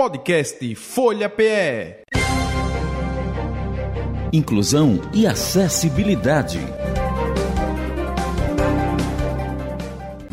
Podcast 0.00 0.76
Folha 0.76 1.28
PE. 1.28 2.04
Inclusão 4.32 5.00
e 5.12 5.26
acessibilidade. 5.26 6.60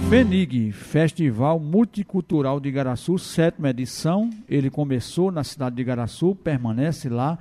FENIG, 0.08 0.72
Festival 0.72 1.60
Multicultural 1.60 2.60
de 2.60 2.70
Igaraçu, 2.70 3.18
sétima 3.18 3.72
edição. 3.72 4.30
Ele 4.48 4.70
começou 4.70 5.32
na 5.32 5.44
cidade 5.44 5.78
de 5.78 5.82
Igaraçu, 5.82 6.36
permanece 6.36 7.10
lá, 7.10 7.40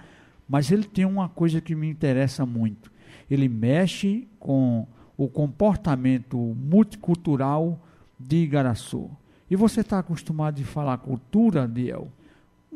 mas 0.48 0.72
ele 0.72 0.84
tem 0.84 1.04
uma 1.04 1.28
coisa 1.28 1.60
que 1.60 1.74
me 1.74 1.90
interessa 1.90 2.46
muito. 2.46 2.90
Ele 3.30 3.50
mexe 3.50 4.26
com 4.40 4.86
o 5.14 5.28
comportamento 5.28 6.38
multicultural 6.38 7.78
de 8.18 8.36
Igaraçu. 8.36 9.10
E 9.54 9.56
você 9.56 9.82
está 9.82 10.00
acostumado 10.00 10.56
de 10.56 10.64
falar 10.64 10.98
cultura, 10.98 11.68
Diel? 11.68 12.08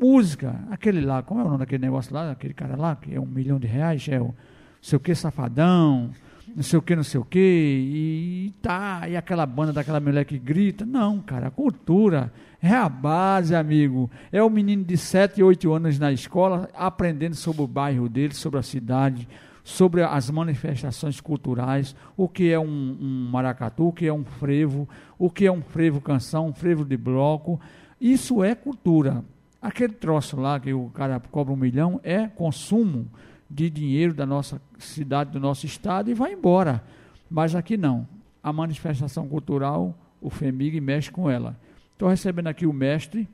Música, 0.00 0.60
aquele 0.70 1.00
lá, 1.00 1.24
como 1.24 1.40
é 1.40 1.42
o 1.42 1.46
nome 1.46 1.58
daquele 1.58 1.82
negócio 1.82 2.14
lá, 2.14 2.30
aquele 2.30 2.54
cara 2.54 2.76
lá, 2.76 2.94
que 2.94 3.12
é 3.12 3.20
um 3.20 3.26
milhão 3.26 3.58
de 3.58 3.66
reais, 3.66 4.06
é 4.08 4.20
o 4.20 4.32
sei 4.80 4.96
o 4.96 5.00
que, 5.00 5.12
safadão, 5.12 6.10
não 6.54 6.62
sei 6.62 6.78
o 6.78 6.82
que, 6.82 6.94
não 6.94 7.02
sei 7.02 7.18
o 7.18 7.24
que, 7.24 7.40
e 7.40 8.54
tá, 8.62 9.08
e 9.08 9.16
aquela 9.16 9.44
banda 9.44 9.72
daquela 9.72 9.98
mulher 9.98 10.24
que 10.24 10.38
grita. 10.38 10.86
Não, 10.86 11.18
cara, 11.18 11.50
cultura 11.50 12.32
é 12.62 12.72
a 12.72 12.88
base, 12.88 13.56
amigo. 13.56 14.08
É 14.30 14.40
o 14.40 14.48
menino 14.48 14.84
de 14.84 14.96
7, 14.96 15.42
8 15.42 15.72
anos 15.72 15.98
na 15.98 16.12
escola, 16.12 16.70
aprendendo 16.76 17.34
sobre 17.34 17.62
o 17.62 17.66
bairro 17.66 18.08
dele, 18.08 18.34
sobre 18.34 18.60
a 18.60 18.62
cidade, 18.62 19.26
sobre 19.68 20.02
as 20.02 20.30
manifestações 20.30 21.20
culturais, 21.20 21.94
o 22.16 22.26
que 22.26 22.50
é 22.50 22.58
um, 22.58 22.96
um, 22.98 23.28
maracatu, 23.30 23.88
o 23.88 23.92
que 23.92 24.06
é 24.06 24.12
um 24.12 24.24
frevo, 24.24 24.88
o 25.18 25.28
que 25.28 25.44
é 25.44 25.52
um 25.52 25.60
frevo 25.60 26.00
canção, 26.00 26.46
um 26.46 26.54
frevo 26.54 26.86
de 26.86 26.96
bloco. 26.96 27.60
Isso 28.00 28.42
é 28.42 28.54
cultura. 28.54 29.22
Aquele 29.60 29.92
troço 29.92 30.40
lá 30.40 30.58
que 30.58 30.72
o 30.72 30.88
cara 30.88 31.20
cobra 31.20 31.52
um 31.52 31.56
milhão 31.56 32.00
é 32.02 32.26
consumo 32.26 33.10
de 33.48 33.68
dinheiro 33.68 34.14
da 34.14 34.24
nossa 34.24 34.58
cidade, 34.78 35.32
do 35.32 35.38
nosso 35.38 35.66
estado 35.66 36.10
e 36.10 36.14
vai 36.14 36.32
embora. 36.32 36.82
Mas 37.28 37.54
aqui 37.54 37.76
não. 37.76 38.08
A 38.42 38.50
manifestação 38.54 39.28
cultural, 39.28 39.94
o 40.18 40.30
FEMIG 40.30 40.80
mexe 40.80 41.10
com 41.10 41.28
ela. 41.28 41.54
Estou 41.92 42.08
recebendo 42.08 42.46
aqui 42.46 42.64
o 42.64 42.72
mestre, 42.72 43.28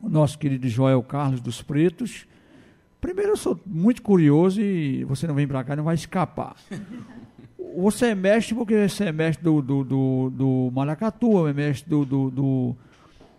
o 0.00 0.08
nosso 0.08 0.38
querido 0.38 0.68
Joel 0.68 1.02
Carlos 1.02 1.40
dos 1.40 1.60
Pretos, 1.60 2.28
Primeiro, 3.00 3.32
eu 3.32 3.36
sou 3.36 3.58
muito 3.64 4.02
curioso 4.02 4.60
e 4.60 5.04
você 5.04 5.26
não 5.26 5.34
vem 5.34 5.46
para 5.46 5.62
cá, 5.62 5.76
não 5.76 5.84
vai 5.84 5.94
escapar. 5.94 6.56
Você 7.76 8.06
é 8.06 8.14
mestre 8.14 8.54
porque 8.54 8.88
você 8.88 9.04
é 9.04 9.12
mestre 9.12 9.44
do, 9.44 9.60
do, 9.60 9.84
do, 9.84 10.30
do 10.30 10.70
maracatu, 10.72 11.46
é 11.46 11.52
mestre 11.52 11.88
do, 11.88 12.04
do, 12.04 12.30
do, 12.30 12.76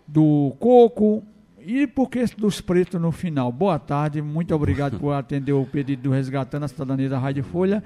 do 0.06 0.56
coco 0.58 1.22
e 1.58 1.86
porque 1.86 2.24
dos 2.38 2.60
pretos 2.60 3.00
no 3.00 3.12
final. 3.12 3.50
Boa 3.52 3.78
tarde, 3.78 4.22
muito 4.22 4.54
obrigado 4.54 4.98
por 4.98 5.12
atender 5.12 5.52
o 5.52 5.66
pedido 5.66 6.04
do 6.04 6.10
Resgatando 6.10 6.64
a 6.64 6.68
Cidadania 6.68 7.08
da 7.08 7.18
Rádio 7.18 7.44
Folha. 7.44 7.82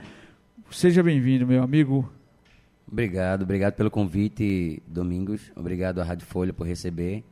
Seja 0.71 1.03
bem-vindo, 1.03 1.47
meu 1.47 1.63
amigo. 1.63 2.09
Obrigado, 2.87 3.43
obrigado 3.43 3.75
pelo 3.75 3.91
convite, 3.91 4.83
Domingos. 4.87 5.51
Obrigado 5.57 6.01
à 6.01 6.05
Rádio 6.05 6.27
Folha 6.27 6.53
por 6.53 6.67
receber. 6.67 7.25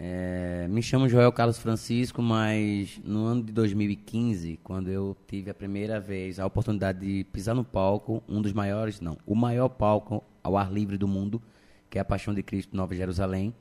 É, 0.00 0.68
me 0.70 0.80
chamo 0.80 1.08
Joel 1.08 1.32
Carlos 1.32 1.58
Francisco, 1.58 2.22
mas 2.22 3.00
no 3.02 3.24
ano 3.24 3.42
de 3.42 3.52
2015, 3.52 4.60
quando 4.62 4.88
eu 4.88 5.16
tive 5.26 5.50
a 5.50 5.54
primeira 5.54 5.98
vez 5.98 6.38
a 6.38 6.46
oportunidade 6.46 7.00
de 7.00 7.24
pisar 7.32 7.52
no 7.52 7.64
palco, 7.64 8.22
um 8.28 8.40
dos 8.40 8.52
maiores, 8.52 9.00
não, 9.00 9.18
o 9.26 9.34
maior 9.34 9.68
palco 9.68 10.22
ao 10.40 10.56
ar 10.56 10.72
livre 10.72 10.96
do 10.96 11.08
mundo, 11.08 11.42
que 11.90 11.98
é 11.98 12.00
a 12.00 12.04
Paixão 12.04 12.32
de 12.32 12.44
Cristo 12.44 12.76
Nova 12.76 12.94
Jerusalém. 12.94 13.52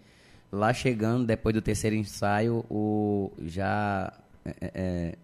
Lá 0.51 0.71
chegando, 0.75 1.25
depois 1.25 1.55
do 1.55 1.61
terceiro 1.61 1.95
ensaio, 1.95 2.63
o 2.69 3.31
já 3.41 4.13
é, 4.45 4.49
é, 4.61 4.71
é 4.75 5.15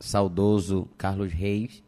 saudoso 0.00 0.88
Carlos 0.96 1.34
Reis 1.34 1.82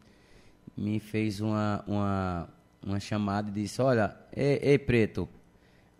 me 0.77 0.99
fez 0.99 1.41
uma, 1.41 1.83
uma, 1.87 2.49
uma 2.85 2.99
chamada 2.99 3.49
e 3.49 3.51
disse: 3.51 3.81
Olha, 3.81 4.15
ei, 4.31 4.59
ei 4.61 4.77
preto, 4.77 5.27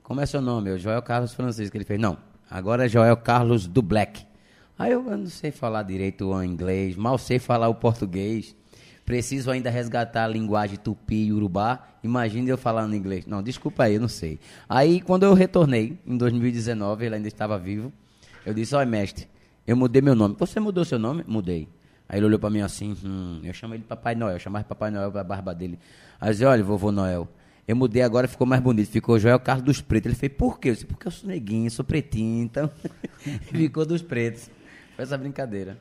como 0.08 0.22
é 0.22 0.25
seu 0.25 0.40
nome? 0.40 0.69
Eu, 0.69 0.78
Joel 0.78 1.02
Carlos 1.02 1.34
Francisco. 1.34 1.75
Ele 1.75 1.84
fez, 1.84 2.00
não, 2.00 2.18
agora 2.50 2.85
é 2.85 2.90
Joel 2.90 3.18
Carlos 3.18 3.68
do 3.68 3.81
Black. 3.81 4.25
Aí 4.78 4.91
eu, 4.91 5.02
não 5.02 5.28
sei 5.28 5.52
falar 5.52 5.84
direito 5.84 6.28
o 6.28 6.44
inglês, 6.44 6.96
mal 6.96 7.18
sei 7.18 7.40
falar 7.40 7.68
o 7.68 7.75
português. 7.75 8.56
Preciso 9.06 9.50
ainda 9.50 9.69
resgatar 9.69 10.25
a 10.25 10.28
linguagem 10.28 10.78
tupi 10.78 11.28
e 11.28 11.34
urubá. 11.34 11.88
Imagine 12.03 12.50
eu 12.50 12.57
falando 12.57 12.94
inglês. 12.94 13.25
Não, 13.25 13.41
desculpa 13.41 13.84
aí, 13.84 13.96
eu 13.96 14.02
não 14.02 14.09
sei. 14.09 14.38
Aí, 14.68 15.00
quando 15.00 15.24
eu 15.24 15.34
retornei, 15.34 15.97
em 16.06 16.18
2019, 16.18 17.06
ele 17.06 17.16
ainda 17.16 17.28
estava 17.28 17.57
vivo. 17.57 17.91
Eu 18.46 18.53
disse, 18.53 18.75
olha, 18.75 18.86
mestre, 18.86 19.28
eu 19.66 19.78
mudei 19.78 20.02
meu 20.02 20.13
nome. 20.13 20.36
Você 20.38 20.59
mudou 20.59 20.84
seu 20.84 21.00
nome? 21.00 21.24
Mudei. 21.25 21.69
Aí 22.09 22.19
ele 22.19 22.25
olhou 22.25 22.40
para 22.40 22.50
mim 22.50 22.62
assim, 22.62 22.96
hum, 23.03 23.41
eu 23.44 23.53
chamei 23.53 23.78
ele 23.78 23.86
Papai 23.86 24.16
Noel, 24.16 24.36
eu 24.36 24.40
chamava 24.40 24.63
Papai 24.63 24.90
Noel 24.90 25.18
a 25.18 25.24
barba 25.24 25.53
dele. 25.53 25.78
Aí 26.19 26.30
eu 26.30 26.34
disse, 26.34 26.46
olha, 26.46 26.63
vovô 26.63 26.91
Noel, 26.91 27.28
eu 27.68 27.76
mudei 27.76 28.02
agora, 28.02 28.28
ficou 28.28 28.48
mais 28.48 28.62
bonito. 28.62 28.90
Ficou 28.90 29.20
Joel 29.20 29.40
Carlos 29.40 29.66
dos 29.66 29.82
Pretos. 29.82 30.08
Ele 30.08 30.16
fez, 30.16 30.32
por 30.32 30.58
quê? 30.58 30.70
Eu 30.70 30.74
disse, 30.74 30.86
porque 30.86 31.08
eu 31.08 31.12
sou 31.12 31.28
neguinho, 31.28 31.70
sou 31.70 31.84
pretinho, 31.84 32.46
então 32.46 32.72
ficou 33.52 33.86
dos 33.86 34.02
pretos. 34.02 34.50
Foi 34.96 35.04
essa 35.04 35.18
brincadeira. 35.18 35.78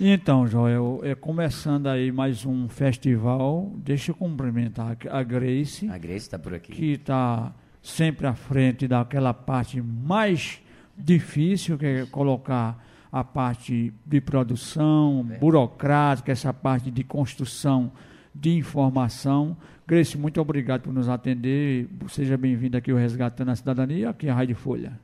Então, 0.00 0.46
Joel, 0.46 1.00
é, 1.04 1.14
começando 1.14 1.86
aí 1.86 2.10
mais 2.10 2.44
um 2.44 2.68
festival, 2.68 3.72
deixa 3.76 4.10
eu 4.10 4.14
cumprimentar 4.16 4.98
a 5.08 5.22
Grace. 5.22 5.88
A 5.88 5.96
Grace 5.96 6.26
está 6.26 6.38
por 6.38 6.52
aqui. 6.52 6.72
Que 6.72 6.92
está 6.92 7.54
sempre 7.80 8.26
à 8.26 8.34
frente 8.34 8.88
daquela 8.88 9.32
parte 9.32 9.80
mais 9.80 10.60
difícil, 10.98 11.78
que 11.78 11.86
é 11.86 12.06
colocar 12.06 12.84
a 13.12 13.22
parte 13.22 13.94
de 14.04 14.20
produção, 14.20 15.26
é. 15.30 15.38
burocrática, 15.38 16.32
essa 16.32 16.52
parte 16.52 16.90
de 16.90 17.04
construção 17.04 17.92
de 18.34 18.54
informação. 18.56 19.56
Grace, 19.88 20.18
muito 20.18 20.40
obrigado 20.40 20.82
por 20.82 20.92
nos 20.92 21.08
atender. 21.08 21.88
Seja 22.08 22.36
bem-vindo 22.36 22.76
aqui 22.76 22.90
ao 22.90 22.96
Resgatando 22.96 23.52
a 23.52 23.54
Cidadania, 23.54 24.10
aqui 24.10 24.26
é 24.26 24.30
a 24.30 24.34
Rádio 24.34 24.56
Folha. 24.56 24.98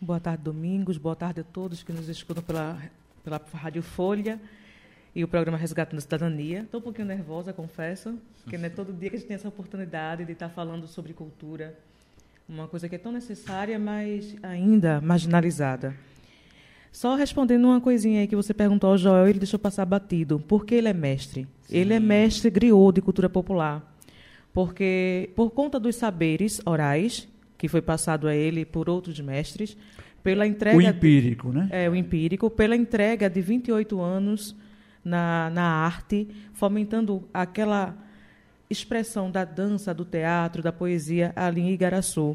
Boa 0.00 0.20
tarde, 0.20 0.44
Domingos. 0.44 0.96
Boa 0.96 1.16
tarde 1.16 1.40
a 1.40 1.42
todos 1.42 1.82
que 1.82 1.92
nos 1.92 2.08
escutam 2.08 2.40
pela, 2.40 2.78
pela 3.24 3.42
Rádio 3.52 3.82
Folha 3.82 4.40
e 5.16 5.24
o 5.24 5.28
programa 5.28 5.58
Resgatando 5.58 5.98
a 5.98 6.00
Cidadania. 6.00 6.60
Estou 6.60 6.78
um 6.78 6.82
pouquinho 6.84 7.08
nervosa, 7.08 7.52
confesso, 7.52 8.16
porque 8.44 8.56
não 8.56 8.66
é 8.66 8.68
todo 8.68 8.92
dia 8.92 9.10
que 9.10 9.16
a 9.16 9.18
gente 9.18 9.26
tem 9.26 9.34
essa 9.34 9.48
oportunidade 9.48 10.24
de 10.24 10.30
estar 10.30 10.48
falando 10.48 10.86
sobre 10.86 11.12
cultura, 11.12 11.76
uma 12.48 12.68
coisa 12.68 12.88
que 12.88 12.94
é 12.94 12.98
tão 12.98 13.10
necessária, 13.10 13.80
mas 13.80 14.36
ainda 14.44 15.00
marginalizada. 15.00 15.92
Só 16.92 17.16
respondendo 17.16 17.64
uma 17.64 17.80
coisinha 17.80 18.20
aí 18.20 18.28
que 18.28 18.36
você 18.36 18.54
perguntou 18.54 18.90
ao 18.90 18.98
Joel, 18.98 19.26
ele 19.26 19.40
deixou 19.40 19.58
passar 19.58 19.84
batido. 19.84 20.38
Por 20.38 20.64
que 20.64 20.76
ele 20.76 20.86
é 20.86 20.94
mestre? 20.94 21.48
Sim. 21.62 21.76
Ele 21.76 21.94
é 21.94 21.98
mestre 21.98 22.48
griot 22.48 22.94
de 22.94 23.00
cultura 23.00 23.28
popular 23.28 23.89
porque 24.52 25.30
por 25.34 25.50
conta 25.50 25.78
dos 25.78 25.96
saberes 25.96 26.60
orais 26.64 27.28
que 27.60 27.68
foi 27.68 27.82
passado 27.82 28.26
a 28.26 28.34
ele 28.34 28.64
por 28.64 28.88
outros 28.88 29.20
mestres, 29.20 29.76
pela 30.22 30.46
entrega 30.46 30.76
o 30.78 30.80
empírico, 30.80 31.50
de, 31.50 31.58
né? 31.58 31.68
É, 31.70 31.90
o 31.90 31.94
empírico, 31.94 32.48
pela 32.48 32.74
entrega 32.74 33.28
de 33.28 33.42
28 33.42 34.00
anos 34.00 34.56
na, 35.04 35.50
na 35.50 35.62
arte, 35.62 36.26
fomentando 36.54 37.28
aquela 37.34 37.94
expressão 38.70 39.30
da 39.30 39.44
dança, 39.44 39.92
do 39.92 40.06
teatro, 40.06 40.62
da 40.62 40.72
poesia 40.72 41.34
ali 41.36 41.60
em 41.60 41.70
Igaraçu. 41.70 42.34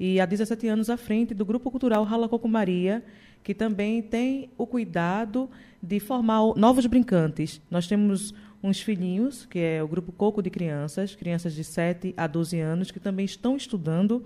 E 0.00 0.20
há 0.20 0.24
17 0.24 0.68
anos 0.68 0.88
à 0.88 0.96
frente 0.96 1.34
do 1.34 1.44
Grupo 1.44 1.70
Cultural 1.70 2.02
Ralacoco 2.04 2.48
Maria, 2.48 3.04
que 3.42 3.52
também 3.52 4.00
tem 4.00 4.48
o 4.56 4.66
cuidado 4.66 5.50
de 5.82 6.00
formar 6.00 6.40
novos 6.56 6.86
brincantes. 6.86 7.60
Nós 7.70 7.86
temos 7.86 8.32
uns 8.62 8.80
filhinhos, 8.80 9.44
que 9.46 9.58
é 9.58 9.82
o 9.82 9.88
grupo 9.88 10.12
Coco 10.12 10.40
de 10.40 10.48
Crianças, 10.48 11.14
crianças 11.14 11.54
de 11.54 11.64
7 11.64 12.14
a 12.16 12.26
12 12.26 12.60
anos, 12.60 12.90
que 12.90 13.00
também 13.00 13.24
estão 13.24 13.56
estudando 13.56 14.24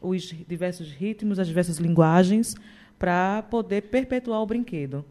os 0.00 0.22
diversos 0.22 0.90
ritmos, 0.90 1.38
as 1.38 1.46
diversas 1.46 1.78
linguagens, 1.78 2.54
para 2.98 3.42
poder 3.42 3.82
perpetuar 3.82 4.40
o 4.40 4.46
brinquedo. 4.46 5.04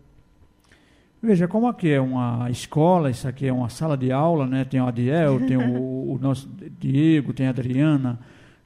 Veja, 1.21 1.47
como 1.47 1.67
aqui 1.67 1.89
é 1.89 1.99
uma 1.99 2.49
escola, 2.51 3.09
isso 3.09 3.27
aqui 3.27 3.47
é 3.47 3.53
uma 3.53 3.69
sala 3.69 3.97
de 3.97 4.11
aula, 4.11 4.45
né? 4.45 4.65
tem 4.65 4.79
o 4.81 4.87
Adiel, 4.87 5.39
tem 5.47 5.57
o, 5.57 6.13
o 6.13 6.19
nosso 6.21 6.49
Diego, 6.79 7.33
tem 7.33 7.47
a 7.47 7.49
Adriana, 7.49 8.19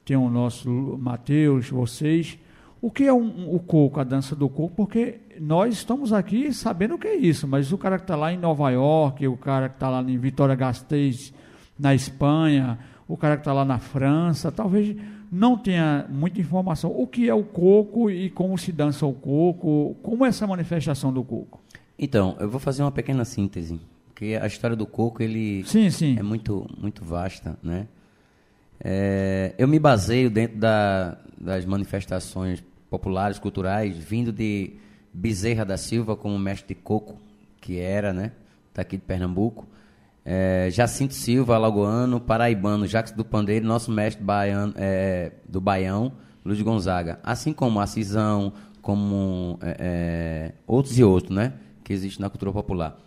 tem 0.04 0.18
o 0.18 0.30
nosso 0.30 0.70
Matheus, 1.00 1.70
vocês. 1.70 2.38
O 2.82 2.90
que 2.90 3.04
é 3.04 3.14
um, 3.14 3.54
o 3.54 3.60
coco, 3.60 4.00
a 4.00 4.04
dança 4.04 4.36
do 4.36 4.48
coco? 4.48 4.74
Porque 4.76 5.20
nós 5.40 5.74
estamos 5.74 6.14
aqui 6.14 6.54
sabendo 6.54 6.96
o 6.96 6.98
que 6.98 7.08
é 7.08 7.16
isso, 7.16 7.48
mas 7.48 7.74
o 7.74 7.78
cara 7.78 7.98
que 7.98 8.04
está 8.04 8.16
lá 8.16 8.32
em 8.32 8.38
Nova 8.38 8.70
York, 8.70 9.28
o 9.28 9.36
cara 9.36 9.68
que 9.68 9.76
está 9.76 9.90
lá 9.90 10.02
em 10.02 10.18
Vitória 10.18 10.56
Gasteiz, 10.56 11.34
na 11.78 11.94
Espanha, 11.94 12.80
o 13.08 13.18
cara 13.18 13.36
que 13.36 13.42
está 13.42 13.52
lá 13.52 13.66
na 13.66 13.80
França, 13.80 14.52
talvez 14.52 14.96
não 15.32 15.58
tenha 15.58 16.06
muita 16.10 16.40
informação. 16.40 16.92
O 16.92 17.06
que 17.06 17.28
é 17.28 17.34
o 17.34 17.44
coco 17.44 18.10
e 18.10 18.30
como 18.30 18.58
se 18.58 18.72
dança 18.72 19.06
o 19.06 19.14
coco? 19.14 19.96
Como 20.02 20.26
é 20.26 20.30
essa 20.30 20.48
manifestação 20.48 21.12
do 21.12 21.24
coco? 21.24 21.62
Então, 21.98 22.38
eu 22.40 22.50
vou 22.50 22.60
fazer 22.60 22.82
uma 22.82 22.92
pequena 22.92 23.26
síntese, 23.26 23.80
porque 24.06 24.40
a 24.42 24.48
história 24.48 24.76
do 24.76 24.88
coco 24.88 25.22
ele 25.22 25.64
sim, 25.66 25.90
sim. 25.90 26.18
é 26.18 26.24
muito 26.24 26.66
muito 26.78 27.04
vasta, 27.04 27.60
né? 27.62 27.88
É, 28.82 29.54
eu 29.58 29.68
me 29.68 29.78
baseio 29.78 30.30
dentro 30.30 30.58
da, 30.58 31.18
das 31.40 31.66
manifestações 31.66 32.64
populares, 32.90 33.40
culturais, 33.40 33.96
vindo 33.98 34.32
de 34.32 34.74
Bezerra 35.14 35.66
da 35.66 35.78
Silva 35.78 36.16
como 36.16 36.38
mestre 36.38 36.76
de 36.76 36.82
coco, 36.82 37.18
que 37.62 37.80
era, 37.80 38.14
né? 38.14 38.32
Daqui 38.74 38.98
de 38.98 39.04
Pernambuco. 39.04 39.68
É, 40.26 40.70
Jacinto 40.72 41.14
Silva, 41.14 41.56
alagoano, 41.56 42.20
paraibano, 42.20 42.86
Jacques 42.86 43.14
do 43.14 43.26
Pandeiro, 43.26 43.66
nosso 43.66 43.92
mestre 43.92 44.24
baiano, 44.24 44.74
é, 44.76 45.32
do 45.48 45.60
Baião, 45.60 46.14
Luiz 46.44 46.62
Gonzaga. 46.62 47.20
Assim 47.24 47.52
como 47.54 47.80
Assisão, 47.80 48.54
como 48.82 49.58
é, 49.62 49.76
é, 49.80 50.54
outros 50.68 50.98
e 50.98 51.04
outros, 51.04 51.36
né? 51.36 51.54
Que 51.84 51.94
existem 51.94 52.22
na 52.22 52.30
cultura 52.30 52.52
popular. 52.52 52.98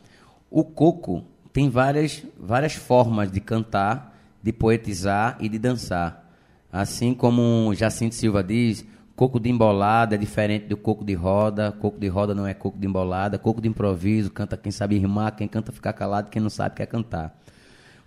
O 0.50 0.64
coco 0.64 1.24
tem 1.52 1.68
várias, 1.68 2.22
várias 2.38 2.74
formas 2.74 3.30
de 3.30 3.40
cantar, 3.40 4.18
de 4.42 4.52
poetizar 4.52 5.36
e 5.40 5.48
de 5.48 5.58
dançar. 5.58 6.30
Assim 6.72 7.14
como 7.14 7.74
Jacinto 7.74 8.14
Silva 8.14 8.42
diz, 8.42 8.84
coco 9.22 9.38
de 9.38 9.48
embolada 9.48 10.16
é 10.16 10.18
diferente 10.18 10.66
do 10.66 10.76
coco 10.76 11.04
de 11.04 11.14
roda, 11.14 11.70
coco 11.70 11.96
de 11.96 12.08
roda 12.08 12.34
não 12.34 12.44
é 12.44 12.52
coco 12.52 12.76
de 12.76 12.88
embolada, 12.88 13.38
coco 13.38 13.60
de 13.60 13.68
improviso, 13.68 14.28
canta 14.32 14.56
quem 14.56 14.72
sabe 14.72 14.98
rimar, 14.98 15.36
quem 15.36 15.46
canta 15.46 15.70
ficar 15.70 15.92
calado, 15.92 16.28
quem 16.28 16.42
não 16.42 16.50
sabe 16.50 16.74
quer 16.74 16.86
cantar. 16.86 17.32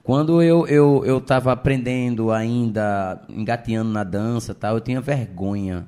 Quando 0.04 0.44
eu 0.44 0.68
eu 0.68 1.06
eu 1.06 1.20
estava 1.20 1.54
aprendendo 1.54 2.34
ainda, 2.34 3.22
engateando 3.30 3.90
na 3.92 4.04
dança, 4.04 4.54
tal, 4.54 4.76
eu 4.76 4.82
tinha 4.82 5.00
vergonha. 5.00 5.86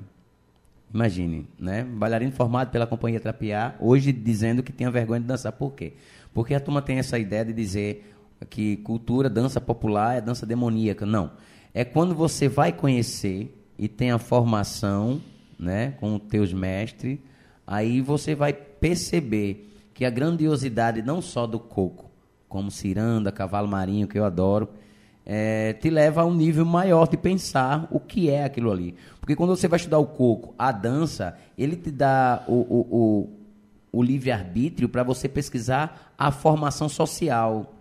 Imagine, 0.94 1.46
né? 1.58 1.84
Bailarino 1.84 2.32
formado 2.32 2.70
pela 2.70 2.86
companhia 2.86 3.20
Trapiá, 3.20 3.74
hoje 3.80 4.12
dizendo 4.12 4.62
que 4.62 4.72
tinha 4.72 4.90
vergonha 4.90 5.20
de 5.20 5.26
dançar. 5.26 5.52
Por 5.52 5.74
quê? 5.74 5.92
Porque 6.32 6.54
a 6.54 6.60
turma 6.60 6.80
tem 6.80 6.98
essa 6.98 7.18
ideia 7.18 7.44
de 7.44 7.52
dizer 7.52 8.14
que 8.48 8.78
cultura, 8.78 9.28
dança 9.28 9.60
popular 9.60 10.16
é 10.16 10.22
dança 10.22 10.46
demoníaca. 10.46 11.04
Não. 11.04 11.32
É 11.74 11.84
quando 11.84 12.14
você 12.14 12.48
vai 12.48 12.72
conhecer 12.72 13.57
e 13.78 13.86
tem 13.88 14.10
a 14.10 14.18
formação 14.18 15.20
né, 15.58 15.92
com 16.00 16.16
os 16.16 16.22
teus 16.22 16.52
mestres, 16.52 17.18
aí 17.66 18.00
você 18.00 18.34
vai 18.34 18.52
perceber 18.52 19.68
que 19.94 20.04
a 20.04 20.10
grandiosidade 20.10 21.02
não 21.02 21.20
só 21.20 21.46
do 21.46 21.58
coco, 21.58 22.10
como 22.48 22.70
ciranda, 22.70 23.30
cavalo 23.30 23.68
marinho, 23.68 24.08
que 24.08 24.18
eu 24.18 24.24
adoro, 24.24 24.68
é, 25.26 25.74
te 25.74 25.90
leva 25.90 26.22
a 26.22 26.24
um 26.24 26.34
nível 26.34 26.64
maior 26.64 27.06
de 27.06 27.16
pensar 27.16 27.86
o 27.90 28.00
que 28.00 28.30
é 28.30 28.44
aquilo 28.44 28.72
ali. 28.72 28.94
Porque 29.20 29.36
quando 29.36 29.54
você 29.54 29.68
vai 29.68 29.76
estudar 29.76 29.98
o 29.98 30.06
coco, 30.06 30.54
a 30.58 30.72
dança, 30.72 31.36
ele 31.56 31.76
te 31.76 31.90
dá 31.90 32.42
o, 32.48 32.54
o, 32.54 32.86
o, 32.90 33.30
o 33.92 34.02
livre-arbítrio 34.02 34.88
para 34.88 35.02
você 35.02 35.28
pesquisar 35.28 36.14
a 36.16 36.30
formação 36.30 36.88
social, 36.88 37.74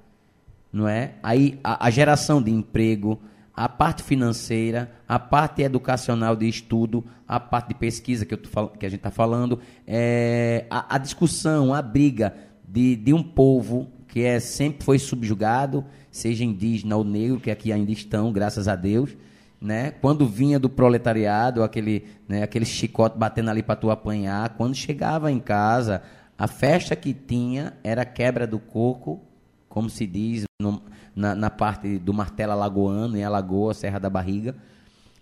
não 0.73 0.89
é? 0.89 1.13
Aí 1.23 1.57
a, 1.63 1.87
a 1.87 1.89
geração 1.89 2.41
de 2.41 2.51
emprego, 2.51 3.17
a 3.57 3.67
parte 3.67 4.03
financeira, 4.03 4.91
a 5.07 5.17
parte 5.17 5.63
educacional 5.63 6.35
de 6.35 6.47
estudo, 6.47 7.03
a 7.27 7.39
parte 7.39 7.69
de 7.69 7.73
pesquisa 7.73 8.23
que, 8.23 8.35
eu 8.35 8.37
tô, 8.37 8.67
que 8.67 8.85
a 8.85 8.89
gente 8.89 8.99
está 8.99 9.09
falando, 9.09 9.59
é, 9.87 10.67
a, 10.69 10.93
a, 10.93 10.97
discussão, 10.99 11.73
a 11.73 11.81
briga 11.81 12.35
de, 12.67 12.95
de 12.95 13.11
um 13.15 13.23
povo 13.23 13.87
que 14.09 14.23
é, 14.23 14.39
sempre 14.39 14.85
foi 14.85 14.99
subjugado, 14.99 15.83
seja 16.11 16.43
indígena 16.43 16.95
ou 16.95 17.03
negro, 17.03 17.39
que 17.39 17.49
aqui 17.49 17.71
ainda 17.71 17.91
estão, 17.91 18.31
graças 18.31 18.67
a 18.67 18.75
Deus, 18.75 19.17
né? 19.59 19.89
Quando 19.89 20.27
vinha 20.27 20.59
do 20.59 20.69
proletariado, 20.69 21.63
aquele, 21.63 22.05
né, 22.27 22.43
aquele 22.43 22.65
chicote 22.65 23.17
batendo 23.17 23.49
ali 23.49 23.63
para 23.63 23.75
tu 23.75 23.89
apanhar, 23.89 24.49
quando 24.49 24.75
chegava 24.75 25.31
em 25.31 25.39
casa, 25.39 26.03
a 26.37 26.45
festa 26.45 26.95
que 26.95 27.11
tinha 27.11 27.73
era 27.83 28.05
quebra 28.05 28.45
do 28.45 28.59
coco, 28.59 29.19
como 29.77 29.91
se 29.91 30.07
diz 30.07 30.43
no, 30.59 30.81
na, 31.15 31.35
na, 31.35 31.51
parte 31.51 31.99
do 31.99 32.11
martelo 32.11 32.51
alagoano, 32.51 33.15
em 33.15 33.23
Alagoa, 33.23 33.75
Serra 33.75 33.99
da 33.99 34.09
Barriga, 34.09 34.55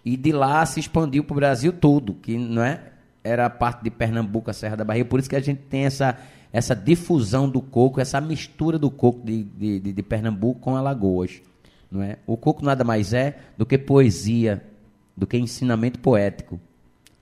e 0.06 0.16
de 0.16 0.32
lá 0.32 0.66
se 0.66 0.80
expandiu 0.80 1.26
para 1.26 1.34
o 1.34 1.36
Brasil 1.36 1.74
todo, 1.74 2.14
que 2.14 2.38
não 2.38 2.64
é 2.64 2.94
era 3.22 3.48
a 3.48 3.50
parte 3.50 3.84
de 3.84 3.92
Pernambuco, 3.92 4.50
a 4.50 4.54
Serra 4.54 4.78
da 4.78 4.86
Barriga, 4.86 5.10
por 5.10 5.20
isso 5.20 5.30
que 5.30 5.36
a 5.36 5.42
gente 5.42 5.64
tem 5.64 5.84
essa 5.84 6.18
essa 6.54 6.74
difusão 6.74 7.50
do 7.50 7.62
coco, 7.62 8.00
essa 8.00 8.22
mistura 8.22 8.80
do 8.80 8.90
coco 8.90 9.26
de, 9.26 9.44
de, 9.44 9.78
de, 9.82 9.92
de 9.92 10.04
Pernambuco 10.04 10.62
com 10.62 10.78
Alagoas. 10.78 11.42
Não 11.92 12.02
é? 12.02 12.18
O 12.26 12.38
coco 12.38 12.64
nada 12.64 12.86
mais 12.86 13.12
é 13.12 13.38
do 13.58 13.66
que 13.66 13.78
poesia, 13.78 14.64
do 15.18 15.28
que 15.28 15.38
ensinamento 15.38 16.00
poético. 16.00 16.62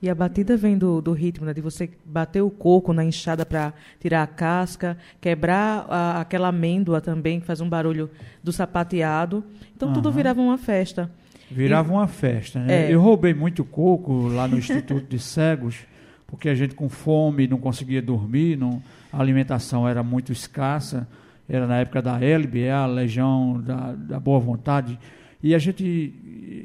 E 0.02 0.10
a 0.10 0.14
batida 0.14 0.56
vem 0.56 0.76
do, 0.76 1.00
do 1.00 1.12
ritmo, 1.12 1.46
né? 1.46 1.54
de 1.54 1.60
você 1.60 1.88
bater 2.04 2.42
o 2.42 2.50
coco 2.50 2.92
na 2.92 3.04
enxada 3.04 3.46
para 3.46 3.72
tirar 3.98 4.22
a 4.22 4.26
casca, 4.26 4.98
quebrar 5.20 5.86
a, 5.88 6.20
aquela 6.20 6.48
amêndoa 6.48 7.00
também, 7.00 7.40
que 7.40 7.46
faz 7.46 7.60
um 7.60 7.68
barulho 7.68 8.10
do 8.42 8.52
sapateado. 8.52 9.42
Então 9.74 9.88
uhum. 9.88 9.94
tudo 9.94 10.12
virava 10.12 10.40
uma 10.40 10.58
festa. 10.58 11.10
Virava 11.50 11.90
e, 11.90 11.92
uma 11.92 12.06
festa. 12.06 12.58
Né? 12.60 12.86
É. 12.86 12.94
Eu 12.94 13.00
roubei 13.00 13.32
muito 13.32 13.64
coco 13.64 14.28
lá 14.28 14.46
no 14.46 14.58
Instituto 14.58 15.06
de 15.08 15.18
Cegos, 15.18 15.86
porque 16.26 16.48
a 16.48 16.54
gente 16.54 16.74
com 16.74 16.88
fome 16.88 17.46
não 17.46 17.58
conseguia 17.58 18.02
dormir, 18.02 18.58
não, 18.58 18.82
a 19.10 19.20
alimentação 19.20 19.88
era 19.88 20.02
muito 20.02 20.32
escassa 20.32 21.08
era 21.48 21.66
na 21.66 21.76
época 21.76 22.00
da 22.00 22.18
LB, 22.22 22.70
a 22.70 22.86
Legião 22.86 23.60
da, 23.60 23.92
da 23.92 24.20
Boa 24.20 24.40
Vontade, 24.40 24.98
e 25.44 25.54
a 25.54 25.58
gente 25.58 25.84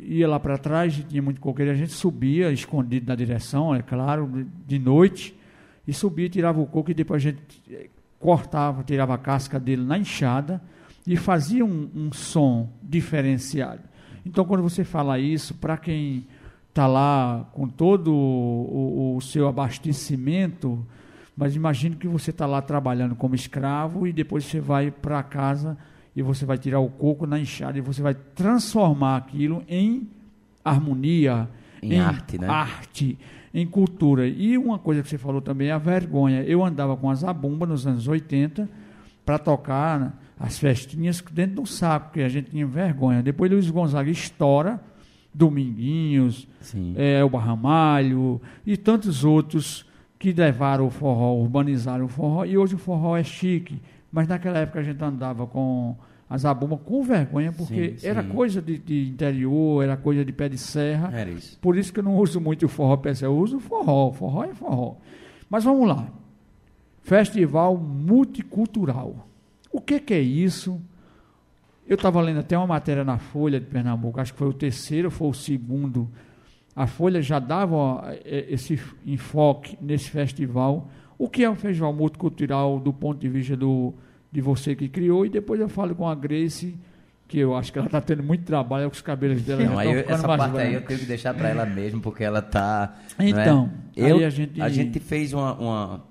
ia 0.08 0.26
lá 0.26 0.40
para 0.40 0.58
trás, 0.58 1.04
tinha 1.10 1.22
muito 1.22 1.42
coqueiro, 1.42 1.70
a 1.70 1.76
gente 1.76 1.92
subia, 1.92 2.50
escondido 2.50 3.08
na 3.08 3.14
direção, 3.14 3.76
é 3.76 3.82
claro, 3.82 4.48
de 4.66 4.80
noite, 4.80 5.36
e 5.86 5.94
subia, 5.94 6.30
tirava 6.30 6.62
o 6.62 6.66
coco, 6.66 6.90
e 6.90 6.94
depois 6.94 7.22
a 7.22 7.30
gente 7.30 7.42
eh, 7.70 7.90
cortava, 8.18 8.82
tirava 8.82 9.14
a 9.14 9.18
casca 9.18 9.60
dele 9.60 9.84
na 9.84 9.98
enxada, 9.98 10.62
e 11.06 11.18
fazia 11.18 11.66
um, 11.66 11.90
um 11.94 12.14
som 12.14 12.70
diferenciado. 12.82 13.82
Então, 14.26 14.46
quando 14.46 14.64
você 14.64 14.86
fala 14.86 15.20
isso, 15.20 15.56
para 15.56 15.76
quem 15.76 16.26
está 16.70 16.88
lá 16.88 17.50
com 17.52 17.68
todo 17.68 18.14
o, 18.14 19.18
o, 19.18 19.22
seu 19.22 19.46
abastecimento, 19.50 20.88
mas 21.36 21.54
imagine 21.54 21.98
que 21.98 22.08
você 22.08 22.30
está 22.30 22.46
lá 22.46 22.62
trabalhando 22.62 23.14
como 23.14 23.36
escravo 23.36 24.08
e 24.08 24.14
depois 24.14 24.46
você 24.46 24.62
vai 24.62 24.90
para 24.90 25.22
casa 25.22 25.78
e 26.16 26.22
você 26.22 26.46
vai 26.46 26.58
tirar 26.58 26.80
o 26.80 26.90
coco 26.90 27.26
na 27.26 27.40
enxada 27.40 27.78
e 27.78 27.82
você 27.82 28.02
vai 28.02 28.14
transformar 28.14 29.18
aquilo 29.18 29.64
em 29.68 30.08
harmonia, 30.64 31.48
em, 31.82 31.94
em 31.94 32.00
arte, 32.00 32.38
né? 32.38 32.48
arte, 32.48 33.18
em 33.54 33.66
cultura. 33.66 34.28
E 34.28 34.58
uma 34.58 34.78
coisa 34.78 35.02
que 35.02 35.10
você 35.10 35.18
falou 35.18 35.42
também 35.42 35.70
é 35.70 35.72
a 35.72 35.78
vergonha. 35.78 36.44
Eu 36.44 36.64
andava 36.64 36.96
com 36.98 37.10
a 37.10 37.16
zabumba 37.16 37.66
nos 37.66 37.88
anos 37.88 38.08
80 38.08 38.70
para 39.26 39.38
tocar 39.38 40.20
as 40.40 40.58
festinhas 40.58 41.22
dentro 41.32 41.58
do 41.58 41.66
saco, 41.66 42.08
porque 42.08 42.22
a 42.22 42.30
gente 42.30 42.52
tinha 42.52 42.66
vergonha. 42.66 43.22
Depois 43.22 43.52
Luiz 43.52 43.70
Gonzaga 43.70 44.10
estoura, 44.10 44.82
Dominguinhos, 45.34 46.48
é, 46.96 47.24
o 47.24 47.30
Barramalho 47.30 48.42
e 48.66 48.76
tantos 48.76 49.24
outros 49.24 49.86
que 50.18 50.34
levaram 50.34 50.88
o 50.88 50.90
forró, 50.90 51.34
urbanizaram 51.36 52.06
o 52.06 52.08
forró, 52.08 52.44
e 52.46 52.58
hoje 52.58 52.76
o 52.76 52.78
forró 52.78 53.16
é 53.16 53.24
chique. 53.24 53.80
Mas 54.12 54.28
naquela 54.28 54.60
época 54.60 54.80
a 54.80 54.84
gente 54.84 55.04
andava 55.04 55.46
com 55.46 55.96
a 56.30 56.38
zabumba 56.38 56.78
com 56.78 57.04
vergonha, 57.04 57.52
porque 57.52 57.92
sim, 57.92 57.98
sim. 57.98 58.08
era 58.08 58.24
coisa 58.24 58.62
de, 58.62 58.78
de, 58.78 59.10
interior, 59.10 59.84
era 59.84 59.98
coisa 59.98 60.24
de 60.24 60.32
pé 60.32 60.48
de 60.48 60.58
serra. 60.58 61.10
Era 61.12 61.30
isso. 61.30 61.58
Por 61.60 61.78
isso 61.78 61.92
que 61.92 62.00
eu 62.00 62.04
não 62.04 62.16
uso 62.18 62.40
muito 62.40 62.66
o 62.66 62.70
forró 62.70 62.98
pé 62.98 63.12
de 63.12 63.20
serra, 63.20 63.32
eu 63.32 63.38
uso 63.38 63.60
forró, 63.60 64.12
forró 64.12 64.44
é 64.44 64.54
forró. 64.54 64.96
Mas 65.50 65.64
vamos 65.64 65.88
lá. 65.88 66.08
Festival 67.02 67.78
multicultural. 67.78 69.28
O 69.72 69.82
que, 69.82 70.00
que 70.00 70.14
é 70.14 70.20
isso? 70.20 70.80
Eu 71.88 71.96
estava 71.96 72.22
lendo 72.22 72.40
até 72.40 72.58
uma 72.58 72.68
matéria 72.68 73.04
na 73.04 73.18
Folha 73.18 73.60
de 73.60 73.66
Pernambuco, 73.66 74.20
acho 74.20 74.34
que 74.34 74.40
foi 74.40 74.50
o 74.50 74.54
terceiro, 74.54 75.10
foi 75.10 75.28
o 75.28 75.34
segundo 75.34 76.10
a 76.80 76.88
Folha 76.88 77.22
já 77.22 77.40
dava 77.40 78.18
é, 78.24 78.46
esse 78.50 78.80
enfoque 79.06 79.78
nesse 79.82 80.10
festival. 80.10 80.90
O 81.20 81.28
que 81.28 81.44
é 81.44 81.50
um 81.50 81.56
festival 81.56 81.94
multicultural 81.94 82.80
do 82.80 82.94
ponto 82.94 83.20
de 83.20 83.28
vista 83.28 83.54
do, 83.58 83.94
de 84.32 84.40
você 84.40 84.74
que 84.74 84.88
criou? 84.88 85.26
E 85.26 85.30
depois 85.30 85.60
eu 85.60 85.68
falo 85.68 85.94
com 85.94 86.08
a 86.08 86.16
Grace, 86.16 86.80
que 87.28 87.38
eu 87.38 87.58
acho 87.58 87.74
que 87.74 87.78
ela 87.78 87.88
está 87.88 88.00
tendo 88.00 88.24
muito 88.24 88.46
trabalho 88.46 88.90
com 88.90 88.96
os 88.96 89.02
cabelos 89.02 89.42
dela. 89.42 89.62
Não, 89.62 89.78
aí 89.78 89.92
eu, 89.92 90.00
essa 90.08 90.26
parte 90.26 90.58
aí 90.58 90.74
eu 90.74 90.82
tenho 90.82 90.98
que 90.98 91.06
deixar 91.06 91.34
para 91.34 91.50
ela 91.50 91.66
mesmo, 91.66 92.00
porque 92.00 92.24
ela 92.24 92.40
está. 92.40 92.96
É? 93.20 93.28
Então, 93.28 93.70
é? 93.98 94.10
eu, 94.10 94.26
a, 94.26 94.30
gente... 94.30 94.62
a 94.62 94.70
gente 94.70 94.98
fez 95.02 95.34
uma. 95.34 95.54
uma 95.56 96.04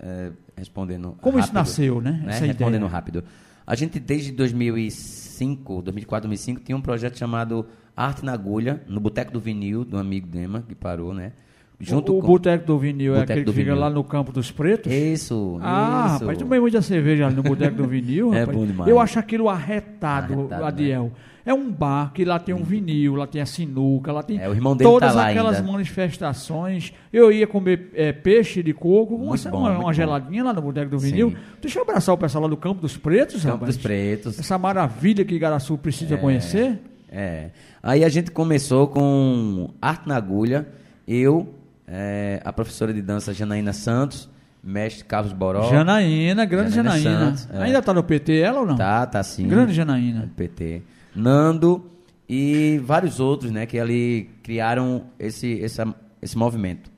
é, 0.00 0.32
respondendo. 0.56 1.16
Como 1.20 1.36
rápido, 1.36 1.44
isso 1.44 1.54
nasceu, 1.54 2.00
né? 2.00 2.20
né? 2.24 2.38
Respondendo 2.40 2.82
ideia. 2.82 2.88
rápido. 2.88 3.24
A 3.64 3.76
gente, 3.76 4.00
desde 4.00 4.32
2005, 4.32 5.82
2004, 5.82 6.28
2005, 6.28 6.60
tinha 6.60 6.76
um 6.76 6.82
projeto 6.82 7.16
chamado 7.16 7.64
Arte 7.96 8.24
na 8.24 8.32
Agulha, 8.32 8.82
no 8.88 8.98
Boteco 8.98 9.30
do 9.30 9.38
Vinil, 9.38 9.84
do 9.84 9.96
amigo 9.96 10.26
Dema, 10.26 10.64
que 10.66 10.74
parou, 10.74 11.14
né? 11.14 11.32
Junto 11.80 12.12
o, 12.12 12.18
o 12.18 12.22
Boteco 12.22 12.66
do 12.66 12.78
Vinil 12.78 13.14
Boteco 13.14 13.30
é 13.30 13.32
aquele 13.32 13.44
que 13.46 13.52
fica 13.52 13.74
lá 13.74 13.88
no 13.88 14.04
Campo 14.04 14.30
dos 14.32 14.50
Pretos? 14.50 14.92
Isso, 14.92 15.58
Ah, 15.62 16.10
isso. 16.10 16.18
rapaz, 16.20 16.38
tomei 16.38 16.60
muita 16.60 16.82
cerveja 16.82 17.26
ali 17.26 17.34
no 17.36 17.42
Boteco 17.42 17.74
do 17.76 17.88
Vinil, 17.88 18.32
é 18.34 18.40
rapaz. 18.40 18.58
bom 18.58 18.66
demais. 18.66 18.90
Eu 18.90 19.00
acho 19.00 19.18
aquilo 19.18 19.48
arretado, 19.48 20.34
arretado 20.34 20.64
Adiel. 20.64 21.04
Né? 21.04 21.10
É 21.46 21.54
um 21.54 21.70
bar 21.72 22.12
que 22.12 22.22
lá 22.22 22.38
tem 22.38 22.54
um 22.54 22.62
vinil, 22.62 23.14
lá 23.14 23.26
tem 23.26 23.40
a 23.40 23.46
sinuca, 23.46 24.12
lá 24.12 24.22
tem 24.22 24.38
é, 24.38 24.46
o 24.46 24.52
irmão 24.52 24.76
dele 24.76 24.88
todas 24.90 25.14
tá 25.14 25.28
aquelas 25.30 25.56
ainda. 25.56 25.72
manifestações. 25.72 26.92
Eu 27.10 27.32
ia 27.32 27.46
comer 27.46 27.90
é, 27.94 28.12
peixe 28.12 28.62
de 28.62 28.74
coco, 28.74 29.14
uma, 29.16 29.34
bom, 29.36 29.58
uma, 29.58 29.78
uma 29.78 29.92
geladinha 29.92 30.44
lá 30.44 30.52
no 30.52 30.60
Boteco 30.60 30.90
do 30.90 30.98
Vinil. 30.98 31.30
Sim. 31.30 31.36
Deixa 31.60 31.78
eu 31.78 31.82
abraçar 31.82 32.14
o 32.14 32.18
pessoal 32.18 32.42
lá 32.44 32.48
do 32.48 32.58
Campo 32.58 32.82
dos 32.82 32.96
Pretos, 32.98 33.42
Campo 33.42 33.54
rapaz. 33.54 33.74
dos 33.74 33.82
Pretos. 33.82 34.38
Essa 34.38 34.58
maravilha 34.58 35.24
que 35.24 35.34
Igaraçu 35.34 35.78
precisa 35.78 36.14
é, 36.14 36.18
conhecer. 36.18 36.78
É. 37.10 37.50
Aí 37.82 38.04
a 38.04 38.08
gente 38.10 38.30
começou 38.30 38.86
com 38.88 39.70
arte 39.80 40.06
na 40.06 40.16
agulha. 40.16 40.68
Eu, 41.08 41.48
é, 41.90 42.40
a 42.44 42.52
professora 42.52 42.94
de 42.94 43.02
dança 43.02 43.34
Janaína 43.34 43.72
Santos 43.72 44.28
mestre 44.62 45.04
Carlos 45.04 45.32
Boró. 45.32 45.70
Janaína, 45.70 46.44
grande 46.44 46.74
Janaína 46.74 47.00
Janaína. 47.00 47.36
Santos, 47.36 47.48
é. 47.54 47.62
Ainda 47.62 47.82
tá 47.82 47.94
no 47.94 48.02
PT 48.02 48.38
ela 48.38 48.60
ou 48.60 48.66
não? 48.66 48.76
Tá, 48.76 49.06
tá 49.06 49.22
sim. 49.22 49.48
Grande 49.48 49.72
Janaína. 49.72 50.30
PT. 50.36 50.82
Nando 51.14 51.90
e 52.28 52.80
vários 52.84 53.18
outros, 53.18 53.50
né, 53.50 53.66
que 53.66 53.78
ali 53.78 54.30
criaram 54.42 55.04
esse, 55.18 55.62
essa, 55.62 55.92
esse 56.22 56.38
movimento. 56.38 56.90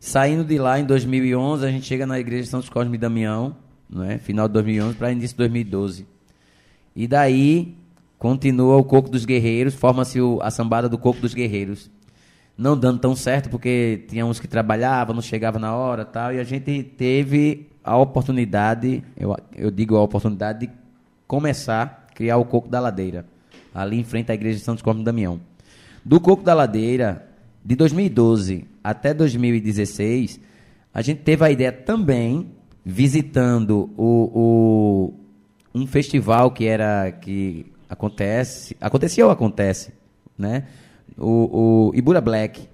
Saindo 0.00 0.44
de 0.44 0.58
lá 0.58 0.80
em 0.80 0.84
2011, 0.84 1.66
a 1.66 1.70
gente 1.70 1.84
chega 1.84 2.06
na 2.06 2.18
igreja 2.18 2.44
de 2.44 2.48
Santos 2.48 2.68
Cosme 2.68 2.94
e 2.94 2.98
Damião, 2.98 3.54
né, 3.88 4.18
final 4.18 4.48
de 4.48 4.54
2011 4.54 4.96
para 4.96 5.12
início 5.12 5.30
de 5.30 5.38
2012. 5.38 6.06
E 6.96 7.06
daí 7.06 7.76
continua 8.18 8.76
o 8.76 8.84
Coco 8.84 9.10
dos 9.10 9.24
Guerreiros, 9.24 9.74
forma-se 9.74 10.18
a 10.40 10.50
sambada 10.50 10.88
do 10.88 10.96
Coco 10.96 11.20
dos 11.20 11.34
Guerreiros. 11.34 11.90
Não 12.62 12.78
dando 12.78 13.00
tão 13.00 13.16
certo, 13.16 13.50
porque 13.50 14.04
tinha 14.08 14.24
uns 14.24 14.38
que 14.38 14.46
trabalhavam, 14.46 15.14
não 15.16 15.20
chegava 15.20 15.58
na 15.58 15.74
hora 15.74 16.04
tal, 16.04 16.32
e 16.32 16.38
a 16.38 16.44
gente 16.44 16.80
teve 16.84 17.66
a 17.82 17.96
oportunidade, 17.96 19.02
eu, 19.16 19.36
eu 19.56 19.68
digo 19.68 19.96
a 19.96 20.02
oportunidade 20.02 20.66
de 20.66 20.72
começar 21.26 22.06
a 22.08 22.14
criar 22.14 22.36
o 22.36 22.44
Coco 22.44 22.68
da 22.68 22.78
Ladeira, 22.78 23.26
ali 23.74 23.98
em 23.98 24.04
frente 24.04 24.30
à 24.30 24.34
igreja 24.34 24.58
de 24.58 24.64
Santos 24.64 24.84
e 24.86 25.02
Damião. 25.02 25.40
Do 26.04 26.20
Coco 26.20 26.44
da 26.44 26.54
Ladeira, 26.54 27.26
de 27.64 27.74
2012 27.74 28.64
até 28.84 29.12
2016, 29.12 30.38
a 30.94 31.02
gente 31.02 31.22
teve 31.22 31.44
a 31.44 31.50
ideia 31.50 31.72
também, 31.72 32.46
visitando 32.84 33.90
o, 33.96 34.30
o- 34.32 35.14
um 35.74 35.84
festival 35.84 36.52
que 36.52 36.66
era 36.66 37.10
que 37.10 37.66
acontece, 37.88 38.76
acontecia 38.80 39.24
ou 39.26 39.32
acontece, 39.32 39.92
né? 40.38 40.64
O, 41.18 41.90
o 41.90 41.94
Ibura 41.94 42.20
Black. 42.20 42.68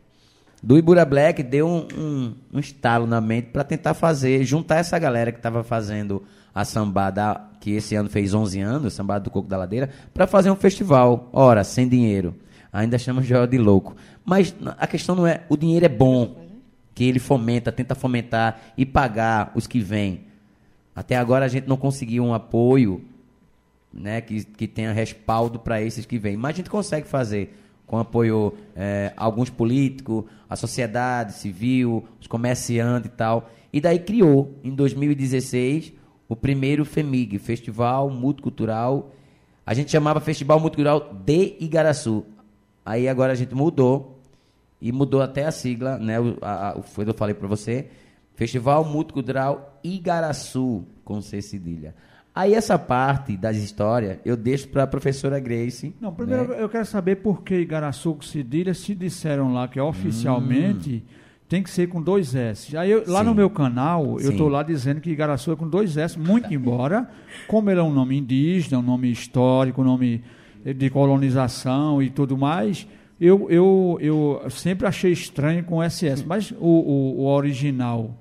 Do 0.62 0.76
Ibura 0.76 1.04
Black 1.04 1.42
deu 1.42 1.68
um, 1.68 1.87
um, 1.97 2.35
um 2.54 2.59
estalo 2.59 3.07
na 3.07 3.21
mente 3.21 3.50
para 3.50 3.62
tentar 3.62 3.95
fazer, 3.95 4.45
juntar 4.45 4.76
essa 4.76 4.99
galera 4.99 5.30
que 5.30 5.38
estava 5.38 5.62
fazendo 5.62 6.23
a 6.54 6.64
sambada, 6.64 7.40
que 7.61 7.73
esse 7.73 7.95
ano 7.95 8.09
fez 8.09 8.35
11 8.35 8.61
anos, 8.61 8.92
sambada 8.92 9.21
do 9.21 9.30
Coco 9.30 9.49
da 9.49 9.57
Ladeira, 9.57 9.90
para 10.12 10.26
fazer 10.26 10.50
um 10.50 10.57
festival. 10.57 11.28
Ora, 11.33 11.62
sem 11.62 11.88
dinheiro. 11.88 12.35
Ainda 12.73 12.99
chama 12.99 13.23
Joel 13.23 13.47
de 13.47 13.59
louco. 13.59 13.95
Mas 14.25 14.54
a 14.76 14.87
questão 14.87 15.14
não 15.14 15.26
é, 15.26 15.42
o 15.49 15.57
dinheiro 15.57 15.87
é 15.87 15.88
bom, 15.88 16.49
que 16.95 17.04
ele 17.04 17.21
fomenta, 17.21 17.71
tenta 17.71 17.95
fomentar 17.95 18.61
e 18.76 18.85
pagar 18.85 19.52
os 19.54 19.66
que 19.68 19.80
vêm. 19.80 20.26
Até 20.95 21.14
agora 21.14 21.45
a 21.45 21.49
gente 21.49 21.68
não 21.68 21.76
conseguiu 21.76 22.25
um 22.25 22.35
apoio 22.35 23.04
né, 23.92 24.21
que, 24.21 24.45
que 24.45 24.66
tenha 24.66 24.92
respaldo 24.92 25.61
para 25.61 25.80
esses 25.80 26.04
que 26.04 26.18
vêm. 26.18 26.37
Mas 26.37 26.54
a 26.54 26.57
gente 26.57 26.71
consegue 26.71 27.07
fazer 27.07 27.57
com 27.88 27.99
apoio 27.99 28.54
eh, 28.76 29.12
alguns 29.16 29.49
políticos, 29.50 30.25
a 30.49 30.54
sociedade 30.54 31.33
civil, 31.33 32.07
os 32.21 32.26
comerciantes 32.26 33.11
e 33.11 33.14
tal. 33.14 33.50
E 33.73 33.80
daí 33.80 33.99
criou, 33.99 34.54
em 34.62 34.75
2016, 34.75 35.95
o 36.28 36.37
primeiro 36.37 36.85
FEMIG, 36.85 37.38
Festival 37.38 38.11
Multicultural. 38.11 39.11
A 39.66 39.73
gente 39.73 39.90
chamava 39.90 40.21
Festival 40.21 40.61
Multicultural 40.61 41.14
de 41.25 41.57
Igaraçu. 41.59 42.25
Aí 42.85 43.09
agora 43.09 43.33
a 43.33 43.35
gente 43.35 43.54
mudou 43.54 44.21
e 44.80 44.92
mudou 44.92 45.23
até 45.23 45.47
a 45.47 45.50
sigla, 45.50 45.99
né? 45.99 46.21
O, 46.21 46.37
a, 46.42 46.71
a, 46.71 46.83
foi 46.83 47.04
o 47.04 47.07
que 47.07 47.11
eu 47.11 47.18
falei 47.18 47.35
para 47.35 47.49
você. 47.49 47.88
Festival 48.35 48.85
Multicultural 48.85 49.80
Igaraçu, 49.83 50.85
com 51.04 51.23
C 51.23 51.40
cedilha. 51.40 51.95
Aí 52.40 52.54
essa 52.54 52.78
parte 52.78 53.37
das 53.37 53.57
histórias 53.57 54.18
eu 54.25 54.37
deixo 54.37 54.68
para 54.68 54.85
a 54.85 54.87
professora 54.87 55.40
Grace. 55.40 55.92
Não, 56.00 56.12
primeiro 56.14 56.49
né? 56.49 56.57
eu 56.62 56.68
quero 56.68 56.87
saber 56.87 57.16
por 57.16 57.42
que 57.42 57.54
Igaraçu 57.57 58.14
com 58.14 58.23
cedilha 58.23 58.73
se 58.75 58.95
disseram 58.95 59.52
lá 59.52 59.66
que 59.66 59.80
oficialmente 59.80 61.02
tem 61.49 61.62
que 61.64 61.71
ser 61.71 61.88
com 61.88 62.00
dois 62.00 62.35
S. 62.37 62.76
Aí 62.76 62.90
eu- 62.92 63.02
lá 63.09 63.21
Hum. 63.21 63.23
Sim. 63.25 63.28
no 63.30 63.35
meu 63.35 63.50
canal, 63.50 64.04
eu 64.12 64.26
Sim. 64.26 64.30
estou 64.30 64.49
lá 64.49 64.62
dizendo 64.62 65.00
que 65.00 65.11
Igaraçu 65.11 65.50
é 65.50 65.57
com 65.57 65.68
dois 65.68 65.97
S, 65.97 66.16
muito 66.16 66.52
embora, 66.54 67.11
como 67.49 67.71
ele 67.71 67.80
é 67.80 67.83
um 67.83 67.92
nome 67.92 68.16
indígena, 68.18 68.78
um 68.78 68.83
nome 68.83 69.11
histórico, 69.11 69.80
um 69.80 69.85
nome 69.85 70.23
de 70.64 70.90
colonização 70.90 72.00
e 72.00 72.09
tudo 72.09 72.37
mais, 72.38 72.87
eu, 73.21 73.50
eu, 73.50 73.99
eu 74.00 74.42
sempre 74.50 74.87
achei 74.87 75.11
estranho 75.11 75.64
com 75.64 75.83
SS. 75.83 76.25
Mas 76.25 76.52
o, 76.52 76.57
o, 76.61 77.21
o 77.23 77.26
original 77.26 78.14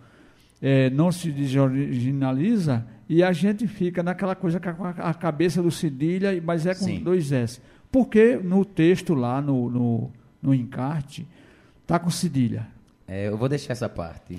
é, 0.60 0.90
não 0.90 1.12
se 1.12 1.30
desoriginaliza 1.32 2.84
e 3.10 3.24
a 3.24 3.32
gente 3.32 3.68
fica 3.68 4.04
naquela 4.04 4.36
coisa 4.36 4.60
com 4.60 4.84
a, 4.84 5.14
cabeça 5.14 5.62
do 5.62 5.72
cedilha, 5.72 6.42
mas 6.44 6.66
é 6.66 6.74
com 6.74 6.86
Sim. 6.86 7.00
dois 7.00 7.32
S. 7.32 7.62
Porque 7.92 8.36
no 8.36 8.66
texto 8.66 9.14
lá, 9.14 9.42
no, 9.42 9.70
no, 9.70 10.12
no 10.42 10.54
encarte, 10.54 11.26
tá 11.86 11.98
com 11.98 12.10
cedilha. 12.10 12.68
É, 13.08 13.28
eu 13.30 13.38
vou 13.38 13.48
deixar 13.48 13.72
essa 13.72 13.88
parte. 13.88 14.38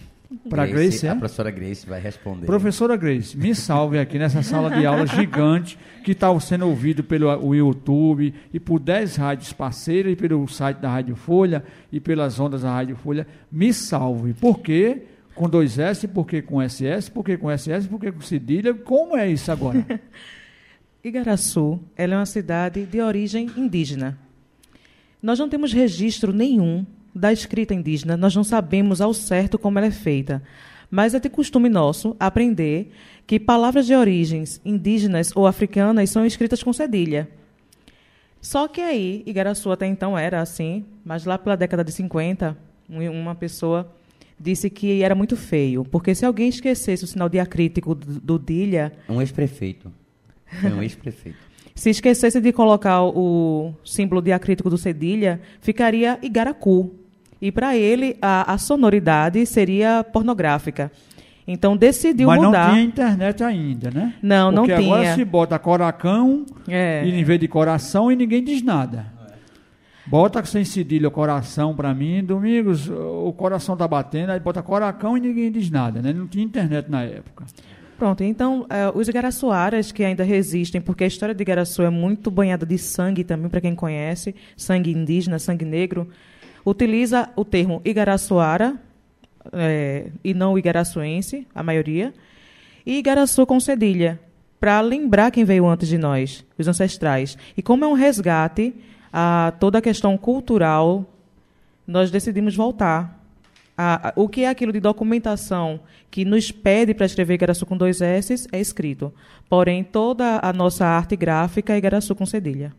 Pra 0.50 0.66
Grace, 0.66 1.06
é? 1.06 1.10
A 1.10 1.16
professora 1.16 1.50
Grace 1.50 1.86
vai 1.86 1.98
responder. 1.98 2.44
Professora 2.44 2.96
Grace, 2.96 3.34
me 3.34 3.54
salve 3.54 3.98
aqui 3.98 4.18
nessa 4.18 4.42
sala 4.42 4.70
de 4.70 4.84
aula 4.84 5.06
gigante 5.06 5.78
que 6.04 6.12
está 6.12 6.38
sendo 6.38 6.68
ouvido 6.68 7.02
pelo 7.02 7.54
YouTube 7.54 8.34
e 8.52 8.60
por 8.60 8.78
10 8.78 9.16
rádios 9.16 9.54
parceiras 9.54 10.12
e 10.12 10.16
pelo 10.16 10.46
site 10.46 10.78
da 10.78 10.90
Rádio 10.90 11.16
Folha 11.16 11.64
e 11.90 11.98
pelas 11.98 12.38
ondas 12.38 12.60
da 12.60 12.70
Rádio 12.70 12.94
Folha. 12.96 13.26
Me 13.50 13.72
salve. 13.72 14.34
Por 14.34 14.60
quê? 14.60 15.04
Com 15.38 15.48
dois 15.48 15.78
S, 15.78 16.08
por 16.08 16.26
que 16.26 16.42
com 16.42 16.60
SS, 16.60 17.08
por 17.10 17.24
que 17.24 17.36
com 17.36 17.48
SS, 17.56 17.86
por 17.88 18.00
que 18.00 18.10
com 18.10 18.20
cedilha? 18.20 18.74
Como 18.74 19.16
é 19.16 19.30
isso 19.30 19.52
agora? 19.52 19.84
Igaraçu 21.02 21.78
ela 21.96 22.14
é 22.14 22.16
uma 22.16 22.26
cidade 22.26 22.84
de 22.84 23.00
origem 23.00 23.48
indígena. 23.56 24.18
Nós 25.22 25.38
não 25.38 25.48
temos 25.48 25.72
registro 25.72 26.32
nenhum 26.32 26.84
da 27.14 27.32
escrita 27.32 27.72
indígena, 27.72 28.16
nós 28.16 28.34
não 28.34 28.42
sabemos 28.42 29.00
ao 29.00 29.14
certo 29.14 29.58
como 29.58 29.78
ela 29.78 29.86
é 29.86 29.92
feita. 29.92 30.42
Mas 30.90 31.14
é 31.14 31.20
de 31.20 31.28
costume 31.28 31.68
nosso 31.68 32.16
aprender 32.18 32.90
que 33.26 33.38
palavras 33.38 33.86
de 33.86 33.94
origens 33.94 34.60
indígenas 34.64 35.30
ou 35.36 35.46
africanas 35.46 36.10
são 36.10 36.26
escritas 36.26 36.62
com 36.64 36.72
cedilha. 36.72 37.28
Só 38.40 38.66
que 38.66 38.80
aí, 38.80 39.22
Igaraçu 39.24 39.70
até 39.70 39.86
então 39.86 40.18
era 40.18 40.40
assim, 40.40 40.84
mas 41.04 41.24
lá 41.24 41.38
pela 41.38 41.56
década 41.56 41.84
de 41.84 41.92
50, 41.92 42.56
um- 42.90 43.08
uma 43.10 43.34
pessoa 43.36 43.92
disse 44.40 44.70
que 44.70 45.02
era 45.02 45.14
muito 45.14 45.36
feio, 45.36 45.84
porque 45.84 46.14
se 46.14 46.24
alguém 46.24 46.48
esquecesse 46.48 47.04
o 47.04 47.06
sinal 47.06 47.28
diacrítico 47.28 47.94
do, 47.94 48.20
do 48.20 48.38
dilha, 48.38 48.92
Um 49.08 49.20
ex-prefeito. 49.20 49.90
Foi 50.60 50.72
um 50.72 50.82
ex-prefeito. 50.82 51.38
se 51.74 51.90
esquecesse 51.90 52.40
de 52.40 52.52
colocar 52.52 53.02
o 53.04 53.72
símbolo 53.84 54.20
diacrítico 54.22 54.68
do 54.70 54.78
cedilha, 54.78 55.40
ficaria 55.60 56.18
Igaracu. 56.22 56.92
E 57.40 57.52
para 57.52 57.76
ele, 57.76 58.16
a, 58.20 58.52
a 58.52 58.58
sonoridade 58.58 59.44
seria 59.46 60.02
pornográfica. 60.02 60.90
Então 61.46 61.76
decidiu 61.76 62.26
Mas 62.28 62.42
mudar. 62.42 62.66
não 62.66 62.74
tinha 62.74 62.84
internet 62.84 63.42
ainda, 63.42 63.90
né? 63.90 64.14
Não, 64.22 64.50
não 64.52 64.64
Porque 64.66 64.72
agora 64.72 65.02
tinha. 65.02 65.14
se 65.14 65.24
bota 65.24 65.58
coracão 65.58 66.44
É. 66.68 67.02
e 67.06 67.18
em 67.18 67.24
vez 67.24 67.40
de 67.40 67.48
coração 67.48 68.12
e 68.12 68.16
ninguém 68.16 68.42
diz 68.44 68.60
nada. 68.62 69.06
Bota 70.08 70.42
sem 70.46 70.64
cedilha 70.64 71.08
o 71.08 71.10
coração 71.10 71.76
para 71.76 71.92
mim, 71.92 72.24
Domingos, 72.24 72.88
o 72.88 73.30
coração 73.34 73.76
tá 73.76 73.86
batendo, 73.86 74.32
aí 74.32 74.40
bota 74.40 74.62
coracão 74.62 75.18
e 75.18 75.20
ninguém 75.20 75.52
diz 75.52 75.70
nada, 75.70 76.00
né? 76.00 76.14
Não 76.14 76.26
tinha 76.26 76.42
internet 76.42 76.90
na 76.90 77.02
época. 77.02 77.44
Pronto, 77.98 78.24
então 78.24 78.64
eh, 78.70 78.90
os 78.94 79.06
igaraçuaras 79.06 79.92
que 79.92 80.02
ainda 80.02 80.24
resistem, 80.24 80.80
porque 80.80 81.04
a 81.04 81.06
história 81.06 81.34
de 81.34 81.42
Igaraçu 81.42 81.82
é 81.82 81.90
muito 81.90 82.30
banhada 82.30 82.64
de 82.64 82.78
sangue 82.78 83.22
também, 83.22 83.50
para 83.50 83.60
quem 83.60 83.74
conhece, 83.74 84.34
sangue 84.56 84.92
indígena, 84.92 85.38
sangue 85.38 85.66
negro, 85.66 86.08
utiliza 86.64 87.28
o 87.36 87.44
termo 87.44 87.82
igaraçuara 87.84 88.80
eh, 89.52 90.10
e 90.24 90.32
não 90.32 90.54
o 90.54 90.58
igaraçuense, 90.58 91.46
a 91.54 91.62
maioria, 91.62 92.14
e 92.86 92.98
Igaraçu 92.98 93.44
com 93.44 93.60
cedilha, 93.60 94.18
para 94.58 94.80
lembrar 94.80 95.30
quem 95.30 95.44
veio 95.44 95.66
antes 95.66 95.88
de 95.88 95.98
nós, 95.98 96.46
os 96.56 96.66
ancestrais. 96.66 97.36
E 97.56 97.62
como 97.62 97.84
é 97.84 97.88
um 97.88 97.92
resgate 97.92 98.74
a 99.12 99.52
toda 99.58 99.78
a 99.78 99.82
questão 99.82 100.16
cultural, 100.18 101.04
nós 101.86 102.10
decidimos 102.10 102.54
voltar 102.54 103.18
a- 103.76 104.08
a- 104.08 104.12
o 104.16 104.28
que 104.28 104.42
é 104.42 104.48
aquilo 104.48 104.72
de 104.72 104.80
documentação 104.80 105.80
que 106.10 106.24
nos 106.24 106.50
pede 106.50 106.92
para 106.94 107.06
escrever 107.06 107.34
Igaraçu 107.34 107.64
com 107.64 107.76
dois 107.76 108.00
S 108.00 108.46
é 108.52 108.60
escrito. 108.60 109.12
Porém, 109.48 109.84
toda 109.84 110.40
a 110.42 110.52
nossa 110.52 110.84
arte 110.86 111.16
gráfica 111.16 111.72
é 111.72 111.78
Igaraçu 111.78 112.14
com 112.14 112.26
cedilha. 112.26 112.72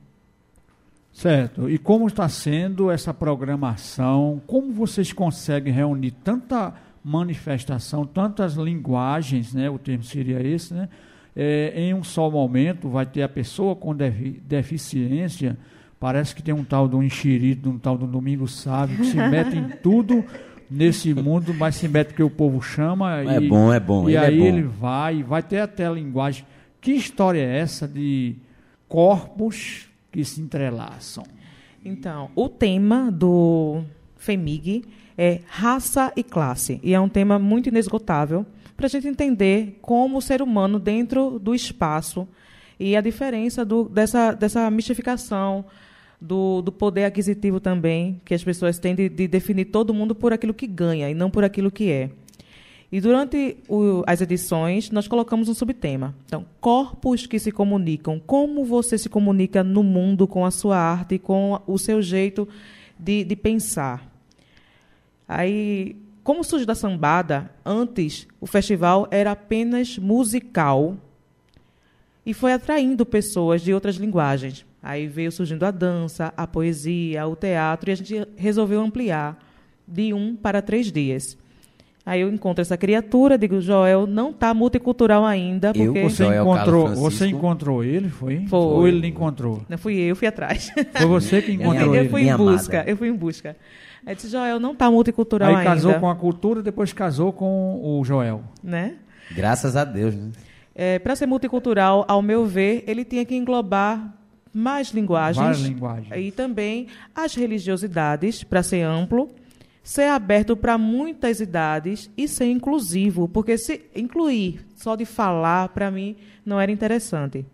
Certo. 1.11 1.69
E 1.69 1.77
como 1.77 2.05
está 2.07 2.29
sendo 2.29 2.91
essa 2.91 3.13
programação? 3.13 4.41
Como 4.45 4.71
vocês 4.71 5.11
conseguem 5.11 5.73
reunir 5.73 6.11
tanta 6.11 6.73
manifestação, 7.03 8.05
tantas 8.05 8.53
linguagens, 8.55 9.53
né? 9.53 9.69
O 9.69 9.79
termo 9.79 10.03
seria 10.03 10.41
esse, 10.41 10.73
né? 10.73 10.87
É, 11.35 11.73
em 11.75 11.93
um 11.93 12.03
só 12.03 12.29
momento 12.29 12.89
vai 12.89 13.05
ter 13.05 13.21
a 13.23 13.29
pessoa 13.29 13.75
com 13.75 13.95
defi- 13.95 14.41
deficiência. 14.45 15.57
Parece 15.99 16.33
que 16.33 16.41
tem 16.41 16.53
um 16.53 16.63
tal 16.63 16.87
do 16.87 17.03
enxerido, 17.03 17.69
um 17.69 17.77
tal 17.77 17.97
do 17.97 18.07
Domingo 18.07 18.47
Sábio, 18.47 18.97
que 18.97 19.05
se 19.05 19.17
mete 19.17 19.57
em 19.57 19.69
tudo 19.83 20.23
nesse 20.69 21.13
mundo, 21.13 21.53
mas 21.53 21.75
se 21.75 21.87
mete 21.87 22.07
porque 22.07 22.23
o 22.23 22.29
povo 22.29 22.61
chama. 22.61 23.21
É 23.21 23.41
e, 23.41 23.49
bom, 23.49 23.73
é 23.73 23.79
bom, 23.79 24.09
E 24.09 24.15
ele 24.15 24.17
é 24.17 24.27
aí 24.27 24.39
bom. 24.39 24.45
ele 24.45 24.61
vai, 24.61 25.23
vai 25.23 25.43
ter 25.43 25.59
até 25.59 25.85
a 25.85 25.91
linguagem. 25.91 26.45
Que 26.79 26.93
história 26.93 27.41
é 27.41 27.59
essa 27.59 27.87
de 27.87 28.35
corpos 28.87 29.89
que 30.11 30.23
se 30.23 30.39
entrelaçam? 30.39 31.25
Então, 31.83 32.29
o 32.35 32.47
tema 32.47 33.11
do 33.11 33.81
FEMIG 34.15 34.85
é 35.17 35.41
raça 35.47 36.13
e 36.15 36.23
classe. 36.23 36.79
E 36.81 36.93
é 36.93 36.99
um 36.99 37.09
tema 37.09 37.37
muito 37.37 37.67
inesgotável 37.67 38.45
para 38.77 38.85
a 38.85 38.89
gente 38.89 39.07
entender 39.07 39.77
como 39.81 40.17
o 40.17 40.21
ser 40.21 40.41
humano 40.41 40.79
dentro 40.79 41.37
do 41.39 41.53
espaço 41.53 42.25
e 42.79 42.95
a 42.95 43.01
diferença 43.01 43.65
do, 43.65 43.89
dessa, 43.89 44.31
dessa 44.31 44.71
mistificação 44.71 45.65
do, 46.19 46.61
do 46.61 46.71
poder 46.71 47.05
aquisitivo 47.05 47.59
também, 47.59 48.19
que 48.25 48.33
as 48.33 48.43
pessoas 48.43 48.77
têm 48.77 48.93
de, 48.93 49.07
de 49.07 49.27
definir 49.27 49.65
todo 49.65 49.93
mundo 49.93 50.13
por 50.13 50.33
aquilo 50.33 50.53
que 50.53 50.67
ganha 50.67 51.09
e 51.09 51.13
não 51.13 51.29
por 51.29 51.43
aquilo 51.43 51.71
que 51.71 51.91
é. 51.91 52.09
E 52.91 52.99
durante 52.99 53.57
o, 53.67 54.03
as 54.07 54.19
edições, 54.19 54.89
nós 54.89 55.07
colocamos 55.07 55.47
um 55.47 55.53
subtema. 55.53 56.15
Então, 56.25 56.45
corpos 56.59 57.27
que 57.27 57.37
se 57.37 57.51
comunicam. 57.51 58.19
Como 58.19 58.65
você 58.65 58.97
se 58.97 59.07
comunica 59.07 59.63
no 59.63 59.83
mundo 59.83 60.27
com 60.27 60.43
a 60.43 60.49
sua 60.49 60.77
arte 60.77 61.19
com 61.19 61.61
o 61.67 61.77
seu 61.77 62.01
jeito 62.01 62.47
de, 62.97 63.23
de 63.23 63.35
pensar. 63.35 64.11
Aí, 65.27 65.95
como 66.23 66.43
surge 66.43 66.65
da 66.65 66.73
sambada, 66.73 67.51
antes 67.63 68.27
o 68.41 68.47
festival 68.47 69.07
era 69.11 69.31
apenas 69.31 69.97
musical 69.99 70.97
e 72.25 72.33
foi 72.33 72.53
atraindo 72.53 73.05
pessoas 73.05 73.61
de 73.61 73.71
outras 73.71 73.95
linguagens. 73.95 74.65
Aí 74.81 75.07
veio 75.07 75.31
surgindo 75.31 75.63
a 75.65 75.71
dança, 75.71 76.33
a 76.37 76.47
poesia, 76.47 77.27
o 77.27 77.35
teatro, 77.35 77.89
e 77.89 77.93
a 77.93 77.95
gente 77.95 78.27
resolveu 78.37 78.79
ampliar 78.81 79.37
de 79.87 80.13
um 80.13 80.35
para 80.35 80.61
três 80.61 80.91
dias. 80.91 81.37
Aí 82.05 82.21
eu 82.21 82.29
encontro 82.33 82.61
essa 82.61 82.77
criatura, 82.77 83.37
digo, 83.37 83.59
Joel, 83.61 84.07
não 84.07 84.31
está 84.31 84.53
multicultural 84.53 85.25
ainda, 85.25 85.73
porque... 85.73 86.01
Você 86.03 86.23
Joel 86.23 86.43
encontrou, 86.43 86.87
você 86.95 87.27
encontrou 87.27 87.83
ele, 87.83 88.09
foi? 88.09 88.47
Foi. 88.47 88.59
Ou 88.59 88.87
ele 88.87 89.05
encontrou? 89.07 89.61
Não 89.69 89.77
fui 89.77 89.95
eu, 89.99 90.15
fui 90.15 90.27
atrás. 90.27 90.71
Foi 90.93 91.05
você 91.05 91.41
que 91.41 91.51
encontrou 91.53 91.93
eu 91.93 92.01
ele? 92.01 92.09
fui 92.09 92.21
Minha 92.21 92.33
em 92.33 92.37
busca, 92.37 92.77
amada. 92.77 92.89
eu 92.89 92.97
fui 92.97 93.09
em 93.09 93.13
busca. 93.13 93.55
Aí 94.05 94.15
disse, 94.15 94.29
Joel, 94.29 94.59
não 94.59 94.71
está 94.71 94.89
multicultural 94.89 95.49
Aí 95.49 95.55
ainda. 95.57 95.69
casou 95.69 95.93
com 95.95 96.09
a 96.09 96.15
cultura, 96.15 96.63
depois 96.63 96.93
casou 96.93 97.31
com 97.33 97.79
o 97.83 98.03
Joel. 98.03 98.43
né? 98.63 98.95
Graças 99.35 99.75
a 99.75 99.83
Deus, 99.83 100.15
né? 100.15 100.29
É, 100.73 100.97
para 100.97 101.15
ser 101.15 101.27
multicultural, 101.27 102.05
ao 102.07 102.21
meu 102.21 102.45
ver, 102.45 102.83
ele 102.87 103.03
tinha 103.05 103.23
que 103.25 103.35
englobar 103.35 104.15
mais 104.53 104.89
linguagens. 104.89 105.37
Várias 105.43 105.61
linguagens. 105.61 106.11
E 106.15 106.31
também 106.31 106.87
as 107.15 107.35
religiosidades, 107.35 108.43
para 108.43 108.63
ser 108.63 108.81
amplo, 108.81 109.29
ser 109.83 110.09
aberto 110.09 110.55
para 110.55 110.77
muitas 110.77 111.39
idades 111.39 112.09
e 112.17 112.27
ser 112.27 112.45
inclusivo, 112.51 113.27
porque 113.27 113.57
se 113.57 113.81
incluir 113.95 114.65
só 114.75 114.95
de 114.95 115.05
falar, 115.05 115.69
para 115.69 115.89
mim, 115.91 116.15
não 116.45 116.59
era 116.59 116.71
interessante. 116.71 117.45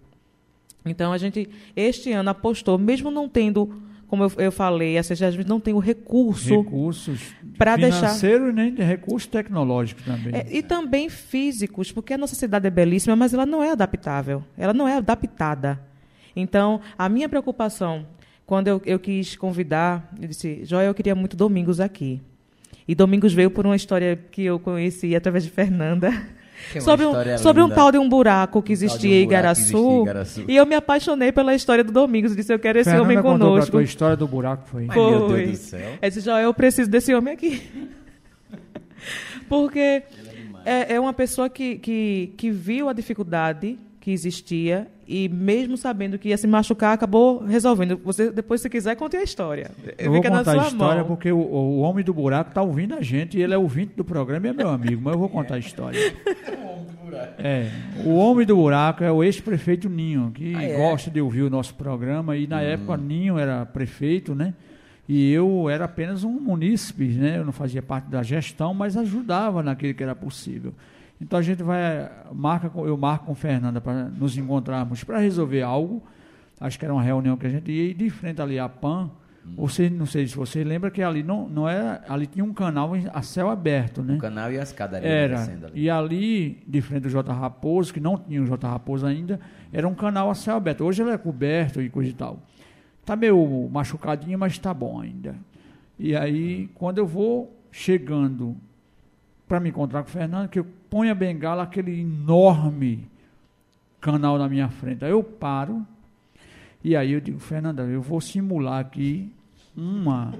Então, 0.85 1.11
a 1.11 1.17
gente, 1.17 1.49
este 1.75 2.11
ano, 2.11 2.29
apostou, 2.29 2.77
mesmo 2.77 3.09
não 3.09 3.27
tendo, 3.27 3.81
como 4.07 4.23
eu, 4.23 4.31
eu 4.37 4.51
falei, 4.51 4.97
a 4.97 5.03
CGASB 5.03 5.43
não 5.47 5.59
tem 5.59 5.73
o 5.73 5.79
recurso 5.79 6.61
Recursos 6.61 7.33
Pra 7.57 7.75
deixar- 7.75 8.53
nem 8.53 8.73
de 8.73 8.83
recursos 8.83 9.27
tecnológicos 9.27 10.03
também. 10.05 10.35
É, 10.35 10.45
e 10.51 10.61
também 10.61 11.09
físicos, 11.09 11.91
porque 11.91 12.13
a 12.13 12.17
nossa 12.17 12.35
cidade 12.35 12.67
é 12.67 12.69
belíssima, 12.69 13.15
mas 13.15 13.33
ela 13.33 13.45
não 13.45 13.63
é 13.63 13.71
adaptável. 13.71 14.43
Ela 14.57 14.73
não 14.73 14.87
é 14.87 14.95
adaptada. 14.97 15.79
Então, 16.35 16.81
a 16.97 17.07
minha 17.07 17.29
preocupação, 17.29 18.05
quando 18.45 18.67
eu, 18.67 18.81
eu 18.85 18.99
quis 18.99 19.35
convidar, 19.35 20.11
eu 20.21 20.27
disse, 20.27 20.65
Joel, 20.65 20.87
eu 20.87 20.93
queria 20.93 21.15
muito 21.15 21.37
Domingos 21.37 21.79
aqui. 21.79 22.21
E 22.87 22.93
Domingos 22.93 23.33
veio 23.33 23.49
por 23.49 23.65
uma 23.65 23.75
história 23.75 24.15
que 24.31 24.43
eu 24.43 24.59
conheci 24.59 25.15
através 25.15 25.43
de 25.43 25.49
Fernanda. 25.49 26.11
Que 26.71 26.77
é 26.77 26.81
uma 26.81 26.85
sobre 26.85 27.05
um, 27.05 27.09
história 27.09 27.37
sobre 27.37 27.61
um 27.63 27.69
tal 27.69 27.91
de 27.91 27.97
um 27.97 28.07
buraco 28.07 28.61
que 28.61 28.73
de 28.75 28.83
um 28.83 28.85
existia 28.85 29.15
em 29.15 29.23
Igaraçu. 29.23 30.05
existia. 30.07 30.45
E 30.47 30.55
eu 30.55 30.65
me 30.65 30.75
apaixonei 30.75 31.31
pela 31.31 31.55
história 31.55 31.83
do 31.83 31.91
Domingos. 31.91 32.35
Disse, 32.35 32.53
eu 32.53 32.59
quero 32.59 32.79
esse 32.79 32.89
Fernanda 32.89 33.11
homem 33.11 33.21
conosco. 33.21 33.71
tua 33.71 33.83
história 33.83 34.15
do 34.15 34.27
buraco, 34.27 34.67
foi? 34.67 34.85
Ai, 34.87 34.95
meu 34.95 35.27
Foi. 35.27 35.45
Deus 35.45 35.59
do 35.59 35.63
céu. 35.63 35.89
Eu 36.01 36.09
disse, 36.09 36.21
Joel, 36.21 36.43
eu 36.43 36.53
preciso 36.53 36.89
desse 36.89 37.13
homem 37.13 37.33
aqui. 37.33 37.63
Porque 39.49 40.03
é, 40.63 40.95
é 40.95 40.99
uma 40.99 41.13
pessoa 41.13 41.49
que, 41.49 41.77
que, 41.77 42.33
que 42.37 42.51
viu 42.51 42.87
a 42.87 42.93
dificuldade 42.93 43.77
que 43.99 44.11
existia 44.11 44.87
e 45.07 45.29
mesmo 45.29 45.77
sabendo 45.77 46.17
que 46.17 46.29
ia 46.29 46.37
se 46.37 46.47
machucar, 46.47 46.93
acabou 46.93 47.43
resolvendo. 47.43 47.99
Você 48.03 48.31
depois, 48.31 48.61
se 48.61 48.69
quiser, 48.69 48.95
conte 48.95 49.15
a 49.17 49.23
história. 49.23 49.69
Eu 49.97 50.11
vou 50.11 50.21
contar 50.21 50.43
sua 50.43 50.63
a 50.63 50.67
história 50.67 50.99
mão. 51.01 51.07
porque 51.07 51.31
o, 51.31 51.37
o 51.37 51.79
homem 51.79 52.03
do 52.03 52.13
buraco 52.13 52.49
está 52.49 52.61
ouvindo 52.61 52.95
a 52.95 53.01
gente 53.01 53.37
e 53.37 53.41
ele 53.43 53.53
é 53.53 53.57
ouvinte 53.57 53.93
do 53.95 54.03
programa 54.03 54.47
e 54.47 54.49
é 54.49 54.53
meu 54.53 54.69
amigo, 54.69 55.01
mas 55.03 55.13
eu 55.13 55.19
vou 55.19 55.29
contar 55.29 55.55
a 55.55 55.59
história. 55.59 55.99
É, 57.37 57.69
o 58.03 58.15
homem 58.15 58.45
do 58.45 58.55
buraco 58.55 59.03
é 59.03 59.11
o 59.11 59.23
ex-prefeito 59.23 59.87
Ninho, 59.89 60.31
que 60.33 60.53
Ah, 60.55 60.63
é? 60.63 60.75
gosta 60.77 61.09
de 61.09 61.21
ouvir 61.21 61.43
o 61.43 61.49
nosso 61.49 61.73
programa 61.75 62.35
e 62.35 62.47
na 62.47 62.61
época 62.61 62.97
Ninho 62.97 63.37
era 63.37 63.65
prefeito, 63.65 64.33
né? 64.35 64.53
E 65.07 65.31
eu 65.31 65.69
era 65.69 65.85
apenas 65.85 66.23
um 66.23 66.31
munícipe, 66.31 67.05
né? 67.09 67.37
Eu 67.37 67.45
não 67.45 67.51
fazia 67.53 67.81
parte 67.81 68.09
da 68.09 68.23
gestão, 68.23 68.73
mas 68.73 68.97
ajudava 68.97 69.61
naquilo 69.61 69.93
que 69.93 70.01
era 70.03 70.15
possível. 70.15 70.73
Então 71.19 71.39
a 71.39 71.41
gente 71.41 71.63
vai 71.63 72.09
marca 72.33 72.71
eu 72.79 72.97
marco 72.97 73.25
com 73.25 73.31
a 73.31 73.35
Fernanda 73.35 73.79
para 73.79 74.05
nos 74.05 74.37
encontrarmos 74.37 75.03
para 75.03 75.19
resolver 75.19 75.61
algo. 75.61 76.03
Acho 76.59 76.77
que 76.77 76.85
era 76.85 76.93
uma 76.93 77.03
reunião 77.03 77.37
que 77.37 77.45
a 77.45 77.49
gente 77.49 77.71
ia 77.71 77.91
e 77.91 77.93
de 77.93 78.09
frente 78.09 78.41
ali 78.41 78.59
à 78.59 78.67
PAN. 78.67 79.09
Você 79.55 79.89
não 79.91 80.07
sei 80.07 80.27
se 80.27 80.35
você 80.35 80.63
lembra 80.63 80.89
que 80.89 81.03
ali 81.03 81.21
não 81.21 81.47
não 81.47 81.69
era, 81.69 82.03
ali 82.09 82.25
tinha 82.25 82.43
um 82.43 82.53
canal 82.53 82.93
a 83.13 83.21
céu 83.21 83.49
aberto, 83.49 84.01
né? 84.01 84.15
O 84.15 84.17
canal 84.17 84.51
e 84.51 84.57
a 84.57 84.63
escadaria 84.63 85.07
Era. 85.07 85.43
ali. 85.43 85.71
E 85.75 85.89
ali, 85.89 86.63
de 86.67 86.81
frente 86.81 87.03
do 87.03 87.09
J. 87.09 87.31
Raposo, 87.31 87.93
que 87.93 87.99
não 87.99 88.17
tinha 88.17 88.41
o 88.41 88.45
J. 88.45 88.67
Raposo 88.67 89.05
ainda, 89.05 89.39
era 89.71 89.87
um 89.87 89.93
canal 89.93 90.31
a 90.31 90.35
céu 90.35 90.55
aberto. 90.55 90.83
Hoje 90.83 91.03
ele 91.03 91.11
é 91.11 91.17
coberto 91.17 91.79
e 91.79 91.89
coisa 91.89 92.09
e 92.09 92.13
tal. 92.13 92.39
Tá 93.05 93.15
meio 93.15 93.69
machucadinho, 93.71 94.37
mas 94.39 94.57
tá 94.57 94.73
bom 94.73 94.99
ainda. 94.99 95.35
E 95.97 96.15
aí, 96.15 96.67
quando 96.73 96.97
eu 96.97 97.05
vou 97.05 97.55
chegando 97.71 98.57
para 99.47 99.59
me 99.59 99.69
encontrar 99.69 100.03
com 100.03 100.09
o 100.09 100.11
Fernando, 100.11 100.49
que 100.49 100.59
eu 100.59 100.65
ponho 100.89 101.11
a 101.11 101.15
bengala, 101.15 101.63
aquele 101.63 102.01
enorme 102.01 103.07
canal 104.01 104.37
na 104.37 104.47
minha 104.47 104.69
frente. 104.69 105.03
Aí 105.03 105.11
eu 105.11 105.23
paro 105.23 105.85
e 106.83 106.95
aí 106.95 107.13
eu 107.13 107.19
digo, 107.19 107.39
Fernanda, 107.39 107.83
eu 107.83 108.01
vou 108.01 108.21
simular 108.21 108.79
aqui 108.79 109.31
uma, 109.75 110.33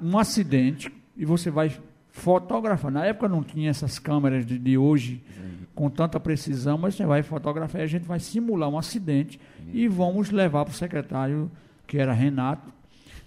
um 0.00 0.18
acidente 0.18 0.92
e 1.16 1.24
você 1.24 1.50
vai 1.50 1.76
fotografar. 2.10 2.90
Na 2.90 3.04
época 3.04 3.28
não 3.28 3.42
tinha 3.42 3.70
essas 3.70 3.98
câmeras 3.98 4.46
de, 4.46 4.58
de 4.58 4.78
hoje 4.78 5.22
com 5.74 5.90
tanta 5.90 6.18
precisão, 6.18 6.78
mas 6.78 6.94
você 6.94 7.04
vai 7.04 7.22
fotografar 7.22 7.80
e 7.80 7.84
a 7.84 7.88
gente 7.88 8.04
vai 8.04 8.18
simular 8.18 8.68
um 8.68 8.78
acidente 8.78 9.38
e 9.72 9.86
vamos 9.86 10.30
levar 10.30 10.64
para 10.64 10.72
o 10.72 10.74
secretário, 10.74 11.50
que 11.86 11.98
era 11.98 12.12
Renato, 12.12 12.72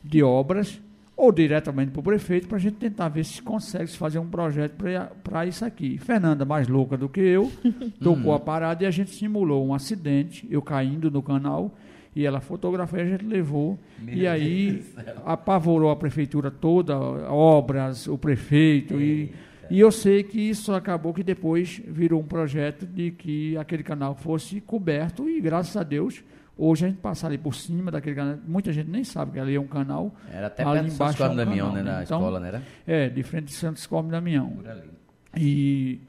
de 0.03 0.23
obras, 0.23 0.81
ou 1.19 1.33
diretamente 1.33 1.91
para 1.91 1.99
o 1.99 2.03
prefeito, 2.03 2.47
para 2.47 2.55
a 2.55 2.61
gente 2.61 2.77
tentar 2.77 3.09
ver 3.09 3.25
se 3.25 3.41
consegue 3.41 3.87
se 3.87 3.97
fazer 3.97 4.19
um 4.19 4.29
projeto 4.29 4.77
para 5.21 5.45
isso 5.45 5.65
aqui. 5.65 5.97
Fernanda, 5.97 6.45
mais 6.45 6.69
louca 6.69 6.95
do 6.95 7.09
que 7.09 7.19
eu, 7.19 7.51
tocou 8.01 8.33
a 8.33 8.39
parada 8.39 8.85
e 8.85 8.87
a 8.87 8.91
gente 8.91 9.11
simulou 9.11 9.67
um 9.67 9.73
acidente, 9.73 10.47
eu 10.49 10.61
caindo 10.61 11.11
no 11.11 11.21
canal, 11.21 11.75
e 12.15 12.25
ela 12.25 12.39
fotografou 12.39 12.97
e 12.97 13.01
a 13.01 13.05
gente 13.05 13.25
levou. 13.25 13.77
e 14.07 14.25
aí 14.25 14.81
apavorou 15.25 15.91
a 15.91 15.95
prefeitura 15.97 16.49
toda, 16.49 16.97
obras, 16.97 18.07
o 18.07 18.17
prefeito. 18.17 18.99
E, 19.01 19.33
e 19.69 19.77
eu 19.77 19.91
sei 19.91 20.23
que 20.23 20.39
isso 20.39 20.73
acabou 20.73 21.13
que 21.13 21.21
depois 21.21 21.81
virou 21.85 22.21
um 22.21 22.25
projeto 22.25 22.85
de 22.85 23.11
que 23.11 23.57
aquele 23.57 23.83
canal 23.83 24.15
fosse 24.15 24.61
coberto 24.61 25.29
e 25.29 25.41
graças 25.41 25.75
a 25.75 25.83
Deus. 25.83 26.23
Hoje 26.61 26.85
a 26.85 26.89
gente 26.89 26.99
passa 26.99 27.25
ali 27.25 27.37
por 27.37 27.55
cima 27.55 27.89
daquele 27.89 28.15
canal. 28.15 28.37
Muita 28.45 28.73
gente 28.73 28.89
nem 28.89 29.03
sabe 29.05 29.31
que 29.31 29.39
ali 29.39 29.55
é 29.55 29.59
um 29.59 29.65
canal. 29.67 30.13
Era 30.31 30.47
até 30.47 30.63
ali 30.63 30.73
perto 30.73 30.87
do 30.89 30.93
embaixo 30.93 31.17
Santos 31.17 31.29
é 31.29 31.33
um 31.41 31.45
Damião, 31.45 31.67
canal, 31.69 31.83
né? 31.83 31.89
né? 31.89 31.97
Na 31.97 32.03
Então, 32.03 32.17
escola, 32.19 32.39
não 32.39 32.45
era? 32.47 32.63
É, 32.85 33.07
de 33.09 33.23
frente 33.23 33.45
de 33.45 33.53
Santos 33.53 33.87
Cosme 33.87 34.11
Damião. 34.11 34.49
Por 34.49 34.67
ali. 34.67 34.89
E 35.37 35.99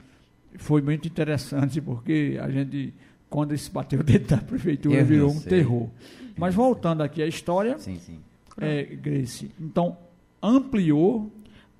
foi 0.56 0.82
muito 0.82 1.06
interessante 1.06 1.80
porque 1.80 2.36
a 2.42 2.50
gente, 2.50 2.92
quando 3.28 3.56
se 3.56 3.70
bateu 3.70 4.02
dentro 4.04 4.36
da 4.36 4.42
prefeitura, 4.42 4.96
Eu 4.98 5.06
virou 5.06 5.30
um 5.30 5.38
sei. 5.38 5.50
terror. 5.50 5.88
Mas 6.36 6.54
voltando 6.54 7.02
aqui 7.02 7.22
à 7.22 7.26
história, 7.26 7.78
Sim, 7.78 7.98
sim. 7.98 8.18
é, 8.60 8.82
Grace, 8.84 9.50
então 9.60 9.96
ampliou, 10.42 11.30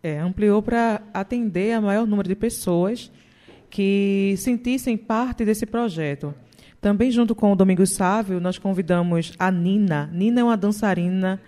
É, 0.02 0.18
ampliou 0.18 0.62
para 0.62 1.02
atender 1.12 1.72
a 1.72 1.80
maior 1.80 2.06
número 2.06 2.28
de 2.28 2.34
pessoas 2.36 3.10
que 3.68 4.34
sentissem 4.38 4.96
parte 4.96 5.44
desse 5.44 5.66
projeto. 5.66 6.34
Também, 6.80 7.10
junto 7.10 7.34
com 7.34 7.52
o 7.52 7.56
Domingos 7.56 7.90
Sávio, 7.90 8.40
nós 8.40 8.58
convidamos 8.58 9.34
a 9.38 9.50
Nina. 9.50 10.08
Nina 10.12 10.40
é 10.40 10.44
uma 10.44 10.56
dançarina 10.56 11.40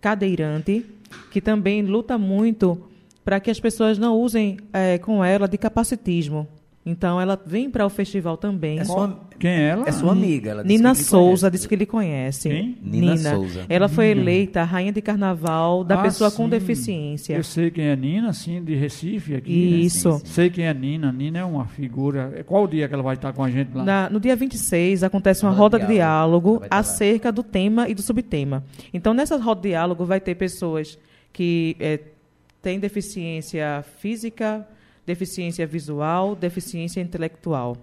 cadeirante 0.00 0.84
que 1.30 1.40
também 1.40 1.82
luta 1.82 2.18
muito 2.18 2.78
para 3.24 3.40
que 3.40 3.50
as 3.50 3.58
pessoas 3.58 3.96
não 3.96 4.18
usem 4.20 4.58
eh, 4.72 4.98
com 4.98 5.24
ela 5.24 5.48
de 5.48 5.56
capacitismo. 5.56 6.46
Então, 6.86 7.18
ela 7.18 7.40
vem 7.46 7.70
para 7.70 7.86
o 7.86 7.88
festival 7.88 8.36
também. 8.36 8.78
É 8.78 8.84
sua, 8.84 9.18
quem 9.38 9.50
é 9.50 9.68
ela? 9.70 9.88
é 9.88 9.92
sua 9.92 10.12
amiga. 10.12 10.50
Ela 10.50 10.62
disse 10.62 10.76
Nina 10.76 10.94
Souza 10.94 11.46
conhece. 11.46 11.50
disse 11.50 11.68
que 11.68 11.74
ele 11.74 11.86
conhece. 11.86 12.48
Quem? 12.50 12.76
Nina 12.82 13.16
Souza. 13.16 13.64
Ela 13.70 13.88
foi 13.88 14.08
eleita 14.08 14.62
rainha 14.64 14.92
de 14.92 15.00
carnaval 15.00 15.82
da 15.82 15.98
Ah, 15.98 16.02
pessoa 16.02 16.30
com 16.30 16.44
sim. 16.44 16.50
deficiência. 16.50 17.34
Eu 17.36 17.42
sei 17.42 17.70
quem 17.70 17.86
é 17.86 17.96
Nina, 17.96 18.34
sim, 18.34 18.62
de 18.62 18.74
Recife 18.74 19.34
aqui. 19.34 19.50
né? 19.50 19.76
Isso. 19.78 20.12
Sim, 20.12 20.18
sim. 20.18 20.26
Sei 20.26 20.50
quem 20.50 20.66
é 20.66 20.74
Nina. 20.74 21.10
Nina 21.10 21.38
é 21.38 21.44
uma 21.44 21.64
figura. 21.66 22.32
é, 22.36 22.42
Qual 22.42 22.64
o 22.64 22.68
dia 22.68 22.86
que 22.86 22.92
ela 22.92 23.02
vai 23.02 23.14
estar 23.14 23.32
com 23.32 23.42
a 23.42 23.50
gente 23.50 23.74
lá? 23.74 23.82
Na- 23.82 24.10
no 24.10 24.20
dia 24.20 24.36
26 24.36 25.02
acontece 25.02 25.42
uma 25.42 25.52
Roda 25.52 25.62
roda 25.62 25.78
de 25.78 25.86
de 25.86 25.92
diálogo. 25.94 26.48
diálogo 26.58 26.66
acerca 26.70 27.32
do 27.32 27.42
tema 27.42 27.88
e 27.88 27.94
do 27.94 28.02
subtema. 28.02 28.62
Então, 28.92 29.14
nessa 29.14 29.36
roda 29.38 29.62
de 29.62 29.68
diálogo 29.68 30.04
vai 30.04 30.20
ter 30.20 30.34
pessoas 30.34 30.98
que 31.32 31.76
eh, 31.80 31.98
tem 32.60 32.78
deficiência 32.78 33.82
física, 33.98 34.66
deficiência 35.06 35.66
visual, 35.66 36.34
deficiência 36.34 37.00
intelectual. 37.00 37.76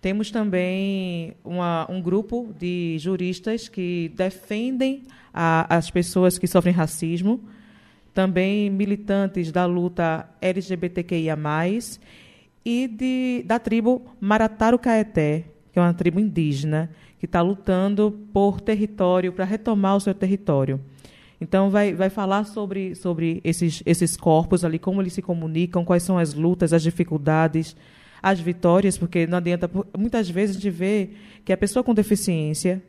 Temos 0.00 0.30
também 0.30 1.34
uma, 1.44 1.86
um 1.90 2.00
grupo 2.00 2.54
de 2.58 2.96
juristas 2.98 3.68
que 3.68 4.12
defendem 4.14 5.02
a, 5.34 5.76
as 5.76 5.90
pessoas 5.90 6.38
que 6.38 6.46
sofrem 6.46 6.72
racismo, 6.72 7.40
também 8.14 8.70
militantes 8.70 9.50
da 9.50 9.66
luta 9.66 10.28
LGBTQIA+, 10.40 11.36
e 12.64 12.86
de, 12.86 13.42
da 13.46 13.58
tribo 13.58 14.02
Marataru 14.20 14.78
Caeté, 14.78 15.44
que 15.72 15.78
é 15.78 15.82
uma 15.82 15.94
tribo 15.94 16.20
indígena, 16.20 16.90
que 17.18 17.24
está 17.26 17.40
lutando 17.40 18.12
por 18.32 18.60
território, 18.60 19.32
para 19.32 19.44
retomar 19.44 19.96
o 19.96 20.00
seu 20.00 20.14
território. 20.14 20.80
Então, 21.40 21.70
vai, 21.70 21.92
vai 21.94 22.10
falar 22.10 22.44
sobre, 22.44 22.94
sobre 22.94 23.40
esses, 23.44 23.82
esses 23.86 24.16
corpos 24.16 24.64
ali, 24.64 24.78
como 24.78 25.00
eles 25.00 25.12
se 25.12 25.22
comunicam, 25.22 25.84
quais 25.84 26.02
são 26.02 26.18
as 26.18 26.34
lutas, 26.34 26.72
as 26.72 26.82
dificuldades, 26.82 27.76
as 28.22 28.40
vitórias, 28.40 28.98
porque 28.98 29.26
não 29.26 29.38
adianta. 29.38 29.70
Muitas 29.96 30.28
vezes 30.28 30.56
a 30.56 30.58
gente 30.58 30.70
vê 30.70 31.10
que 31.44 31.52
a 31.52 31.56
pessoa 31.56 31.84
com 31.84 31.94
deficiência 31.94 32.82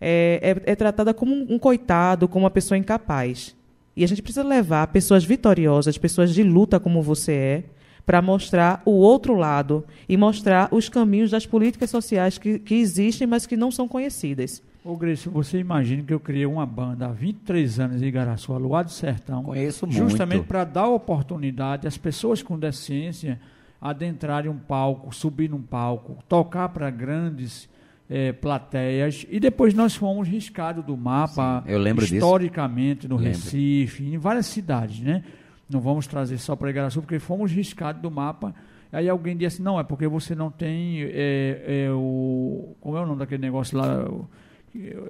é, 0.00 0.54
é, 0.66 0.72
é 0.72 0.74
tratada 0.74 1.12
como 1.12 1.34
um, 1.34 1.58
coitado, 1.58 2.26
como 2.26 2.44
uma 2.44 2.50
pessoa 2.50 2.78
incapaz. 2.78 3.54
E 3.94 4.02
a 4.02 4.08
gente 4.08 4.22
precisa 4.22 4.42
levar 4.42 4.86
pessoas 4.86 5.24
vitoriosas, 5.24 5.98
pessoas 5.98 6.32
de 6.32 6.42
luta 6.42 6.80
como 6.80 7.02
você 7.02 7.32
é, 7.32 7.64
para 8.06 8.22
mostrar 8.22 8.80
o 8.86 8.92
outro 8.92 9.34
lado 9.34 9.84
e 10.08 10.16
mostrar 10.16 10.68
os 10.72 10.88
caminhos 10.88 11.30
das 11.30 11.44
políticas 11.44 11.90
sociais 11.90 12.38
que, 12.38 12.58
que 12.58 12.76
existem, 12.76 13.26
mas 13.26 13.46
que 13.46 13.56
não 13.56 13.70
são 13.70 13.86
conhecidas. 13.86 14.62
Ô 14.82 14.96
Grécio, 14.96 15.30
você 15.30 15.58
imagina 15.58 16.02
que 16.02 16.12
eu 16.12 16.18
criei 16.18 16.46
uma 16.46 16.64
banda 16.64 17.06
há 17.06 17.12
23 17.12 17.80
anos 17.80 18.02
em 18.02 18.06
Igaraçu, 18.06 18.52
Luar 18.54 18.82
do 18.82 18.90
Sertão. 18.90 19.42
Conheço 19.42 19.86
muito. 19.86 19.98
Justamente 19.98 20.46
para 20.46 20.64
dar 20.64 20.88
oportunidade 20.88 21.86
às 21.86 21.98
pessoas 21.98 22.42
com 22.42 22.58
deficiência 22.58 23.38
adentrarem 23.80 24.50
um 24.50 24.58
palco, 24.58 25.14
subir 25.14 25.48
num 25.50 25.60
palco, 25.60 26.18
tocar 26.28 26.68
para 26.70 26.90
grandes 26.90 27.68
é, 28.08 28.32
plateias. 28.32 29.26
E 29.30 29.38
depois 29.38 29.74
nós 29.74 29.94
fomos 29.94 30.26
riscados 30.26 30.84
do 30.84 30.96
mapa, 30.96 31.62
Sim, 31.64 31.72
eu 31.72 31.78
lembro 31.78 32.04
historicamente, 32.04 33.00
disso. 33.02 33.08
no 33.08 33.16
lembro. 33.16 33.32
Recife, 33.32 34.04
em 34.04 34.18
várias 34.18 34.46
cidades, 34.46 35.00
né? 35.00 35.22
Não 35.68 35.80
vamos 35.80 36.06
trazer 36.06 36.38
só 36.38 36.56
para 36.56 36.70
Igaraçu, 36.70 37.00
porque 37.00 37.18
fomos 37.18 37.52
riscados 37.52 38.00
do 38.02 38.10
mapa. 38.10 38.54
Aí 38.92 39.08
alguém 39.08 39.36
disse, 39.36 39.62
não, 39.62 39.78
é 39.78 39.84
porque 39.84 40.08
você 40.08 40.34
não 40.34 40.50
tem 40.50 41.02
é, 41.02 41.84
é, 41.86 41.90
o... 41.92 42.74
Como 42.80 42.96
é 42.96 43.00
o 43.00 43.06
nome 43.06 43.20
daquele 43.20 43.40
negócio 43.40 43.78
lá? 43.78 44.04
O, 44.04 44.28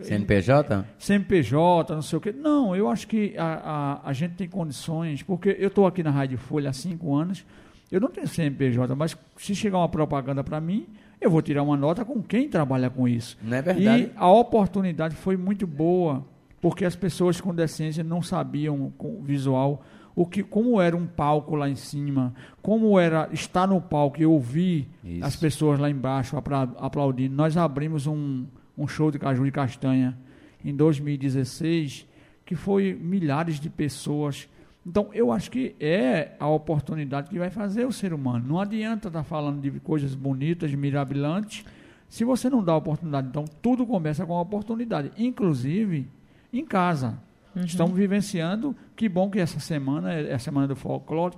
CNPJ? 0.03 0.85
CNPJ, 0.99 1.95
não 1.95 2.03
sei 2.03 2.17
o 2.17 2.21
quê. 2.21 2.33
Não, 2.33 2.75
eu 2.75 2.89
acho 2.89 3.07
que 3.07 3.35
a, 3.37 4.01
a, 4.05 4.09
a 4.11 4.13
gente 4.13 4.35
tem 4.35 4.49
condições, 4.49 5.23
porque 5.23 5.57
eu 5.59 5.69
estou 5.69 5.87
aqui 5.87 6.03
na 6.03 6.11
Rádio 6.11 6.39
Folha 6.39 6.71
há 6.71 6.73
cinco 6.73 7.15
anos, 7.15 7.45
eu 7.91 8.01
não 8.01 8.09
tenho 8.09 8.27
CNPJ, 8.29 8.95
mas 8.95 9.17
se 9.37 9.55
chegar 9.55 9.79
uma 9.79 9.89
propaganda 9.89 10.43
para 10.45 10.61
mim, 10.61 10.87
eu 11.21 11.31
vou 11.31 11.43
tirar 11.43 11.63
uma 11.63 11.77
nota 11.77 12.05
com 12.05 12.23
quem 12.23 12.49
trabalha 12.49 12.89
com 12.89 13.07
isso. 13.07 13.37
Não 13.43 13.57
é 13.57 13.63
verdade? 13.63 14.03
E 14.05 14.11
a 14.17 14.31
oportunidade 14.31 15.15
foi 15.17 15.37
muito 15.37 15.67
boa, 15.67 16.25
porque 16.61 16.85
as 16.85 16.97
pessoas 16.97 17.41
com 17.41 17.55
deficiência 17.55 18.03
não 18.05 18.23
sabiam 18.23 18.93
com 18.97 19.23
visual 19.23 19.83
o 20.15 20.27
que, 20.27 20.43
como 20.43 20.81
era 20.81 20.97
um 20.97 21.07
palco 21.07 21.55
lá 21.55 21.69
em 21.69 21.77
cima, 21.77 22.35
como 22.61 22.99
era 22.99 23.29
estar 23.33 23.67
no 23.67 23.81
palco 23.81 24.21
e 24.21 24.27
ouvir 24.27 24.89
Isso. 25.05 25.25
as 25.25 25.37
pessoas 25.37 25.79
lá 25.79 25.89
embaixo 25.89 26.37
apla- 26.37 26.75
aplaudindo. 26.79 27.35
Nós 27.35 27.57
abrimos 27.57 28.07
um, 28.07 28.45
um 28.77 28.87
show 28.87 29.11
de 29.11 29.19
caju 29.19 29.47
e 29.47 29.51
castanha 29.51 30.17
em 30.65 30.75
2016, 30.75 32.07
que 32.45 32.55
foi 32.55 32.95
milhares 32.95 33.61
de 33.61 33.71
pessoas. 33.71 34.49
Então, 34.87 35.11
eu 35.13 35.31
acho 35.31 35.51
que 35.51 35.75
é 35.79 36.33
a 36.39 36.49
oportunidade 36.49 37.31
que 37.31 37.39
vai 37.39 37.51
fazer 37.51 37.87
o 37.87 37.93
ser 37.93 38.13
humano. 38.13 38.47
Não 38.47 38.61
adianta 38.61 39.09
estar 39.09 39.23
falando 39.23 39.61
de 39.61 39.71
coisas 39.81 40.15
bonitas, 40.15 40.75
mirabilantes, 40.75 41.65
se 42.09 42.25
você 42.25 42.51
não 42.51 42.63
dá 42.63 42.75
oportunidade. 42.77 43.29
Então, 43.29 43.45
tudo 43.63 43.87
começa 43.87 44.27
com 44.27 44.35
a 44.37 44.41
oportunidade, 44.41 45.13
inclusive 45.17 46.09
em 46.53 46.65
casa. 46.65 47.19
Estamos 47.55 47.97
vivenciando, 47.97 48.77
que 48.97 49.09
bom 49.09 49.31
que 49.31 49.39
essa 49.39 49.59
semana 49.61 50.13
é 50.13 50.35
a 50.35 50.39
semana 50.39 50.69
do 50.69 50.77
folclore, 50.77 51.37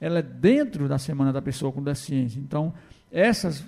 ela 0.00 0.18
é 0.18 0.22
dentro 0.22 0.88
da 0.88 0.98
semana 0.98 1.32
da 1.32 1.40
pessoa 1.40 1.72
com 1.72 1.82
deficiência. 1.82 2.40
Então, 2.40 2.74
essas 3.10 3.64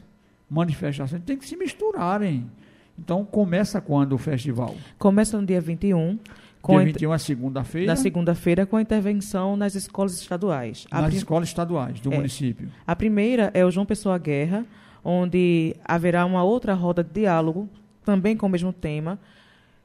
manifestações 0.50 1.22
têm 1.22 1.36
que 1.36 1.46
se 1.46 1.56
misturarem. 1.56 2.50
Então, 2.98 3.24
começa 3.24 3.80
quando 3.80 4.12
o 4.12 4.18
festival? 4.18 4.74
Começa 4.98 5.38
no 5.40 5.46
dia 5.46 5.60
21, 5.60 6.18
com 6.62 6.72
Dia 6.72 6.80
a 6.80 6.82
inter- 6.82 6.92
21 7.00 7.14
é 7.14 7.18
segunda-feira, 7.18 7.86
na 7.88 7.96
segunda-feira, 7.96 8.66
com 8.66 8.76
a 8.76 8.82
intervenção 8.82 9.56
nas 9.56 9.74
escolas 9.74 10.18
estaduais. 10.20 10.86
A 10.90 11.00
nas 11.00 11.08
prim- 11.10 11.16
escolas 11.18 11.48
estaduais 11.48 12.00
do 12.00 12.12
É. 12.12 12.16
município. 12.16 12.68
A 12.86 12.94
primeira 12.96 13.50
é 13.52 13.64
o 13.64 13.70
João 13.70 13.84
Pessoa 13.84 14.16
Guerra, 14.18 14.64
onde 15.04 15.74
haverá 15.84 16.24
uma 16.24 16.42
outra 16.44 16.72
roda 16.74 17.02
de 17.04 17.10
diálogo, 17.20 17.68
também 18.04 18.36
com 18.36 18.46
o 18.46 18.48
mesmo 18.50 18.72
tema, 18.72 19.18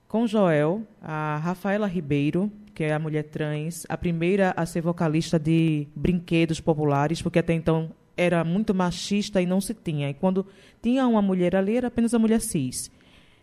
com 0.08 0.26
Joel, 0.26 0.84
a 1.02 1.38
Rafaela 1.43 1.88
Ribeiro, 1.88 2.52
que 2.74 2.84
é 2.84 2.93
a 2.93 3.00
mulher 3.00 3.24
trans, 3.24 3.86
a 3.89 3.98
primeira 3.98 4.54
a 4.56 4.65
ser 4.65 4.82
vocalista 4.82 5.38
de 5.38 5.88
brinquedos 5.95 6.62
populares, 6.62 7.22
porque 7.22 7.39
até 7.39 7.54
então 7.54 7.91
era 8.15 8.43
muito 8.43 8.74
machista 8.74 9.41
e 9.41 9.45
não 9.45 9.60
se 9.60 9.74
tinha. 9.74 10.10
E 10.10 10.13
quando 10.13 10.45
tinha 10.82 11.06
uma 11.08 11.22
mulher 11.22 11.56
ali, 11.56 11.76
era 11.78 11.88
apenas 11.88 12.13
a 12.13 12.19
mulher 12.19 12.39
cis. 12.41 12.89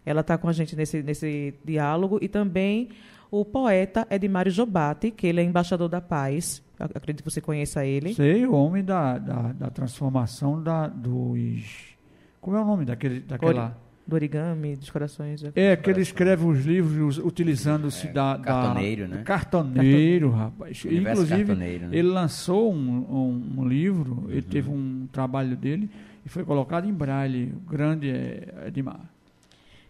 Ela 0.07 0.21
está 0.23 0.39
com 0.39 0.49
a 0.49 0.53
gente 0.53 0.75
nesse, 0.77 1.03
nesse 1.03 1.53
diálogo. 1.65 2.19
E 2.23 2.29
também 2.29 2.89
o 3.31 3.45
poeta 3.45 4.07
Edmário 4.09 4.51
Jobati, 4.53 5.11
que 5.11 5.27
ele 5.27 5.41
é 5.41 5.45
embaixador 5.45 5.89
da 5.89 6.01
paz. 6.01 6.63
Ac- 6.79 6.93
Acredito 6.97 7.25
que 7.25 7.31
você 7.31 7.41
conheça 7.41 7.85
ele. 7.85 8.15
Sei, 8.15 8.47
o 8.47 8.53
homem 8.55 8.85
da, 8.85 9.19
da, 9.19 9.53
da 9.53 9.69
transformação 9.71 10.63
da, 10.63 10.87
dos... 10.87 11.97
Como 12.41 12.57
é 12.57 12.61
o 12.61 12.65
nome 12.65 12.85
daquele, 12.85 13.19
daquela... 13.21 13.77
do 14.07 14.15
origami, 14.15 14.77
dos 14.77 14.89
corações. 14.91 15.43
É, 15.57 15.75
que 15.75 15.91
ele 15.91 16.01
escreve 16.01 16.45
os 16.47 16.65
livros 16.65 17.19
utilizando-se 17.19 18.07
da, 18.09 18.37
da- 18.37 18.45
cartoneiro, 18.45 19.09
né? 19.09 19.17
do 19.17 19.25
Cartoneiro, 19.25 20.31
rapaz. 20.31 20.85
Inclusive, 20.85 21.47
cartoneiro, 21.47 21.89
né? 21.89 21.97
ele 21.99 22.09
lançou 22.09 22.73
um, 22.73 22.79
um- 22.79 23.61
um 23.61 23.65
livro, 23.67 24.27
ele 24.29 24.43
teve 24.43 24.71
um 24.71 25.09
trabalho 25.11 25.57
dele 25.57 25.91
e 26.25 26.29
foi 26.29 26.45
colocado 26.45 26.87
em 26.89 26.93
braille. 26.93 27.53
O 27.57 27.69
grande 27.69 28.09
é 28.09 28.67
Edmar. 28.69 29.01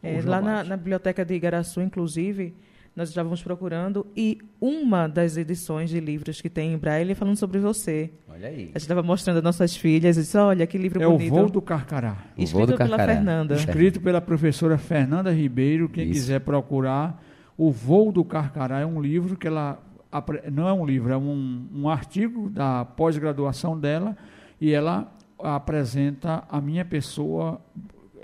É, 0.06 0.18
O 0.18 0.26
lá 0.26 0.40
na, 0.40 0.64
na 0.64 0.76
biblioteca 0.76 1.24
de 1.24 1.34
Igaraçu, 1.34 1.80
inclusive, 1.80 2.54
nós 2.94 3.10
estávamos 3.10 3.42
procurando 3.42 4.06
e 4.16 4.38
uma 4.58 5.06
das 5.06 5.36
edições 5.36 5.90
de 5.90 6.00
livros 6.00 6.40
que 6.40 6.48
tem 6.48 6.72
em 6.72 6.78
braille 6.78 7.12
é 7.12 7.14
falando 7.14 7.36
sobre 7.36 7.58
você. 7.58 8.10
Olha 8.26 8.48
aí. 8.48 8.62
A 8.62 8.66
gente 8.66 8.76
estava 8.76 9.02
mostrando 9.02 9.36
às 9.36 9.42
nossas 9.42 9.76
filhas 9.76 10.16
e 10.16 10.20
disse, 10.20 10.38
olha 10.38 10.66
que 10.66 10.78
livro 10.78 11.02
É 11.02 11.06
o 11.06 11.12
bonito. 11.12 11.30
Voo 11.30 11.50
do 11.50 11.60
Carcará. 11.60 12.12
O 12.12 12.14
Voo 12.36 12.44
Escrito 12.44 12.66
do 12.72 12.76
pela 12.78 12.88
Carcará. 12.96 13.14
Fernanda. 13.14 13.54
Escrito 13.54 14.00
pela 14.00 14.20
professora 14.22 14.78
Fernanda 14.78 15.30
Ribeiro. 15.30 15.90
Quem 15.90 16.04
Isso. 16.04 16.14
quiser 16.14 16.40
procurar, 16.40 17.22
O 17.58 17.70
Voo 17.70 18.10
do 18.10 18.24
Carcará 18.24 18.80
é 18.80 18.86
um 18.86 19.00
livro 19.00 19.36
que 19.36 19.46
ela. 19.46 19.78
Não 20.50 20.66
é 20.66 20.72
um 20.72 20.86
livro, 20.86 21.12
é 21.12 21.16
um, 21.18 21.66
um 21.74 21.88
artigo 21.90 22.48
da 22.48 22.86
pós-graduação 22.86 23.78
dela 23.78 24.16
e 24.58 24.72
ela 24.72 25.12
apresenta 25.38 26.44
a 26.48 26.58
minha 26.62 26.84
pessoa 26.86 27.60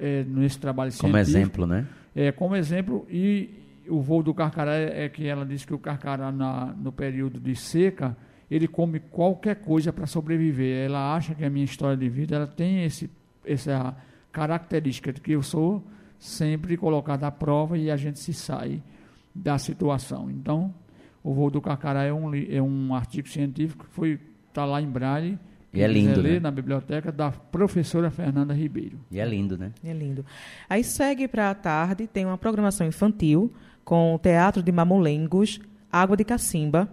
eh, 0.02 0.24
nesse 0.26 0.58
trabalho 0.58 0.92
Como 0.98 1.16
exemplo, 1.16 1.64
né? 1.64 1.86
É, 2.14 2.32
como 2.32 2.56
exemplo, 2.56 3.06
e 3.08 3.48
o 3.88 4.00
voo 4.00 4.20
do 4.20 4.34
carcará 4.34 4.74
é 4.74 5.04
é 5.04 5.08
que 5.08 5.26
ela 5.26 5.46
disse 5.46 5.64
que 5.64 5.72
o 5.72 5.78
carcará 5.78 6.32
na, 6.32 6.74
no 6.76 6.90
período 6.90 7.38
de 7.38 7.54
seca, 7.54 8.16
ele 8.50 8.66
come 8.66 8.98
qualquer 8.98 9.56
coisa 9.56 9.92
para 9.92 10.06
sobreviver. 10.06 10.86
Ela 10.86 11.14
acha 11.14 11.36
que 11.36 11.44
a 11.44 11.48
minha 11.48 11.64
história 11.64 11.96
de 11.96 12.08
vida 12.08 12.34
ela 12.34 12.46
tem 12.48 12.84
esse, 12.84 13.08
essa 13.46 13.96
característica 14.32 15.12
de 15.12 15.20
que 15.20 15.32
eu 15.32 15.42
sou 15.42 15.86
sempre 16.18 16.76
colocado 16.76 17.22
à 17.22 17.30
prova 17.30 17.78
e 17.78 17.88
a 17.88 17.96
gente 17.96 18.18
se 18.18 18.32
sai 18.32 18.82
da 19.32 19.56
situação. 19.56 20.28
Então, 20.28 20.74
o 21.22 21.32
voo 21.32 21.48
do 21.48 21.60
carcará 21.60 22.02
é 22.02 22.12
um, 22.12 22.34
é 22.34 22.60
um 22.60 22.92
artigo 22.92 23.28
científico 23.28 23.84
que 23.84 23.94
foi 23.94 24.20
está 24.48 24.64
lá 24.64 24.82
em 24.82 24.90
Braille. 24.90 25.38
E 25.72 25.80
é 25.80 25.86
lindo, 25.86 26.20
ler 26.20 26.34
né? 26.34 26.40
na 26.40 26.50
biblioteca 26.50 27.10
da 27.10 27.30
professora 27.30 28.10
Fernanda 28.10 28.52
Ribeiro. 28.52 28.98
E 29.10 29.18
é 29.18 29.24
lindo, 29.24 29.56
né? 29.56 29.72
É 29.82 29.92
lindo. 29.92 30.24
Aí 30.68 30.84
segue 30.84 31.26
para 31.26 31.50
a 31.50 31.54
tarde, 31.54 32.06
tem 32.06 32.26
uma 32.26 32.36
programação 32.36 32.86
infantil 32.86 33.50
com 33.84 34.14
o 34.14 34.18
Teatro 34.18 34.62
de 34.62 34.70
Mamulengos, 34.70 35.60
Água 35.90 36.16
de 36.16 36.24
Cacimba 36.24 36.88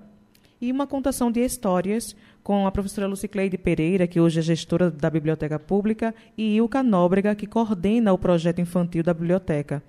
e 0.62 0.72
uma 0.72 0.88
contação 0.88 1.32
de 1.32 1.42
histórias 1.42 2.16
com 2.44 2.66
a 2.66 2.72
professora 2.72 3.08
Lucicleide 3.08 3.58
Pereira, 3.58 4.08
que 4.08 4.20
hoje 4.20 4.40
é 4.40 4.42
gestora 4.42 4.90
da 4.90 5.10
Biblioteca 5.10 5.60
Pública, 5.60 6.14
e 6.38 6.56
Ilka 6.56 6.82
Nóbrega, 6.82 7.36
que 7.36 7.46
coordena 7.46 8.12
o 8.12 8.18
projeto 8.18 8.60
infantil 8.60 9.04
da 9.04 9.14
biblioteca. 9.14 9.84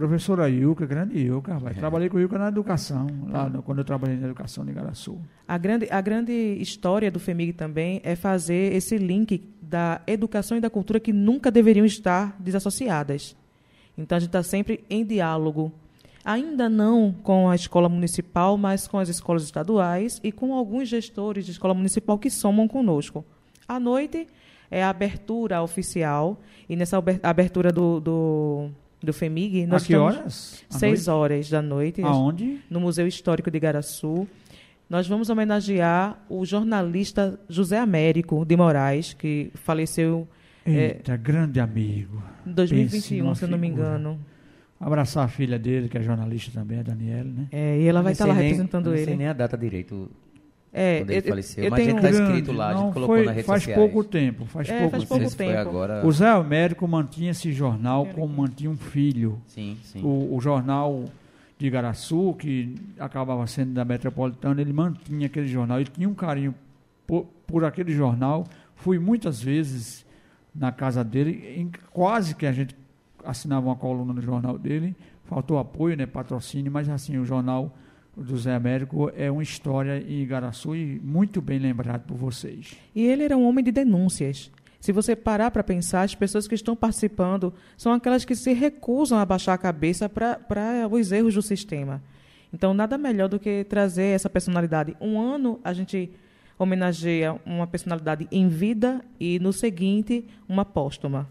Professora 0.00 0.48
Ilka, 0.50 0.84
grande 0.84 1.18
Ilka, 1.18 1.54
rapaz. 1.54 1.76
É. 1.76 1.80
Trabalhei 1.80 2.08
com 2.10 2.20
Ilka 2.20 2.38
na 2.38 2.48
educação, 2.48 3.06
lá 3.28 3.48
no- 3.48 3.62
quando 3.62 3.78
eu 3.78 3.84
trabalhei 3.84 4.16
na 4.16 4.26
educação 4.26 4.64
de 4.64 4.70
Igaraçu. 4.70 5.18
A 5.48 5.56
grande, 5.56 5.88
a 5.90 6.00
grande 6.02 6.32
história 6.60 7.10
do 7.10 7.18
FEMIG 7.18 7.54
também 7.54 8.00
é 8.04 8.14
fazer 8.14 8.74
esse 8.74 8.98
link 8.98 9.42
da 9.62 10.02
educação 10.06 10.56
e 10.58 10.60
da 10.60 10.68
cultura 10.68 11.00
que 11.00 11.12
nunca 11.12 11.50
deveriam 11.50 11.86
estar 11.86 12.36
desassociadas. 12.38 13.34
Então, 13.96 14.16
a 14.16 14.18
gente 14.20 14.28
está 14.28 14.42
sempre 14.42 14.84
em 14.90 15.04
diálogo. 15.04 15.72
ainda 16.22 16.68
não 16.68 17.12
com 17.22 17.48
a 17.48 17.54
escola 17.54 17.88
municipal, 17.88 18.58
mas 18.58 18.88
com 18.88 18.98
as 18.98 19.08
escolas 19.08 19.44
estaduais 19.44 20.20
e 20.24 20.32
com 20.32 20.52
alguns 20.54 20.88
gestores 20.88 21.46
de 21.46 21.52
escola 21.52 21.72
municipal 21.72 22.18
que 22.18 22.28
somam 22.28 22.66
conosco. 22.66 23.24
À 23.66 23.78
noite 23.78 24.26
é 24.68 24.82
a 24.82 24.90
abertura 24.90 25.62
oficial, 25.62 26.36
e 26.68 26.74
nessa 26.74 26.98
abertura 27.22 27.70
do, 27.70 28.00
do, 28.00 28.68
do 29.02 29.12
FEMIG, 29.12 29.66
nós 29.66 29.84
a 29.84 29.86
que 29.86 29.96
horas? 29.96 30.64
Seis 30.68 31.08
horas 31.08 31.48
da 31.48 31.62
noite. 31.62 32.02
Aonde? 32.02 32.58
No 32.70 32.80
Museu 32.80 33.06
Histórico 33.06 33.50
de 33.50 33.56
Igaraçu. 33.56 34.26
Nós 34.88 35.08
vamos 35.08 35.28
homenagear 35.28 36.18
o 36.28 36.44
jornalista 36.44 37.38
José 37.48 37.78
Américo 37.78 38.44
de 38.44 38.56
Moraes, 38.56 39.12
que 39.12 39.50
faleceu. 39.54 40.28
Eita, 40.64 41.14
é, 41.14 41.16
grande 41.16 41.60
amigo. 41.60 42.22
Em 42.46 42.52
2021, 42.52 43.34
se 43.34 43.44
eu 43.44 43.48
não 43.48 43.58
me 43.58 43.66
engano. 43.66 44.18
Abraçar 44.78 45.24
a 45.24 45.28
filha 45.28 45.58
dele, 45.58 45.88
que 45.88 45.96
é 45.96 46.02
jornalista 46.02 46.50
também, 46.52 46.78
a 46.78 46.82
Daniela, 46.82 47.30
né? 47.30 47.46
É, 47.50 47.80
e 47.80 47.86
ela 47.86 48.02
vai 48.02 48.12
estar 48.12 48.26
lá 48.26 48.34
nem, 48.34 48.44
representando 48.44 48.90
ele. 48.90 48.98
Não 49.00 49.06
sei 49.06 49.16
nem 49.16 49.26
a 49.26 49.32
data 49.32 49.56
direito 49.56 50.10
é, 50.78 50.98
quando 50.98 51.10
ele 51.10 51.18
eu, 51.18 51.22
faleceu, 51.30 51.64
eu 51.64 51.70
mas 51.70 51.84
tenho... 51.84 51.96
está 51.96 52.10
escrito 52.10 52.52
lá, 52.52 52.74
não, 52.74 52.80
a 52.80 52.84
gente 52.84 52.92
colocou 52.92 53.16
foi, 53.16 53.24
na 53.24 53.32
rede 53.32 53.46
faz 53.46 53.62
sociais. 53.62 53.80
pouco 53.80 54.04
tempo, 54.04 54.44
faz 54.44 54.68
é, 54.68 54.78
pouco 54.80 54.90
faz 54.90 55.02
tempo. 55.04 55.20
pouco 55.20 55.36
tempo. 55.36 55.58
Agora... 55.58 56.06
O 56.06 56.12
Zé 56.12 56.28
Américo 56.28 56.86
mantinha 56.86 57.30
esse 57.30 57.50
jornal 57.50 58.04
como 58.14 58.28
mantinha 58.28 58.70
um 58.70 58.76
filho. 58.76 59.40
Sim, 59.46 59.78
sim. 59.82 60.02
O, 60.02 60.36
o 60.36 60.38
jornal 60.38 61.06
de 61.58 61.66
Igaraçu, 61.66 62.34
que 62.38 62.74
acabava 62.98 63.46
sendo 63.46 63.72
da 63.72 63.86
Metropolitana, 63.86 64.60
ele 64.60 64.74
mantinha 64.74 65.26
aquele 65.26 65.48
jornal, 65.48 65.80
ele 65.80 65.88
tinha 65.88 66.06
um 66.06 66.14
carinho 66.14 66.54
por, 67.06 67.26
por 67.46 67.64
aquele 67.64 67.92
jornal. 67.92 68.44
Fui 68.74 68.98
muitas 68.98 69.40
vezes 69.40 70.04
na 70.54 70.70
casa 70.70 71.02
dele, 71.02 71.54
em, 71.56 71.70
quase 71.90 72.34
que 72.34 72.44
a 72.44 72.52
gente 72.52 72.76
assinava 73.24 73.66
uma 73.66 73.76
coluna 73.76 74.12
no 74.12 74.20
jornal 74.20 74.58
dele, 74.58 74.94
faltou 75.24 75.58
apoio, 75.58 75.96
né, 75.96 76.04
patrocínio, 76.04 76.70
mas 76.70 76.86
assim, 76.88 77.16
o 77.16 77.24
jornal 77.24 77.74
do 78.16 78.36
Zé 78.38 78.54
Américo 78.54 79.10
é 79.14 79.30
uma 79.30 79.42
história 79.42 79.98
em 79.98 80.22
Igaraçu 80.22 80.74
e 80.74 80.98
muito 81.00 81.42
bem 81.42 81.58
lembrado 81.58 82.06
por 82.06 82.16
vocês. 82.16 82.74
E 82.94 83.04
ele 83.04 83.24
era 83.24 83.36
um 83.36 83.46
homem 83.46 83.62
de 83.62 83.70
denúncias. 83.70 84.50
Se 84.80 84.90
você 84.90 85.14
parar 85.14 85.50
para 85.50 85.62
pensar, 85.62 86.02
as 86.02 86.14
pessoas 86.14 86.48
que 86.48 86.54
estão 86.54 86.74
participando 86.74 87.52
são 87.76 87.92
aquelas 87.92 88.24
que 88.24 88.34
se 88.34 88.52
recusam 88.52 89.18
a 89.18 89.24
baixar 89.24 89.52
a 89.52 89.58
cabeça 89.58 90.08
para 90.08 90.88
os 90.90 91.12
erros 91.12 91.34
do 91.34 91.42
sistema. 91.42 92.02
Então, 92.52 92.72
nada 92.72 92.96
melhor 92.96 93.28
do 93.28 93.38
que 93.38 93.64
trazer 93.64 94.14
essa 94.14 94.30
personalidade. 94.30 94.96
Um 95.00 95.20
ano 95.20 95.60
a 95.62 95.72
gente 95.72 96.10
homenageia 96.58 97.38
uma 97.44 97.66
personalidade 97.66 98.26
em 98.30 98.48
vida 98.48 99.04
e, 99.20 99.38
no 99.40 99.52
seguinte, 99.52 100.24
uma 100.48 100.64
póstuma. 100.64 101.28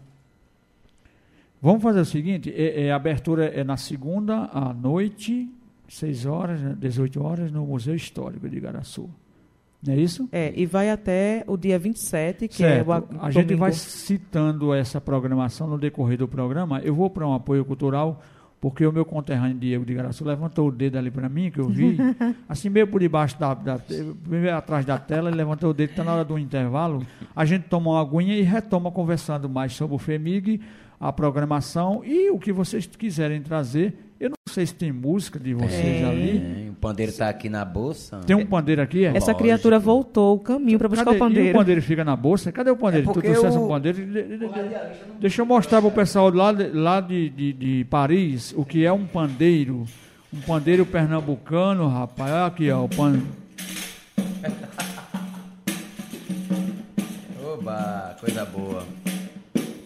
Vamos 1.60 1.82
fazer 1.82 2.00
o 2.00 2.04
seguinte: 2.04 2.52
é, 2.54 2.86
é, 2.86 2.92
a 2.92 2.96
abertura 2.96 3.46
é 3.46 3.64
na 3.64 3.76
segunda 3.76 4.50
à 4.52 4.72
noite 4.72 5.50
6 5.88 6.26
horas, 6.26 6.60
18 6.78 7.18
né, 7.18 7.26
horas, 7.26 7.52
no 7.52 7.66
Museu 7.66 7.94
Histórico 7.94 8.48
de 8.48 8.56
Igaraçu. 8.56 9.08
Não 9.86 9.94
é 9.94 9.96
isso? 9.96 10.28
É, 10.32 10.52
e 10.56 10.66
vai 10.66 10.90
até 10.90 11.44
o 11.46 11.56
dia 11.56 11.78
27, 11.78 12.48
que 12.48 12.56
certo. 12.56 12.92
é 12.92 12.98
o 12.98 13.04
A 13.20 13.30
gente 13.30 13.54
vai 13.54 13.72
citando 13.72 14.74
essa 14.74 15.00
programação 15.00 15.66
no 15.66 15.78
decorrer 15.78 16.18
do 16.18 16.26
programa. 16.26 16.80
Eu 16.80 16.94
vou 16.94 17.08
para 17.08 17.26
um 17.26 17.34
apoio 17.34 17.64
cultural, 17.64 18.20
porque 18.60 18.84
o 18.86 18.92
meu 18.92 19.04
conterrâneo 19.04 19.56
Diego 19.56 19.84
de 19.84 19.92
Igaraçu 19.92 20.24
levantou 20.24 20.68
o 20.68 20.72
dedo 20.72 20.98
ali 20.98 21.10
para 21.10 21.28
mim, 21.28 21.50
que 21.50 21.60
eu 21.60 21.68
vi, 21.68 21.98
assim 22.48 22.68
meio 22.68 22.86
por 22.88 23.00
debaixo 23.00 23.38
da, 23.38 23.54
da 23.54 23.78
meio 24.26 24.56
atrás 24.56 24.84
da 24.84 24.98
tela, 24.98 25.28
ele 25.28 25.36
levantou 25.36 25.70
o 25.70 25.74
dedo, 25.74 25.90
está 25.90 26.02
na 26.02 26.14
hora 26.14 26.24
do 26.24 26.38
intervalo. 26.38 27.06
A 27.34 27.44
gente 27.44 27.68
toma 27.68 27.90
uma 27.90 28.00
aguinha 28.00 28.36
e 28.36 28.42
retoma 28.42 28.90
conversando 28.90 29.48
mais 29.48 29.72
sobre 29.74 29.94
o 29.94 29.98
FEMIG, 29.98 30.60
a 30.98 31.12
programação 31.12 32.02
e 32.04 32.30
o 32.30 32.38
que 32.38 32.52
vocês 32.52 32.86
quiserem 32.86 33.42
trazer 33.42 34.05
eu 34.18 34.30
não 34.30 34.36
sei 34.48 34.64
se 34.66 34.74
tem 34.74 34.90
música 34.90 35.38
de 35.38 35.52
vocês 35.52 36.02
é. 36.02 36.04
ali. 36.04 36.70
O 36.70 36.74
pandeiro 36.74 37.12
está 37.12 37.28
aqui 37.28 37.48
na 37.50 37.64
bolsa. 37.64 38.20
Tem 38.26 38.34
um 38.34 38.46
pandeiro 38.46 38.80
aqui? 38.80 39.04
É? 39.04 39.14
Essa 39.14 39.34
criatura 39.34 39.78
voltou 39.78 40.36
o 40.36 40.38
caminho 40.38 40.78
para 40.78 40.88
buscar 40.88 41.04
Cadê? 41.04 41.16
o 41.16 41.18
pandeiro. 41.18 41.48
E 41.48 41.50
o 41.50 41.54
pandeiro 41.54 41.82
fica 41.82 42.04
na 42.04 42.16
bolsa? 42.16 42.50
Cadê 42.50 42.70
o 42.70 42.76
pandeiro? 42.76 43.10
É 43.10 43.12
tu 43.12 43.20
trouxesse 43.20 43.58
o... 43.58 43.64
um 43.64 43.68
pandeiro? 43.68 43.98
Deixa 45.20 45.42
eu 45.42 45.46
mostrar 45.46 45.80
para 45.80 45.88
o 45.88 45.92
pessoal 45.92 46.30
lá, 46.32 46.52
de, 46.52 46.68
lá 46.68 47.00
de, 47.00 47.28
de, 47.28 47.52
de, 47.52 47.84
Paris 47.84 48.54
o 48.56 48.64
que 48.64 48.84
é 48.84 48.92
um 48.92 49.06
pandeiro. 49.06 49.84
Um 50.32 50.40
pandeiro 50.40 50.86
pernambucano, 50.86 51.86
rapaz. 51.88 52.30
Olha 52.30 52.46
aqui, 52.46 52.70
ó, 52.70 52.84
o 52.84 52.88
pan... 52.88 53.20
Oba, 57.42 58.16
coisa 58.20 58.44
boa 58.46 58.82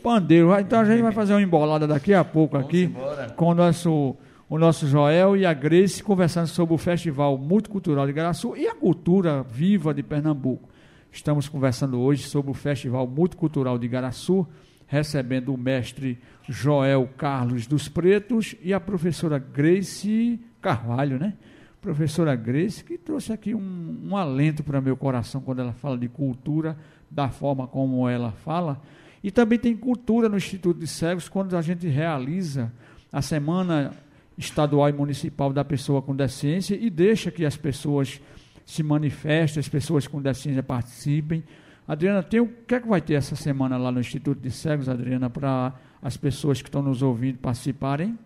pandeiro. 0.01 0.59
Então 0.59 0.81
a 0.81 0.85
gente 0.85 1.03
vai 1.03 1.13
fazer 1.13 1.35
uma 1.35 1.43
embolada 1.43 1.87
daqui 1.87 2.13
a 2.13 2.25
pouco 2.25 2.57
aqui 2.57 2.93
com 3.37 3.47
o 3.47 3.55
nosso, 3.55 4.17
o 4.49 4.59
nosso 4.59 4.87
Joel 4.87 5.37
e 5.37 5.47
a 5.47 5.53
Grace 5.53 6.03
conversando 6.03 6.49
sobre 6.49 6.75
o 6.75 6.79
Festival 6.79 7.39
Multicultural 7.39 8.07
de 8.07 8.11
Igaraçu 8.11 8.57
e 8.57 8.67
a 8.67 8.75
cultura 8.75 9.43
viva 9.43 9.95
de 9.95 10.03
Pernambuco. 10.03 10.69
Estamos 11.13 11.49
conversando 11.49 12.01
hoje 12.01 12.23
sobre 12.23 12.51
o 12.51 12.55
Festival 12.55 13.07
Multicultural 13.07 13.79
de 13.79 13.87
Igaraçu, 13.87 14.47
recebendo 14.87 15.53
o 15.53 15.59
mestre 15.59 16.19
Joel 16.49 17.09
Carlos 17.17 17.67
dos 17.67 17.89
Pretos 17.89 18.57
e 18.63 18.73
a 18.73 18.81
professora 18.81 19.39
Grace 19.39 20.41
Carvalho, 20.61 21.19
né? 21.19 21.35
Professora 21.81 22.37
Grace, 22.37 22.85
que 22.85 22.99
trouxe 22.99 23.33
aqui 23.33 23.55
um, 23.55 24.01
um 24.05 24.17
alento 24.17 24.63
para 24.63 24.81
meu 24.81 24.97
coração 24.97 25.41
quando 25.41 25.61
ela 25.61 25.73
fala 25.73 25.97
de 25.97 26.09
cultura, 26.09 26.77
da 27.11 27.29
forma 27.31 27.67
como 27.67 28.07
ela 28.09 28.33
fala. 28.33 28.81
E 29.23 29.31
também 29.31 29.59
tem 29.59 29.77
cultura 29.77 30.29
no 30.29 30.37
Instituto 30.37 30.79
de 30.81 30.87
Cegos, 30.87 31.29
quando 31.29 31.57
a 31.57 31.63
gente 31.63 31.87
realiza 31.87 32.73
a 33.13 33.21
Semana 33.21 33.93
Estadual 34.37 34.89
e 34.89 34.93
Municipal 34.93 35.53
da 35.53 35.65
Pessoa 35.65 36.01
com 36.01 36.17
Deficiência 36.17 36.75
e 36.75 36.89
deixa 36.89 37.31
que 37.31 37.45
as 37.45 37.57
pessoas 37.57 38.21
se 38.65 38.83
manifestem, 38.83 39.61
as 39.61 39.69
pessoas 39.69 40.07
com 40.07 40.23
deficiência 40.23 40.63
participem. 40.63 41.43
Adriana, 41.87 42.23
tem 42.23 42.41
o 42.41 42.47
que 42.47 42.75
é 42.75 42.81
que 42.81 42.89
vai 42.89 43.01
ter 43.01 43.15
essa 43.15 43.35
semana 43.35 43.77
lá 43.77 43.91
no 43.91 44.01
Instituto 44.01 44.41
de 44.41 44.51
Cegos, 44.51 44.89
Adriana, 44.89 45.29
para 45.29 45.75
as 46.01 46.17
pessoas 46.17 46.63
que 46.63 46.69
estão 46.69 46.83
nos 46.83 47.03
ouvindo 47.03 47.39
participarem? 47.39 48.17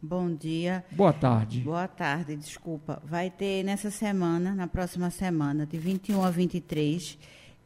Bom 0.00 0.32
dia. 0.32 0.84
Boa 0.92 1.12
tarde. 1.12 1.60
Boa 1.60 1.88
tarde, 1.88 2.36
desculpa. 2.36 3.02
Vai 3.04 3.30
ter 3.30 3.64
nessa 3.64 3.90
semana, 3.90 4.54
na 4.54 4.68
próxima 4.68 5.10
semana, 5.10 5.66
de 5.66 5.76
21 5.76 6.22
a 6.22 6.30
23, 6.30 7.18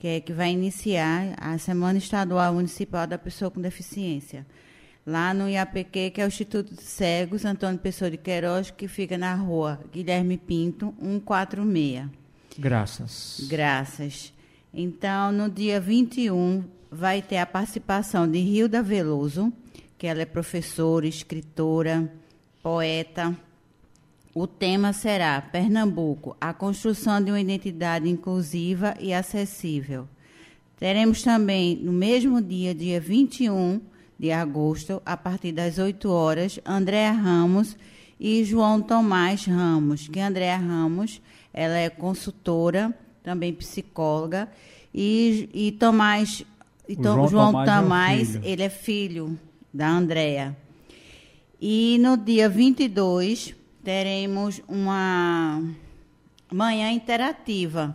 que 0.02 0.08
é 0.08 0.20
que 0.20 0.32
vai 0.32 0.50
iniciar 0.50 1.32
a 1.40 1.56
Semana 1.58 1.96
Estadual 1.96 2.54
Municipal 2.54 3.06
da 3.06 3.16
Pessoa 3.16 3.52
com 3.52 3.60
Deficiência. 3.60 4.44
Lá 5.06 5.32
no 5.32 5.48
IAPQ, 5.48 6.10
que 6.10 6.20
é 6.20 6.24
o 6.24 6.26
Instituto 6.26 6.74
de 6.74 6.82
Cegos, 6.82 7.44
Antônio 7.44 7.78
Pessoa 7.78 8.10
de 8.10 8.16
Queiroz, 8.16 8.72
que 8.72 8.88
fica 8.88 9.16
na 9.16 9.32
rua 9.36 9.78
Guilherme 9.92 10.36
Pinto, 10.36 10.92
146. 11.00 12.08
Graças. 12.58 13.46
Graças. 13.48 14.34
Então, 14.74 15.30
no 15.30 15.48
dia 15.48 15.80
21, 15.80 16.64
vai 16.90 17.22
ter 17.22 17.38
a 17.38 17.46
participação 17.46 18.28
de 18.28 18.38
Hilda 18.38 18.82
Veloso, 18.82 19.52
que 19.96 20.08
ela 20.08 20.22
é 20.22 20.26
professora, 20.26 21.06
escritora, 21.06 22.12
poeta, 22.60 23.38
o 24.34 24.46
tema 24.46 24.92
será 24.92 25.40
Pernambuco, 25.40 26.36
a 26.40 26.54
construção 26.54 27.22
de 27.22 27.30
uma 27.30 27.40
identidade 27.40 28.08
inclusiva 28.08 28.94
e 28.98 29.12
acessível. 29.12 30.08
Teremos 30.78 31.22
também, 31.22 31.76
no 31.76 31.92
mesmo 31.92 32.40
dia, 32.40 32.74
dia 32.74 33.00
21 33.00 33.80
de 34.18 34.32
agosto, 34.32 35.02
a 35.04 35.16
partir 35.16 35.52
das 35.52 35.78
8 35.78 36.08
horas, 36.08 36.58
Andréa 36.64 37.12
Ramos 37.12 37.76
e 38.18 38.42
João 38.44 38.80
Tomás 38.80 39.44
Ramos, 39.44 40.08
que 40.08 40.18
Andréa 40.18 40.56
Ramos, 40.56 41.20
ela 41.52 41.76
é 41.76 41.90
consultora, 41.90 42.96
também 43.22 43.52
psicóloga, 43.52 44.48
e, 44.94 45.48
e 45.52 45.72
Tomás, 45.72 46.44
e 46.88 46.94
João, 46.94 47.28
João 47.28 47.52
Tomás, 47.52 47.70
Tomás 47.70 48.36
é 48.36 48.40
ele 48.44 48.62
é 48.62 48.68
filho 48.68 49.38
da 49.72 49.88
Andréa. 49.88 50.56
E 51.60 51.98
no 52.00 52.16
dia 52.16 52.48
22, 52.48 53.54
teremos 53.82 54.62
uma 54.68 55.62
manhã 56.52 56.90
interativa. 56.90 57.94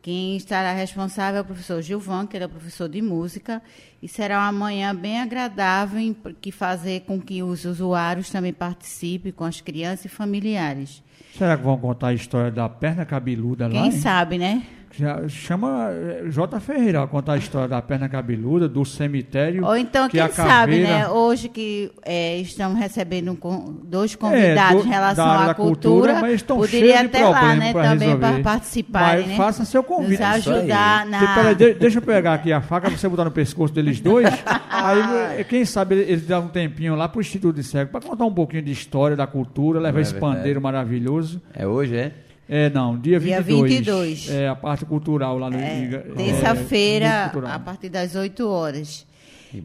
Quem 0.00 0.36
estará 0.36 0.72
responsável 0.72 1.38
é 1.38 1.40
o 1.40 1.44
professor 1.46 1.80
Gilvan, 1.80 2.26
que 2.26 2.36
ele 2.36 2.44
é 2.44 2.48
professor 2.48 2.90
de 2.90 3.00
música, 3.00 3.62
e 4.02 4.06
será 4.06 4.40
uma 4.40 4.52
manhã 4.52 4.94
bem 4.94 5.18
agradável, 5.18 6.14
que 6.42 6.52
fazer 6.52 7.00
com 7.06 7.18
que 7.18 7.42
os 7.42 7.64
usuários 7.64 8.28
também 8.28 8.52
participem 8.52 9.32
com 9.32 9.44
as 9.44 9.62
crianças 9.62 10.04
e 10.04 10.08
familiares. 10.10 11.02
Será 11.38 11.56
que 11.56 11.62
vão 11.62 11.78
contar 11.78 12.08
a 12.08 12.14
história 12.14 12.50
da 12.50 12.68
perna 12.68 13.06
cabeluda 13.06 13.66
Quem 13.66 13.80
lá? 13.80 13.82
Quem 13.88 13.98
sabe, 13.98 14.36
né? 14.36 14.62
Já 14.96 15.26
chama 15.28 15.88
eh, 15.90 16.24
J. 16.28 16.60
Ferreira 16.60 17.02
a 17.02 17.06
contar 17.08 17.32
a 17.32 17.36
história 17.36 17.66
da 17.66 17.82
perna 17.82 18.08
cabeluda, 18.08 18.68
do 18.68 18.84
cemitério. 18.84 19.64
Ou 19.66 19.76
então, 19.76 20.06
que 20.06 20.12
quem 20.12 20.20
a 20.20 20.28
sabe, 20.28 20.48
caveira- 20.82 20.88
né? 20.88 21.08
Hoje 21.08 21.48
que 21.48 21.90
é, 22.04 22.38
estamos 22.38 22.78
recebendo 22.78 23.36
um 23.44 23.80
dois 23.84 24.14
convidados 24.14 24.80
É, 24.80 24.82
do- 24.82 24.86
em 24.86 24.90
relação 24.90 25.28
à 25.50 25.52
cultura, 25.54 26.20
mas 26.20 26.34
estão 26.34 26.56
poderia 26.58 26.78
cheios 26.98 27.00
de 27.10 27.16
até 27.16 27.28
lá, 27.28 27.56
né? 27.56 27.72
pra 27.72 27.82
Também 27.82 28.16
para 28.16 28.40
participarem, 28.40 29.20
Mas 29.22 29.28
né? 29.30 29.36
faça 29.36 29.64
seu 29.64 29.82
convite. 29.82 30.20
Nos 30.20 30.48
ajudar 30.48 31.06
na... 31.06 31.18
Que, 31.18 31.34
peraí, 31.34 31.54
de- 31.56 31.74
deixa 31.74 31.98
eu 31.98 32.02
pegar 32.02 32.34
aqui 32.34 32.52
a 32.52 32.60
faca 32.60 32.88
pra 32.88 32.96
você 32.96 33.08
botar 33.08 33.24
no 33.24 33.30
pescoço 33.32 33.74
deles 33.74 33.98
dois. 34.00 34.26
aí, 34.70 35.38
eh, 35.40 35.44
quem 35.44 35.64
sabe, 35.64 35.96
eles 35.96 36.24
dão 36.24 36.44
um 36.44 36.48
tempinho 36.48 36.94
lá 36.94 37.08
pro 37.08 37.20
Instituto 37.20 37.56
de 37.56 37.64
Cego 37.64 37.90
pra 37.90 38.00
contar 38.00 38.24
um 38.26 38.32
pouquinho 38.34 38.62
de 38.62 38.70
história 38.70 39.16
da 39.16 39.26
cultura, 39.26 39.80
levar 39.80 39.98
é 39.98 40.02
esse 40.02 40.12
verdade. 40.12 40.36
pandeiro 40.36 40.60
maravilhoso. 40.60 41.42
É 41.52 41.66
hoje, 41.66 41.96
é? 41.96 42.12
É, 42.48 42.68
não, 42.70 42.98
dia 42.98 43.18
22. 43.18 43.46
Dia 43.46 43.78
22. 43.78 44.30
É, 44.30 44.48
a 44.48 44.54
parte 44.54 44.84
cultural 44.84 45.38
lá 45.38 45.48
no. 45.48 45.56
É, 45.56 45.84
é, 45.84 45.98
Terça-feira, 46.14 47.30
Cultural. 47.30 47.54
a 47.54 47.58
partir 47.58 47.88
das 47.88 48.14
8 48.14 48.46
horas. 48.48 49.06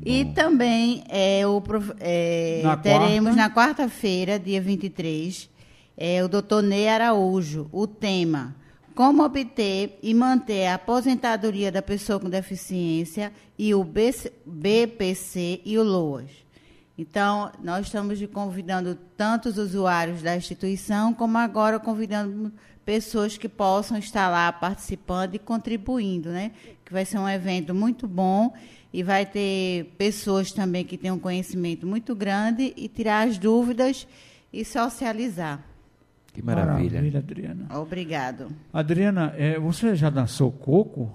E 0.06 0.26
também 0.26 1.04
é, 1.10 1.46
o, 1.48 1.62
é, 2.00 2.62
Na 2.64 2.78
teremos 2.78 3.36
quarta? 3.36 3.42
na 3.42 3.50
quarta-feira, 3.50 4.38
dia 4.38 4.62
23, 4.62 5.50
é, 5.98 6.24
o 6.24 6.28
doutor 6.28 6.62
Ney 6.62 6.88
Araújo, 6.88 7.68
o 7.72 7.88
tema 7.88 8.56
Como 8.94 9.24
obter 9.24 9.98
e 10.04 10.14
manter 10.14 10.68
a 10.68 10.76
aposentadoria 10.76 11.72
da 11.72 11.82
pessoa 11.82 12.20
com 12.20 12.30
deficiência 12.30 13.32
e 13.58 13.74
o 13.74 13.84
BC 13.84 14.32
BPC 14.46 15.62
e 15.66 15.78
o 15.80 15.84
LOAS. 15.84 16.30
Então, 17.00 17.50
nós 17.64 17.86
estamos 17.86 18.22
convidando 18.26 18.94
tantos 19.16 19.58
usuários 19.58 20.22
da 20.22 20.36
instituição, 20.36 21.14
como 21.14 21.38
agora 21.38 21.80
convidando 21.80 22.52
pessoas 22.84 23.38
que 23.38 23.48
possam 23.48 23.98
estar 23.98 24.28
lá 24.28 24.52
participando 24.52 25.34
e 25.34 25.40
contribuindo, 25.40 26.28
né? 26.28 26.52
Que 26.84 26.92
vai 26.92 27.06
ser 27.06 27.18
um 27.18 27.30
evento 27.30 27.74
muito 27.74 28.06
bom 28.06 28.54
e 28.92 29.02
vai 29.02 29.26
ter 29.26 29.96
pessoas 29.98 30.52
também 30.52 30.84
que 30.84 30.98
têm 30.98 31.10
um 31.10 31.18
conhecimento 31.18 31.88
muito 31.88 32.14
grande 32.14 32.74
e 32.76 32.90
tirar 32.90 33.30
as 33.30 33.38
dúvidas 33.38 34.06
e 34.52 34.66
socializar. 34.66 35.64
Que 36.34 36.42
maravilha. 36.42 37.00
Adriana. 37.18 37.80
Obrigado. 37.80 38.48
Adriana, 38.74 39.34
é, 39.38 39.58
você 39.58 39.96
já 39.96 40.10
dançou 40.10 40.52
coco? 40.52 41.10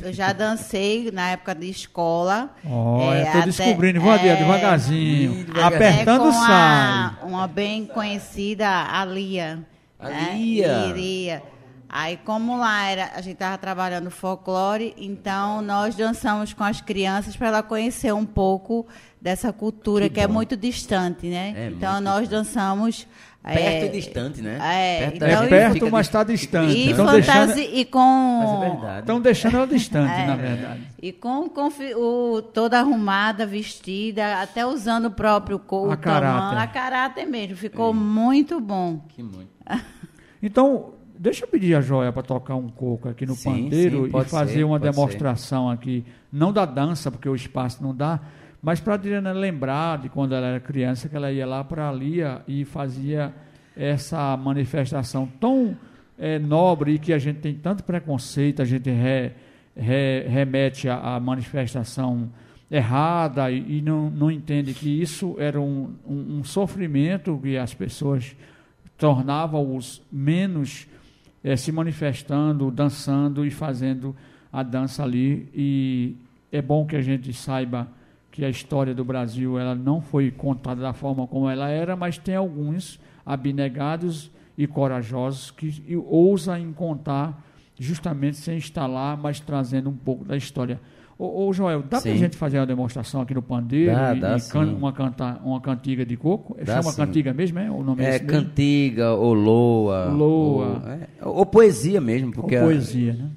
Eu 0.00 0.12
já 0.12 0.32
dancei 0.32 1.08
na 1.12 1.30
época 1.30 1.54
de 1.54 1.70
escola. 1.70 2.50
Olha, 2.68 3.18
É, 3.18 3.24
tô 3.24 3.38
até- 3.38 3.46
descobrindo, 3.46 4.00
vou 4.00 4.12
é, 4.12 4.36
devagarzinho. 4.36 5.46
Apertando 5.62 6.22
é 6.22 6.26
com 6.26 6.32
sai. 6.32 6.50
a- 6.50 7.14
uma 7.22 7.46
bem 7.46 7.86
conhecida, 7.86 8.66
a 8.68 9.04
Lia. 9.04 9.64
A 9.98 10.08
né? 10.08 10.32
Lia. 10.34 10.86
Iria. 10.88 11.42
Aí, 11.88 12.18
como 12.18 12.58
lá 12.58 12.84
era, 12.86 13.12
a 13.14 13.20
gente 13.22 13.34
estava 13.34 13.56
trabalhando 13.56 14.10
folclore, 14.10 14.94
então 14.98 15.62
nós 15.62 15.94
dançamos 15.94 16.52
com 16.52 16.62
as 16.62 16.80
crianças 16.82 17.34
para 17.34 17.46
ela 17.48 17.62
conhecer 17.62 18.12
um 18.12 18.26
pouco 18.26 18.86
dessa 19.22 19.52
cultura 19.54 20.06
Que 20.08 20.16
que, 20.16 20.20
é 20.20 20.26
muito 20.26 20.54
distante, 20.56 21.28
né? 21.28 21.54
É 21.56 21.66
então 21.68 21.98
nós 22.00 22.28
dançamos 22.28 23.06
Perto 23.54 23.82
é, 23.82 23.86
e 23.86 23.88
distante, 23.88 24.42
né? 24.42 24.58
é, 24.60 24.98
Perto 25.00 25.16
então, 25.16 25.28
É 25.28 25.46
perto, 25.48 25.90
mas 25.90 26.06
está 26.06 26.22
distante. 26.24 26.74
e 26.76 26.90
Estão 26.90 27.06
fantasia 27.06 27.46
deixando, 27.46 27.74
e 27.76 27.84
com 27.84 28.82
é 28.84 28.98
estão 29.00 29.20
deixando 29.20 29.56
ela 29.56 29.66
distante, 29.66 30.12
É. 30.12 30.26
na 30.26 30.36
verdade. 30.36 30.80
E 31.00 31.12
com, 31.12 31.48
com 31.48 31.68
o, 31.96 32.42
toda 32.42 32.78
arrumada, 32.78 33.46
vestida, 33.46 34.42
até 34.42 34.66
usando 34.66 35.06
o 35.06 35.10
próprio 35.10 35.58
corpo, 35.58 35.92
A 35.92 35.96
caráter. 35.96 36.58
a 36.58 36.66
caráter 36.66 37.26
mesmo. 37.26 37.56
Ficou 37.56 37.94
muito 37.94 38.60
bom. 38.60 39.00
Que 39.08 39.22
muito. 39.22 39.48
Então, 40.40 40.92
deixa 41.18 41.44
eu 41.44 41.48
pedir 41.48 41.74
a 41.74 41.80
Joia 41.80 42.12
para 42.12 42.22
tocar 42.22 42.54
um 42.54 42.68
coco 42.68 43.08
aqui 43.08 43.26
no 43.26 43.34
Sim, 43.34 43.64
pandeiro 43.64 44.08
sim, 44.08 44.16
e 44.18 44.24
fazer 44.24 44.52
ser, 44.52 44.64
uma 44.64 44.78
demonstração 44.78 45.68
aqui, 45.68 46.04
não 46.32 46.52
da 46.52 46.64
dança, 46.64 47.10
porque 47.10 47.28
o 47.28 47.34
espaço 47.34 47.82
não 47.82 47.92
dá, 47.94 48.20
mas 48.62 48.80
para 48.80 48.94
Adriana 48.94 49.32
lembrar 49.32 49.98
de 49.98 50.08
quando 50.08 50.34
ela 50.34 50.46
era 50.46 50.60
criança, 50.60 51.08
que 51.08 51.16
ela 51.16 51.30
ia 51.30 51.46
lá 51.46 51.62
para 51.62 51.90
Lia 51.92 52.42
e 52.46 52.64
fazia 52.64 53.32
essa 53.76 54.36
manifestação 54.36 55.26
tão 55.40 55.76
eh, 56.18 56.38
nobre 56.38 56.94
e 56.94 56.98
que 56.98 57.12
a 57.12 57.18
gente 57.18 57.38
tem 57.38 57.54
tanto 57.54 57.84
preconceito, 57.84 58.60
a 58.60 58.64
gente 58.64 58.90
re- 58.90 59.32
re- 59.76 60.26
remete 60.28 60.88
à, 60.88 61.20
manifestação 61.20 62.28
errada 62.68 63.50
e, 63.50 63.78
e 63.78 63.82
não, 63.82 64.10
não 64.10 64.30
entende 64.30 64.74
que 64.74 65.00
isso 65.00 65.36
era 65.38 65.60
um, 65.60 65.94
um, 66.04 66.38
um 66.38 66.44
sofrimento 66.44 67.38
que 67.40 67.56
as 67.56 67.72
pessoas 67.72 68.34
tornavam-os 68.98 70.02
menos 70.10 70.88
eh, 71.44 71.54
se 71.56 71.70
manifestando, 71.70 72.68
dançando 72.72 73.46
e 73.46 73.50
fazendo 73.50 74.14
a 74.52 74.64
dança 74.64 75.04
ali. 75.04 75.48
E 75.54 76.16
é 76.50 76.60
bom 76.60 76.84
que 76.84 76.96
a 76.96 77.00
gente 77.00 77.32
saiba 77.32 77.86
que 78.38 78.44
a 78.44 78.48
história 78.48 78.94
do 78.94 79.04
Brasil 79.04 79.58
ela 79.58 79.74
não 79.74 80.00
foi 80.00 80.30
contada 80.30 80.80
da 80.80 80.92
forma 80.92 81.26
como 81.26 81.50
ela 81.50 81.68
era, 81.70 81.96
mas 81.96 82.18
tem 82.18 82.36
alguns 82.36 83.00
abnegados 83.26 84.30
e 84.56 84.64
corajosos 84.64 85.50
que 85.50 85.96
ousam 86.08 86.56
em 86.56 86.72
contar 86.72 87.44
justamente 87.76 88.36
sem 88.36 88.56
lá, 88.86 89.18
mas 89.20 89.40
trazendo 89.40 89.90
um 89.90 89.96
pouco 89.96 90.24
da 90.24 90.36
história. 90.36 90.80
Ô, 91.18 91.48
ô 91.48 91.52
Joel, 91.52 91.80
dá 91.82 92.00
pra 92.00 92.12
Sim. 92.12 92.16
gente 92.16 92.36
fazer 92.36 92.60
uma 92.60 92.66
demonstração 92.66 93.20
aqui 93.22 93.34
no 93.34 93.42
pandeiro 93.42 93.90
Dá, 93.92 94.14
e, 94.14 94.20
dá 94.20 94.36
e 94.36 94.40
can- 94.42 94.66
uma, 94.72 94.92
canta, 94.92 95.40
uma 95.44 95.60
cantiga 95.60 96.06
de 96.06 96.16
coco? 96.16 96.56
Dá 96.64 96.74
Chama 96.76 96.92
sim. 96.92 96.96
cantiga 96.96 97.34
mesmo, 97.34 97.58
é? 97.58 97.68
O 97.68 97.82
nome 97.82 98.04
É 98.04 98.20
cantiga, 98.20 99.14
ou 99.14 99.34
loa. 99.34 100.12
Loa. 100.12 100.80
Ou, 100.84 100.92
é, 100.92 101.08
ou 101.22 101.44
poesia 101.44 102.00
mesmo, 102.00 102.28
Ou 102.28 102.34
porque... 102.34 102.54
a- 102.54 102.62
poesia, 102.62 103.14
né? 103.14 103.30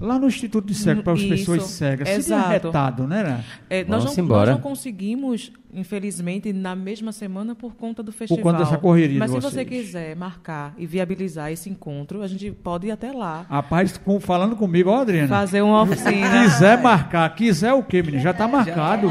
Lá 0.00 0.18
no 0.18 0.26
Instituto 0.26 0.66
de 0.66 0.74
Cego, 0.74 1.02
para 1.02 1.12
as 1.12 1.22
pessoas 1.22 1.64
cegas, 1.64 2.08
seria 2.08 2.18
exato. 2.20 2.48
retado, 2.50 3.06
né? 3.06 3.44
É, 3.68 3.84
nós, 3.84 4.04
não, 4.04 4.24
embora. 4.24 4.52
nós 4.52 4.60
não 4.60 4.62
conseguimos, 4.62 5.52
infelizmente, 5.72 6.52
na 6.52 6.74
mesma 6.74 7.12
semana 7.12 7.54
por 7.54 7.74
conta 7.74 8.02
do 8.02 8.10
festival. 8.10 8.42
conta 8.42 8.58
dessa 8.64 8.78
correria 8.78 9.18
Mas 9.18 9.30
de 9.30 9.36
se 9.36 9.42
você 9.42 9.64
vocês. 9.64 9.68
quiser 9.68 10.16
marcar 10.16 10.74
e 10.78 10.86
viabilizar 10.86 11.52
esse 11.52 11.68
encontro, 11.68 12.22
a 12.22 12.26
gente 12.26 12.50
pode 12.50 12.86
ir 12.86 12.90
até 12.90 13.12
lá. 13.12 13.44
Rapaz, 13.48 13.96
com- 13.98 14.18
falando 14.18 14.56
comigo, 14.56 14.88
ó, 14.90 15.02
Adriana. 15.02 15.28
Fazer 15.28 15.62
uma 15.62 15.82
oficina. 15.82 16.42
Quiser 16.44 16.80
marcar, 16.80 17.34
quiser 17.34 17.72
o 17.72 17.82
quê, 17.82 18.02
menino? 18.02 18.22
Já 18.22 18.30
está 18.30 18.48
marcado. 18.48 19.08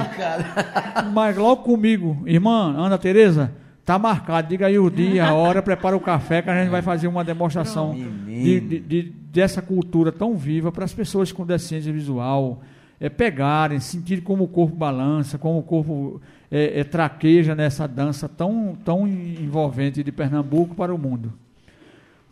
Mas 1.13 1.37
logo 1.37 1.63
comigo, 1.63 2.21
irmã 2.25 2.73
Ana 2.77 2.97
Tereza, 2.97 3.51
tá 3.85 3.97
marcado. 3.99 4.47
Diga 4.47 4.67
aí 4.67 4.77
o 4.79 4.89
dia, 4.89 5.25
a 5.27 5.33
hora, 5.33 5.61
prepara 5.61 5.95
o 5.95 5.99
café 6.01 6.41
que 6.41 6.49
a 6.49 6.61
gente 6.61 6.69
vai 6.71 6.81
fazer 6.81 7.07
uma 7.07 7.23
demonstração 7.23 7.93
de, 8.25 8.59
de- 8.59 8.79
de- 8.79 9.20
dessa 9.31 9.61
cultura 9.61 10.11
tão 10.11 10.35
viva 10.35 10.71
para 10.71 10.83
as 10.83 10.93
pessoas 10.93 11.31
com 11.31 11.45
deficiência 11.45 11.91
visual 11.93 12.61
é, 12.99 13.09
pegarem, 13.09 13.79
sentirem 13.79 14.23
como 14.23 14.43
o 14.43 14.47
corpo 14.47 14.75
balança, 14.75 15.37
como 15.37 15.57
o 15.57 15.63
corpo 15.63 16.21
é, 16.51 16.81
é, 16.81 16.83
traqueja 16.83 17.55
nessa 17.55 17.87
dança 17.87 18.27
tão, 18.29 18.77
tão 18.83 19.07
envolvente 19.07 20.03
de 20.03 20.11
Pernambuco 20.11 20.75
para 20.75 20.93
o 20.93 20.97
mundo. 20.97 21.33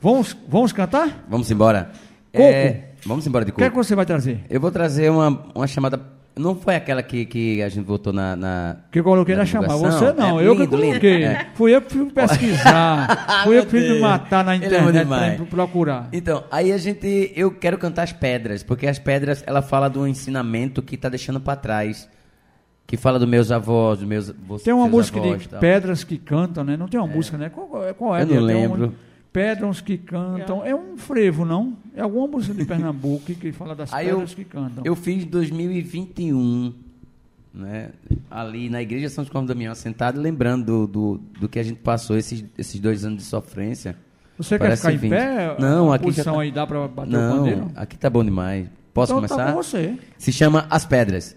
Vamos, 0.01 0.35
vamos 0.47 0.71
cantar? 0.71 1.25
Vamos 1.27 1.49
embora. 1.49 1.91
Coco. 2.31 2.43
É, 2.43 2.91
vamos 3.05 3.25
embora 3.25 3.43
de 3.45 3.51
O 3.51 3.55
que 3.55 3.63
é 3.63 3.65
coco. 3.69 3.79
que 3.79 3.85
você 3.87 3.95
vai 3.95 4.05
trazer? 4.05 4.41
Eu 4.49 4.59
vou 4.61 4.71
trazer 4.71 5.09
uma, 5.09 5.45
uma 5.55 5.67
chamada... 5.67 6.18
Não 6.39 6.55
foi 6.55 6.75
aquela 6.75 7.03
que, 7.03 7.25
que 7.25 7.61
a 7.61 7.67
gente 7.67 7.85
votou 7.85 8.13
na... 8.13 8.35
na... 8.35 8.77
Que 8.91 8.99
eu 8.99 9.03
coloquei 9.03 9.35
na, 9.35 9.41
Na 9.41 9.45
chamada. 9.45 9.75
Você 9.75 10.13
não, 10.13 10.39
É 10.39 10.47
eu 10.47 10.55
que 10.55 10.61
lindo, 10.61 10.75
lindo. 10.77 10.87
coloquei. 10.87 11.23
É. 11.23 11.47
Fui 11.53 11.75
eu 11.75 11.81
que 11.81 11.93
fui 11.93 12.09
pesquisar. 12.11 13.43
fui 13.43 13.57
eu 13.57 13.63
que 13.65 13.69
fui 13.71 13.81
me 13.81 13.99
matar 13.99 14.43
na 14.45 14.53
é 14.53 14.55
internet 14.55 14.99
demais. 14.99 15.35
para 15.35 15.45
procurar. 15.45 16.07
Então, 16.13 16.43
aí 16.49 16.71
a 16.71 16.77
gente... 16.77 17.33
Eu 17.35 17.51
quero 17.51 17.77
cantar 17.77 18.03
as 18.03 18.13
pedras, 18.13 18.63
porque 18.63 18.87
as 18.87 18.97
pedras, 18.97 19.43
ela 19.45 19.61
fala 19.61 19.89
do 19.89 20.07
ensinamento 20.07 20.81
que 20.81 20.95
tá 20.95 21.09
deixando 21.09 21.39
para 21.41 21.55
trás. 21.57 22.09
Que 22.87 22.95
fala 22.97 23.19
dos 23.19 23.27
meus 23.27 23.51
avós, 23.51 23.99
dos 23.99 24.07
meus... 24.07 24.33
Tem 24.63 24.73
uma 24.73 24.87
música 24.87 25.19
avós, 25.19 25.41
de 25.41 25.49
pedras 25.49 26.03
que 26.03 26.17
cantam, 26.17 26.63
né? 26.63 26.77
Não 26.77 26.87
tem 26.87 26.99
uma 26.99 27.05
música, 27.07 27.37
né? 27.37 27.49
Qual, 27.49 27.67
qual 27.95 28.15
é? 28.15 28.21
Eu 28.21 28.25
não 28.27 28.33
uma- 28.37 28.41
lembro. 28.41 28.95
Pedras 29.31 29.79
que 29.79 29.97
cantam. 29.97 30.65
É 30.65 30.73
um 30.73 30.97
frevo, 30.97 31.45
não? 31.45 31.77
É 31.95 32.01
alguma 32.01 32.27
música 32.27 32.53
de 32.53 32.65
Pernambuco 32.65 33.25
que, 33.35 33.51
fala 33.51 33.75
das 33.75 33.93
Aí 33.93 34.07
eu- 34.07 34.15
pedras 34.15 34.33
que 34.33 34.43
cantam. 34.43 34.83
Eu 34.83 34.95
fiz 34.95 35.23
2021, 35.25 36.73
né? 37.53 37.89
Ali 38.29 38.69
na 38.69 38.81
igreja 38.81 39.07
São 39.09 39.23
João 39.23 39.45
Damião, 39.45 39.73
sentado, 39.75 40.19
lembrando 40.19 40.65
do, 40.65 40.87
do, 40.87 41.21
do 41.41 41.49
que 41.49 41.59
a 41.59 41.63
gente 41.63 41.77
passou 41.79 42.17
esses, 42.17 42.43
esses 42.57 42.79
dois 42.79 43.05
anos 43.05 43.19
de 43.19 43.23
sofrência. 43.25 43.95
Você 44.37 44.57
quer 44.57 44.63
Parece 44.65 44.81
ficar 44.83 44.93
em 44.93 44.97
20. 44.97 45.09
pé? 45.11 45.55
Não, 45.59 45.91
a 45.91 45.95
aqui 45.95 46.05
posição 46.05 46.35
tá- 46.35 46.41
aí 46.41 46.51
dá 46.51 46.65
para 46.65 46.87
bater 46.87 47.09
o 47.15 47.35
pandeiro? 47.37 47.59
Não, 47.61 47.71
aqui 47.75 47.97
tá 47.97 48.09
bom 48.09 48.23
demais. 48.23 48.67
Posso 48.93 49.13
então 49.13 49.21
tá 49.27 49.35
começar? 49.35 49.51
com 49.53 49.61
você. 49.63 49.97
Se 50.17 50.31
chama 50.31 50.65
As 50.69 50.85
Pedras. 50.85 51.35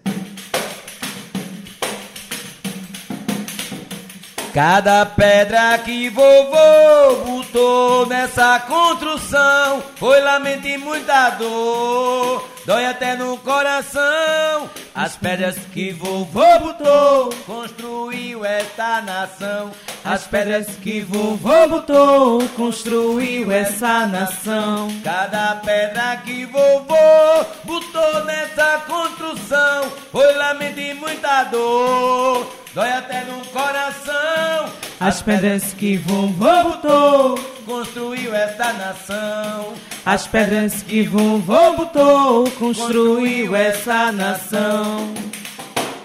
Cada 4.54 5.06
pedra 5.06 5.78
que 5.78 6.10
vovô 6.10 7.24
botou 7.24 8.06
nessa 8.06 8.60
construção 8.60 9.82
foi 9.96 10.20
lamento 10.20 10.68
e 10.68 10.76
muita 10.76 11.30
dor, 11.30 12.46
dói 12.64 12.86
até 12.86 13.16
no 13.16 13.36
coração. 13.38 14.70
As 14.94 15.16
pedras 15.16 15.56
que 15.72 15.92
vovô 15.92 16.58
botou, 16.58 17.30
construiu 17.46 18.44
esta 18.44 19.00
nação. 19.00 19.70
As 20.04 20.26
pedras 20.26 20.66
que 20.76 21.00
vovô 21.00 21.68
botou, 21.68 22.48
construiu 22.50 23.50
essa 23.50 24.06
nação. 24.06 24.88
Cada 25.02 25.56
pedra 25.56 26.16
que 26.24 26.44
vovô 26.46 27.44
botou 27.64 28.24
nessa 28.24 28.82
construção, 28.86 29.90
foi 30.10 30.34
lamento 30.34 30.80
e 30.80 30.94
muita 30.94 31.44
dor, 31.44 32.52
dói 32.74 32.90
até 32.90 33.24
no 33.24 33.44
coração. 33.46 34.72
As 35.00 35.20
pedras 35.20 35.72
que 35.72 35.96
vovô 35.96 36.62
botou, 36.64 37.38
construiu 37.64 38.34
esta 38.34 38.72
nação. 38.72 39.74
As 40.04 40.26
pedras 40.26 40.82
que 40.82 41.02
vovô 41.04 41.72
botou, 41.76 42.50
construiu 42.52 43.54
essa 43.56 44.12
nação. 44.12 45.12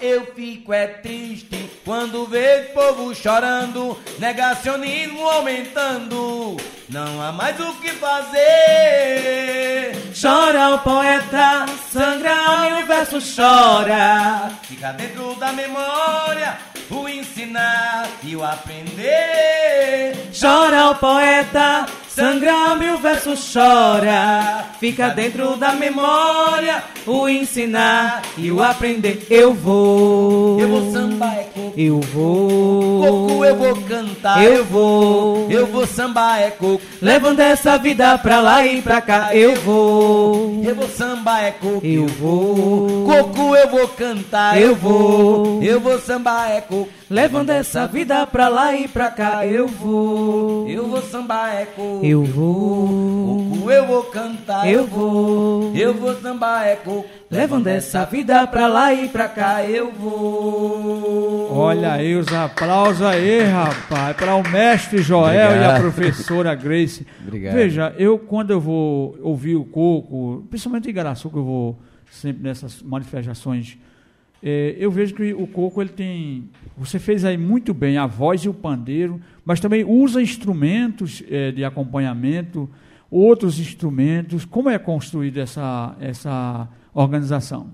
Eu 0.00 0.26
fico 0.34 0.72
é 0.72 0.86
triste 0.86 1.68
quando 1.84 2.26
vejo 2.26 2.72
povo 2.72 3.14
chorando, 3.14 3.98
negacionismo 4.18 5.28
aumentando. 5.28 6.56
Não 6.88 7.20
há 7.20 7.32
mais 7.32 7.58
o 7.58 7.72
que 7.80 7.90
fazer. 7.90 8.38
Chora 10.20 10.74
o 10.74 10.78
poeta, 10.78 11.66
sangra 11.90 12.32
o 12.32 12.66
universo 12.74 13.18
chora. 13.20 14.50
Fica 14.62 14.92
dentro 14.92 15.34
da 15.34 15.52
memória 15.52 16.58
o 16.90 17.08
ensinar 17.08 18.08
e 18.22 18.34
o 18.36 18.44
aprender. 18.44 20.14
Chora 20.38 20.90
o 20.90 20.94
poeta, 20.94 21.86
sangra 22.18 22.74
mil 22.74 22.98
versos 22.98 23.52
chora. 23.52 24.64
Fica 24.80 25.10
dentro 25.10 25.56
da 25.56 25.72
memória 25.72 26.82
o 27.06 27.28
ensinar 27.28 28.22
e 28.36 28.50
o 28.50 28.60
aprender. 28.60 29.24
Eu 29.30 29.54
vou, 29.54 30.58
Eu 30.60 30.68
vou 30.68 30.92
sambar 30.92 31.36
é. 31.36 31.67
Eu 31.80 32.00
vou, 32.00 33.00
Coco 33.28 33.44
eu 33.44 33.54
vou 33.54 33.76
cantar. 33.82 34.42
eu 34.44 34.64
vou, 34.64 35.46
Eu 35.48 35.66
vou 35.66 35.86
sambar 35.86 36.40
é 36.42 36.50
coco. 36.50 36.80
levando 37.00 37.38
essa 37.38 37.78
vida 37.78 38.18
pra 38.18 38.40
lá 38.40 38.66
e 38.66 38.82
pra 38.82 39.00
cá. 39.00 39.34
Eu 39.34 39.54
vou, 39.60 40.60
Eu 40.64 40.74
vou 40.74 40.88
sambar 40.88 41.44
é 41.44 41.50
coco. 41.52 41.80
eu 41.86 42.06
vou, 42.06 43.04
Coco 43.06 43.54
eu 43.54 43.68
vou 43.68 43.86
cantar. 43.88 44.60
Eu 44.60 44.74
vou. 44.74 45.62
Eu 45.62 45.78
vou 45.80 45.98
sambar 46.00 46.50
é 46.50 46.60
coco. 46.60 46.88
levando 47.08 47.50
essa 47.50 47.86
vida 47.86 48.26
pra 48.26 48.48
lá 48.48 48.74
e 48.74 48.88
pra 48.88 49.08
cá. 49.10 49.46
Eu 49.46 49.68
vou, 49.68 50.68
Eu 50.68 50.88
vou 50.88 51.00
sambar 51.02 51.54
é 51.54 51.64
coco. 51.64 52.00
eu 52.04 52.24
vou, 52.24 53.46
Coco 53.60 53.70
eu 53.70 53.86
vou 53.86 54.02
cantar. 54.04 54.68
eu 54.68 54.84
vou. 54.84 55.70
Eu 55.76 55.94
vou 55.94 56.14
sambar 56.20 56.66
é 56.66 56.74
coco. 56.74 57.04
Levando 57.30 57.66
essa 57.66 58.04
vida 58.06 58.46
pra 58.46 58.66
lá 58.68 58.92
e 58.94 59.06
pra 59.08 59.28
cá, 59.28 59.62
eu 59.62 59.92
vou. 59.92 61.48
Olha 61.68 61.92
aí 61.92 62.14
os 62.14 62.32
aplausos 62.32 63.02
aí, 63.02 63.42
rapaz, 63.42 64.16
para 64.16 64.34
o 64.34 64.42
mestre 64.48 65.02
Joel 65.02 65.34
e 65.34 65.38
a 65.38 65.48
Obrigado. 65.48 65.80
professora 65.82 66.54
Grace. 66.54 67.06
Obrigado. 67.26 67.54
Veja, 67.54 67.94
eu 67.98 68.18
quando 68.18 68.50
eu 68.50 68.60
vou 68.60 69.18
ouvir 69.20 69.56
o 69.56 69.64
Coco, 69.64 70.46
principalmente 70.48 70.86
em 70.86 70.90
Igaraçu, 70.90 71.28
que 71.28 71.36
eu 71.36 71.44
vou 71.44 71.78
sempre 72.10 72.42
nessas 72.42 72.82
manifestações, 72.82 73.76
eh, 74.42 74.76
eu 74.78 74.90
vejo 74.90 75.14
que 75.14 75.34
o 75.34 75.46
Coco 75.46 75.82
ele 75.82 75.90
tem, 75.90 76.48
você 76.76 76.98
fez 76.98 77.24
aí 77.24 77.36
muito 77.36 77.74
bem 77.74 77.98
a 77.98 78.06
voz 78.06 78.40
e 78.42 78.48
o 78.48 78.54
pandeiro, 78.54 79.20
mas 79.44 79.60
também 79.60 79.84
usa 79.84 80.22
instrumentos 80.22 81.22
eh, 81.30 81.52
de 81.52 81.64
acompanhamento, 81.64 82.68
outros 83.10 83.58
instrumentos. 83.60 84.44
Como 84.46 84.70
é 84.70 84.78
construída 84.78 85.42
essa 85.42 85.94
essa 86.00 86.66
organização? 86.94 87.70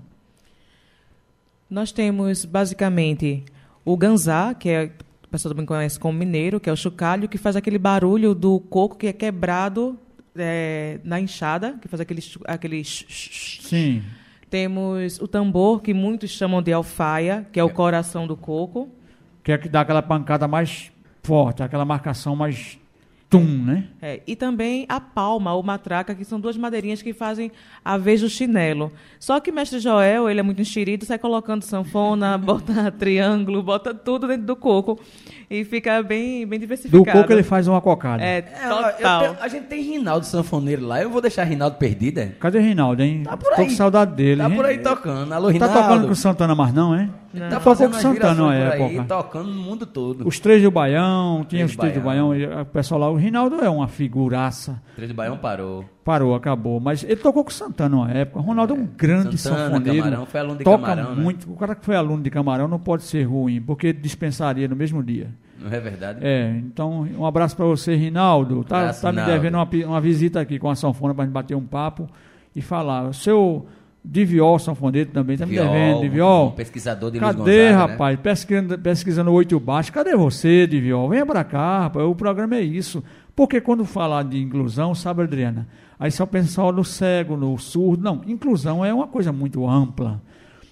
Nós 1.69 1.91
temos 1.91 2.45
basicamente 2.45 3.43
o 3.85 3.95
ganzá, 3.95 4.53
que 4.55 4.67
é, 4.67 4.91
o 5.23 5.27
pessoal 5.29 5.53
também 5.53 5.65
conhece 5.65 5.99
como 5.99 6.17
mineiro, 6.17 6.59
que 6.59 6.69
é 6.69 6.73
o 6.73 6.75
chocalho, 6.75 7.29
que 7.29 7.37
faz 7.37 7.55
aquele 7.55 7.77
barulho 7.77 8.33
do 8.33 8.59
coco 8.59 8.97
que 8.97 9.07
é 9.07 9.13
quebrado 9.13 9.97
é, 10.35 10.99
na 11.03 11.19
enxada, 11.19 11.77
que 11.81 11.87
faz 11.87 12.01
aquele, 12.01 12.21
aquele. 12.45 12.83
Sim. 12.83 14.01
Temos 14.49 15.19
o 15.19 15.27
tambor, 15.27 15.81
que 15.81 15.93
muitos 15.93 16.31
chamam 16.31 16.61
de 16.61 16.73
alfaia, 16.73 17.47
que 17.51 17.59
é 17.59 17.63
o 17.63 17.69
coração 17.69 18.25
do 18.25 18.35
coco. 18.35 18.89
que 19.43 19.51
é 19.51 19.57
que 19.57 19.69
dá 19.69 19.81
aquela 19.81 20.01
pancada 20.01 20.47
mais 20.47 20.91
forte, 21.23 21.61
aquela 21.61 21.85
marcação 21.85 22.35
mais 22.35 22.79
tum, 23.29 23.43
né? 23.43 23.85
É, 24.01 24.21
e 24.27 24.35
também 24.35 24.85
a 24.87 24.99
palma 24.99 25.53
ou 25.53 25.63
matraca, 25.63 26.13
que 26.13 26.23
são 26.23 26.39
duas 26.39 26.55
madeirinhas 26.55 27.01
que 27.01 27.11
fazem 27.13 27.51
a 27.83 27.97
vez 27.97 28.21
do 28.21 28.29
chinelo. 28.29 28.91
Só 29.19 29.39
que 29.39 29.51
mestre 29.51 29.79
Joel, 29.79 30.29
ele 30.29 30.39
é 30.39 30.43
muito 30.43 30.61
enxerido, 30.61 31.05
sai 31.05 31.17
colocando 31.17 31.63
sanfona, 31.63 32.37
bota 32.39 32.91
triângulo, 32.91 33.63
bota 33.63 33.93
tudo 33.93 34.27
dentro 34.27 34.45
do 34.45 34.55
coco 34.55 34.99
e 35.49 35.63
fica 35.65 36.01
bem, 36.03 36.45
bem 36.45 36.59
Do 36.59 36.63
diversificado. 36.63 37.19
coco 37.19 37.33
ele 37.33 37.43
faz 37.43 37.67
uma 37.67 37.81
cocada. 37.81 38.23
É, 38.23 38.37
É, 38.37 38.65
eu 38.65 38.69
total. 38.93 39.19
tenho- 39.21 39.37
a 39.41 39.47
gente 39.47 39.65
tem 39.65 39.81
Rinaldo 39.81 40.25
Sanfoneiro 40.25 40.85
lá. 40.85 41.01
Eu 41.01 41.09
vou 41.09 41.19
deixar 41.21 41.43
Rinaldo 41.43 41.77
perdido, 41.77 42.19
é? 42.19 42.27
Cadê 42.39 42.59
Reinaldo, 42.59 43.01
hein? 43.03 43.23
Tá 43.23 43.35
por 43.35 43.53
Tô 43.55 43.61
aí. 43.61 43.67
com 43.67 43.73
saudade 43.73 44.13
dele, 44.15 44.41
Tá 44.41 44.49
hein? 44.49 44.55
por 44.55 44.65
aí 44.65 44.77
tocando. 44.77 45.33
Alô, 45.33 45.47
Tá 45.47 45.53
Rinaldo. 45.53 45.73
tocando 45.73 46.05
com 46.05 46.13
o 46.13 46.15
Santana 46.15 46.55
mais 46.55 46.73
não, 46.73 46.93
é? 46.95 47.09
Não. 47.33 47.49
Tá 47.49 47.57
Tocou 47.57 47.61
fazendo 47.75 47.89
com 47.89 47.95
umas 47.95 48.01
Santana 48.01 48.43
uma 48.43 48.53
por 48.53 48.83
aí, 48.85 48.95
época. 48.97 49.03
tocando 49.15 49.49
no 49.51 49.61
mundo 49.61 49.85
todo. 49.85 50.25
Os 50.25 50.39
três 50.39 50.61
do 50.63 50.71
Baião, 50.71 51.43
tinha 51.49 51.59
Três 51.65 51.71
os 51.71 51.75
do 51.75 51.79
três 51.81 51.93
do 51.93 51.99
Baião. 52.01 52.29
Baião, 52.29 52.57
e 52.57 52.61
o 52.61 52.65
pessoal 52.65 53.01
lá, 53.01 53.14
o 53.15 53.17
Reinaldo 53.17 53.63
é 53.63 53.69
uma 53.69 53.87
figuraça. 53.87 54.81
Três 54.93 55.09
do 55.09 55.15
Baião 55.15 55.37
parou. 55.37 55.85
Parou, 56.03 56.35
acabou. 56.35 56.81
Mas 56.81 57.01
ele 57.01 57.15
tocou 57.15 57.45
com 57.45 57.49
o 57.49 57.53
Santana 57.53 57.95
uma 57.95 58.11
época. 58.11 58.39
O 58.39 58.41
Ronaldo 58.41 58.73
é 58.73 58.77
um 58.77 58.85
grande 58.85 59.37
Santana, 59.37 59.69
sanfoneiro. 59.69 60.03
Camarão, 60.03 60.25
foi 60.25 60.39
aluno 60.41 60.57
de 60.57 60.63
toca 60.65 60.81
Camarão, 60.83 61.15
né? 61.15 61.23
muito. 61.23 61.49
O 61.49 61.55
cara 61.55 61.75
que 61.75 61.85
foi 61.85 61.95
aluno 61.95 62.21
de 62.21 62.29
Camarão 62.29 62.67
não 62.67 62.77
pode 62.77 63.03
ser 63.03 63.23
ruim, 63.23 63.61
porque 63.61 63.93
dispensaria 63.93 64.67
no 64.67 64.75
mesmo 64.75 65.01
dia. 65.01 65.29
Não 65.57 65.71
é 65.71 65.79
verdade? 65.79 66.19
É, 66.21 66.57
então 66.57 67.07
um 67.17 67.25
abraço 67.25 67.55
para 67.55 67.65
você, 67.65 67.95
Rinaldo. 67.95 68.65
Tá, 68.65 68.79
Abraço, 68.81 69.01
tá 69.01 69.13
me 69.13 69.21
Rinaldo. 69.21 69.41
devendo 69.41 69.55
uma, 69.55 69.87
uma 69.87 70.01
visita 70.01 70.41
aqui 70.41 70.59
com 70.59 70.69
a 70.69 70.75
sanfona 70.75 71.15
para 71.15 71.23
gente 71.23 71.33
bater 71.33 71.55
um 71.55 71.65
papo 71.65 72.09
e 72.53 72.61
falar. 72.61 73.07
O 73.07 73.13
seu 73.13 73.65
Diviol 74.05 74.59
sanfoneiro 74.59 75.09
também 75.11 75.37
tá 75.37 75.45
me 75.45 75.55
devendo, 75.55 75.97
um 75.97 76.01
Diviol. 76.01 76.51
pesquisador 76.51 77.11
de 77.11 77.19
Luiz 77.19 77.35
Cadê, 77.35 77.39
Gonzaga, 77.39 77.63
né? 77.63 77.71
rapaz? 77.71 78.19
Pesquisando, 78.19 78.79
pesquisando 78.79 79.31
oito 79.33 79.59
baixo. 79.59 79.91
Cadê 79.91 80.15
você, 80.15 80.67
Diviol? 80.67 81.09
Venha 81.09 81.25
para 81.25 81.43
cá, 81.43 81.81
rapaz. 81.81 82.05
O 82.05 82.15
programa 82.15 82.55
é 82.55 82.61
isso. 82.61 83.03
Porque 83.35 83.59
quando 83.59 83.83
falar 83.83 84.23
de 84.23 84.41
inclusão, 84.41 84.93
sabe, 84.95 85.23
Adriana? 85.23 85.67
Aí 85.99 86.11
só 86.11 86.25
pensa 86.25 86.49
só 86.49 86.71
no 86.71 86.83
cego, 86.85 87.35
no 87.35 87.57
surdo. 87.57 88.03
Não, 88.03 88.21
inclusão 88.27 88.85
é 88.85 88.93
uma 88.93 89.07
coisa 89.07 89.31
muito 89.31 89.67
ampla. 89.67 90.21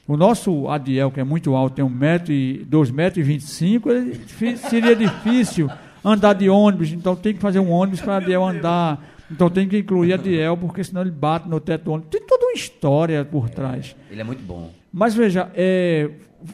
O 0.08 0.18
nosso 0.18 0.68
Adiel, 0.70 1.12
que 1.12 1.20
é 1.20 1.24
muito 1.24 1.56
alto, 1.56 1.76
tem 1.76 1.86
um 1.86 1.90
metro 1.90 2.32
e, 2.32 2.64
dois 2.66 2.92
metros 2.92 3.26
e 3.28 3.32
e 3.32 3.82
ele 3.86 4.58
seria 4.58 4.96
difícil 4.96 5.70
andar 6.04 6.34
de 6.34 6.50
ônibus, 6.50 6.92
então 6.92 7.16
tem 7.16 7.34
que 7.34 7.40
fazer 7.40 7.60
um 7.60 7.72
ônibus 7.72 8.02
para 8.02 8.18
Adiel 8.18 8.44
andar. 8.44 9.13
Então 9.32 9.50
tem 9.50 9.68
que 9.68 9.78
incluir 9.80 10.14
Adiel, 10.14 10.56
porque 10.58 10.84
senão 10.84 11.02
ele 11.02 11.12
bate 11.12 11.48
no 11.50 11.60
teto 11.60 11.86
do 11.86 11.92
ônibus. 11.94 12.10
Tem 12.12 12.22
toda 12.26 12.46
uma 12.46 12.54
história 12.54 13.24
por 13.26 13.50
trás. 13.50 13.96
Ele 14.12 14.22
é 14.22 14.24
muito 14.24 14.44
bom. 14.44 14.72
Mas 14.92 15.16
veja, 15.16 15.50
é, 15.56 16.10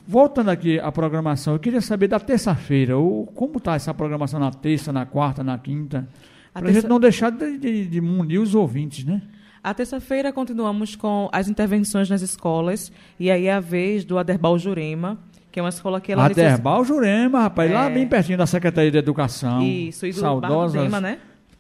voltando 0.07 0.49
aqui 0.49 0.80
à 0.80 0.91
programação, 0.91 1.53
eu 1.53 1.59
queria 1.59 1.82
saber 1.82 2.07
da 2.07 2.20
terça-feira, 2.20 2.97
o- 2.97 3.28
como 3.36 3.57
está 3.57 3.76
essa 3.76 3.93
programação 3.93 4.39
na 4.39 4.51
terça, 4.51 4.93
na 4.93 5.05
quarta, 5.05 5.43
na 5.43 5.57
quinta? 5.57 6.07
A 6.53 6.59
Para 6.59 6.70
a 6.70 6.72
gente 6.72 6.76
terça- 6.84 6.88
não 6.88 6.99
deixar 6.99 7.32
de, 7.32 7.57
de, 7.57 7.86
de 7.88 8.01
munir 8.01 8.39
os 8.39 8.55
ouvintes, 8.55 9.03
né? 9.03 9.22
A 9.61 9.74
terça-feira 9.74 10.32
continuamos 10.32 10.95
com 10.95 11.28
as 11.34 11.49
intervenções 11.49 12.09
nas 12.09 12.22
escolas 12.22 12.91
e 13.20 13.30
aí 13.30 13.47
é 13.47 13.53
a 13.53 13.59
vez 13.59 14.05
do 14.05 14.17
Aderbal 14.17 14.57
Jurema, 14.57 15.17
que 15.51 15.59
é 15.59 15.63
uma 15.63 15.67
escola 15.70 15.99
que 15.99 16.13
ela 16.13 16.26
Aderbal 16.28 16.86
Jurema, 16.86 17.41
rapaz, 17.41 17.70
lá 17.70 17.89
É. 17.89 17.93
bem 17.93 18.07
pertinho 18.07 18.38
da 18.38 18.45
Secretaria 18.45 18.89
de 18.89 18.97
Educação. 18.97 19.61
Isso, 19.61 20.05
e 20.05 20.13
do 20.13 20.22
Barro 20.22 20.36
do 20.39 20.47
Saudosas 20.47 20.82
Dema, 20.82 21.01
né? 21.01 21.20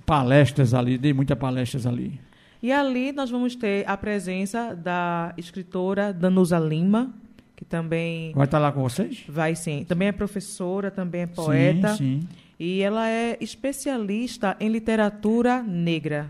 Palestras 0.09 0.73
ali, 0.73 0.97
dei 0.97 1.13
muitas 1.13 1.37
palestras 1.37 1.85
ali. 1.85 2.19
E 2.63 2.71
ali 2.71 3.11
nós 3.11 3.29
vamos 3.29 3.55
ter 3.55 3.87
a 3.87 3.95
presença 3.95 4.73
da 4.75 5.33
escritora 5.37 6.11
Danusa 6.11 6.57
Lima, 6.57 7.13
que 7.55 7.63
também 7.63 8.33
Vai 8.33 8.45
estar 8.45 8.57
lá 8.59 8.71
com 8.71 8.81
vocês? 8.81 9.23
vai 9.29 9.55
sim, 9.55 9.85
também 9.87 10.07
é 10.07 10.11
professora, 10.11 10.89
também 10.89 11.21
é 11.21 11.27
poeta. 11.27 11.89
Sim, 11.95 12.21
sim. 12.21 12.27
E 12.59 12.81
ela 12.81 13.07
é 13.07 13.37
especialista 13.39 14.57
em 14.59 14.67
literatura 14.67 15.61
negra. 15.63 16.29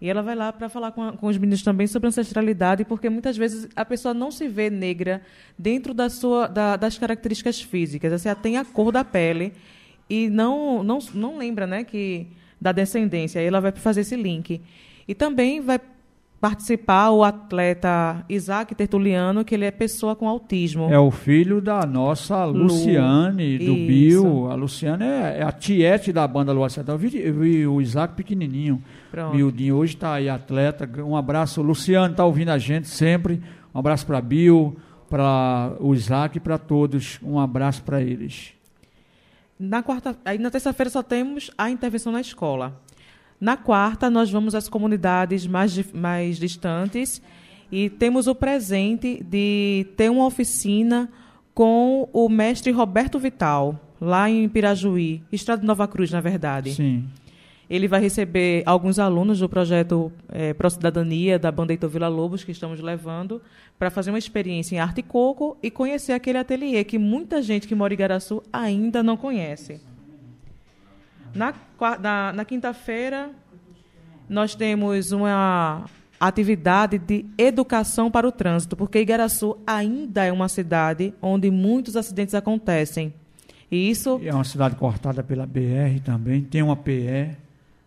E 0.00 0.08
ela 0.10 0.20
vai 0.20 0.34
lá 0.34 0.52
para 0.52 0.68
falar 0.68 0.90
com, 0.90 1.02
a- 1.02 1.12
com 1.12 1.28
os 1.28 1.38
meninos 1.38 1.62
também 1.62 1.86
sobre 1.86 2.08
ancestralidade, 2.08 2.84
porque 2.84 3.08
muitas 3.08 3.36
vezes 3.36 3.68
a 3.76 3.84
pessoa 3.84 4.12
não 4.12 4.30
se 4.32 4.48
vê 4.48 4.68
negra 4.68 5.22
dentro 5.56 5.94
da 5.94 6.10
sua, 6.10 6.48
da- 6.48 6.76
das 6.76 6.98
características 6.98 7.62
físicas. 7.62 8.12
Assim, 8.12 8.28
ela 8.28 8.36
tem 8.36 8.56
a 8.58 8.64
cor 8.64 8.90
da 8.90 9.04
pele 9.04 9.52
e 10.10 10.28
não, 10.28 10.82
não, 10.82 10.98
não 11.14 11.38
lembra 11.38 11.66
né, 11.68 11.84
que 11.84 12.26
da 12.62 12.72
descendência. 12.72 13.40
Aí 13.40 13.46
ela 13.46 13.60
vai 13.60 13.72
fazer 13.72 14.02
esse 14.02 14.16
link. 14.16 14.60
E 15.06 15.14
também 15.14 15.60
vai 15.60 15.80
participar 16.40 17.10
o 17.10 17.22
atleta 17.22 18.24
Isaac 18.28 18.74
Tertuliano, 18.74 19.44
que 19.44 19.54
ele 19.54 19.64
é 19.64 19.70
pessoa 19.70 20.16
com 20.16 20.28
autismo. 20.28 20.88
É 20.90 20.98
o 20.98 21.10
filho 21.10 21.60
da 21.60 21.84
nossa 21.86 22.44
Lu. 22.44 22.64
Luciane, 22.64 23.58
do 23.58 23.72
Isso. 23.72 23.86
Bill. 23.86 24.50
A 24.50 24.54
Luciane 24.54 25.04
é, 25.04 25.38
é 25.38 25.42
a 25.44 25.52
tiete 25.52 26.12
da 26.12 26.26
banda 26.26 26.52
Lua 26.52 26.68
Central. 26.68 26.96
Eu 26.96 26.98
vi, 26.98 27.18
eu 27.18 27.34
vi 27.34 27.66
o 27.66 27.80
Isaac 27.80 28.14
pequenininho, 28.14 28.82
Pronto. 29.10 29.36
miudinho. 29.36 29.76
Hoje 29.76 29.94
está 29.94 30.14
aí 30.14 30.28
atleta. 30.28 30.88
Um 31.02 31.16
abraço. 31.16 31.62
Luciane 31.62 32.12
está 32.12 32.24
ouvindo 32.24 32.50
a 32.50 32.58
gente 32.58 32.88
sempre. 32.88 33.40
Um 33.74 33.78
abraço 33.78 34.06
para 34.06 34.20
Bill. 34.20 34.76
para 35.08 35.76
o 35.78 35.94
Isaac 35.94 36.38
e 36.38 36.40
para 36.40 36.58
todos. 36.58 37.20
Um 37.22 37.38
abraço 37.38 37.82
para 37.84 38.00
eles. 38.00 38.54
Na 39.64 39.80
quarta, 39.80 40.16
aí 40.24 40.38
na 40.38 40.50
terça-feira 40.50 40.90
só 40.90 41.04
temos 41.04 41.48
a 41.56 41.70
intervenção 41.70 42.12
na 42.12 42.20
escola. 42.20 42.82
Na 43.40 43.56
quarta, 43.56 44.10
nós 44.10 44.28
vamos 44.28 44.56
às 44.56 44.68
comunidades 44.68 45.46
mais, 45.46 45.92
mais 45.92 46.36
distantes 46.36 47.22
e 47.70 47.88
temos 47.88 48.26
o 48.26 48.34
presente 48.34 49.22
de 49.22 49.86
ter 49.96 50.10
uma 50.10 50.26
oficina 50.26 51.08
com 51.54 52.08
o 52.12 52.28
mestre 52.28 52.72
Roberto 52.72 53.20
Vital, 53.20 53.80
lá 54.00 54.28
em 54.28 54.48
Pirajuí, 54.48 55.22
Estado 55.30 55.60
de 55.60 55.66
Nova 55.66 55.86
Cruz, 55.86 56.10
na 56.10 56.20
verdade. 56.20 56.74
Sim. 56.74 57.04
Ele 57.72 57.88
vai 57.88 58.02
receber 58.02 58.62
alguns 58.66 58.98
alunos 58.98 59.38
do 59.38 59.48
projeto 59.48 60.12
eh, 60.28 60.52
Pro 60.52 60.68
Cidadania 60.68 61.38
da 61.38 61.50
Banda 61.50 61.74
Vila 61.88 62.06
Lobos, 62.06 62.44
que 62.44 62.52
estamos 62.52 62.80
levando, 62.80 63.40
para 63.78 63.88
fazer 63.88 64.10
uma 64.10 64.18
experiência 64.18 64.76
em 64.76 64.78
arte 64.78 64.98
e 64.98 65.02
coco 65.02 65.56
e 65.62 65.70
conhecer 65.70 66.12
aquele 66.12 66.36
ateliê 66.36 66.84
que 66.84 66.98
muita 66.98 67.40
gente 67.40 67.66
que 67.66 67.74
mora 67.74 67.94
em 67.94 67.96
Igaraçu 67.96 68.42
ainda 68.52 69.02
não 69.02 69.16
conhece. 69.16 69.80
Na, 71.34 71.54
na, 71.98 72.32
na 72.34 72.44
quinta-feira, 72.44 73.30
nós 74.28 74.54
temos 74.54 75.10
uma 75.10 75.86
atividade 76.20 76.98
de 76.98 77.24
educação 77.38 78.10
para 78.10 78.28
o 78.28 78.32
trânsito, 78.32 78.76
porque 78.76 78.98
Igaraçu 78.98 79.56
ainda 79.66 80.26
é 80.26 80.30
uma 80.30 80.50
cidade 80.50 81.14
onde 81.22 81.50
muitos 81.50 81.96
acidentes 81.96 82.34
acontecem. 82.34 83.14
E 83.70 83.88
isso 83.88 84.20
É 84.22 84.34
uma 84.34 84.44
cidade 84.44 84.76
cortada 84.76 85.22
pela 85.22 85.46
BR 85.46 86.00
também, 86.04 86.42
tem 86.42 86.60
uma 86.60 86.76
PE. 86.76 87.40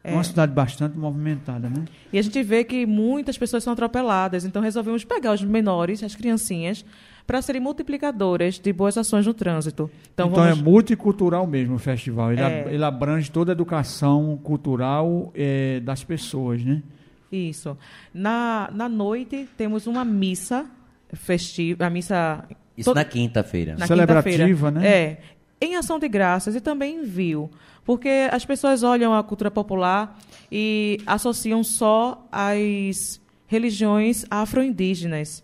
É 0.05 0.13
uma 0.13 0.23
cidade 0.23 0.51
bastante 0.53 0.97
movimentada, 0.97 1.69
né? 1.69 1.85
E 2.13 2.19
a 2.19 2.21
gente 2.21 2.41
vê 2.43 2.63
que 2.63 2.85
muitas 2.85 3.37
pessoas 3.37 3.63
são 3.63 3.73
atropeladas, 3.73 4.45
então 4.45 4.61
resolvemos 4.61 5.03
pegar 5.03 5.33
os 5.33 5.43
menores, 5.43 6.03
as 6.03 6.15
criancinhas, 6.15 6.85
para 7.27 7.41
serem 7.41 7.59
multiplicadoras 7.61 8.59
de 8.59 8.71
boas 8.71 8.97
ações 8.97 9.25
no 9.25 9.33
trânsito. 9.33 9.89
Então, 10.13 10.27
Então, 10.29 10.43
vamos... 10.43 10.59
é 10.59 10.61
multicultural 10.63 11.47
mesmo 11.47 11.75
o 11.75 11.79
festival. 11.79 12.31
Ele, 12.31 12.41
É. 12.41 12.45
ab- 12.61 12.73
ele 12.73 12.83
abrange 12.83 13.31
toda 13.31 13.51
a 13.51 13.53
educação 13.53 14.39
cultural 14.43 15.31
eh, 15.33 15.79
das 15.83 16.03
pessoas, 16.03 16.63
né? 16.63 16.83
Isso. 17.31 17.75
Na, 18.13 18.69
na 18.73 18.87
noite, 18.87 19.47
temos 19.57 19.87
uma 19.87 20.05
missa 20.05 20.65
festiva, 21.13 21.85
a 21.85 21.89
missa... 21.89 22.45
Isso 22.77 22.91
to- 22.91 22.95
na 22.95 23.03
quinta-feira. 23.05 23.75
na 23.77 23.87
Celebrativa, 23.87 24.45
quinta-feira. 24.45 24.71
né? 24.71 24.87
É. 24.87 25.19
Em 25.61 25.75
ação 25.77 25.97
de 25.97 26.07
graças 26.09 26.53
e 26.55 26.61
também 26.61 26.97
em 26.97 27.03
viu. 27.05 27.49
Porque 27.85 28.09
as 28.31 28.43
pessoas 28.43 28.81
olham 28.83 29.13
a 29.13 29.23
cultura 29.23 29.51
popular 29.51 30.17
e 30.51 30.97
associam 31.05 31.63
só 31.63 32.27
as 32.31 33.21
religiões 33.47 34.25
afro-indígenas. 34.29 35.43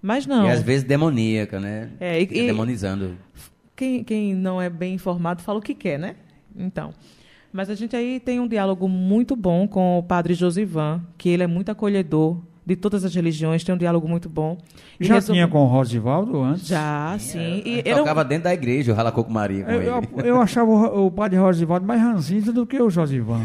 Mas 0.00 0.26
não. 0.26 0.46
E 0.46 0.50
às 0.50 0.62
vezes 0.62 0.84
demoníaca, 0.84 1.60
né? 1.60 1.90
É, 2.00 2.20
e- 2.20 2.24
e- 2.24 2.46
demonizando. 2.46 3.16
Quem, 3.76 4.02
quem 4.02 4.34
não 4.34 4.60
é 4.60 4.68
bem 4.70 4.94
informado 4.94 5.42
fala 5.42 5.58
o 5.58 5.62
que 5.62 5.74
quer, 5.74 5.98
né? 5.98 6.16
Então. 6.56 6.92
Mas 7.52 7.70
a 7.70 7.74
gente 7.74 7.94
aí 7.94 8.18
tem 8.20 8.40
um 8.40 8.48
diálogo 8.48 8.88
muito 8.88 9.36
bom 9.36 9.66
com 9.68 9.98
o 9.98 10.02
padre 10.02 10.34
Josivan, 10.34 11.02
que 11.16 11.28
ele 11.28 11.42
é 11.42 11.46
muito 11.46 11.70
acolhedor 11.70 12.38
de 12.68 12.76
todas 12.76 13.02
as 13.02 13.14
religiões, 13.14 13.64
tem 13.64 13.74
um 13.74 13.78
diálogo 13.78 14.06
muito 14.06 14.28
bom. 14.28 14.58
E 15.00 15.04
Já 15.06 15.14
resolve- 15.14 15.32
tinha 15.32 15.48
com 15.48 15.62
o 15.62 15.66
Rosivaldo 15.66 16.42
antes? 16.42 16.66
Já, 16.68 17.16
sim. 17.18 17.62
E 17.64 17.78
Ele 17.78 17.82
era 17.88 17.96
um- 17.96 17.98
tocava 18.00 18.22
dentro 18.24 18.44
da 18.44 18.52
igreja, 18.52 18.92
o 18.92 18.94
Ralacoco 18.94 19.32
Maria 19.32 19.64
com 19.64 19.70
Eu, 19.70 19.80
ele. 19.80 19.88
eu, 19.88 20.24
eu 20.26 20.40
achava 20.40 20.70
o, 20.70 21.06
o 21.06 21.10
padre 21.10 21.38
Rosivaldo 21.38 21.86
mais 21.86 22.00
ranzinza 22.00 22.52
do 22.52 22.66
que 22.66 22.80
o 22.80 22.90
Josivan. 22.90 23.40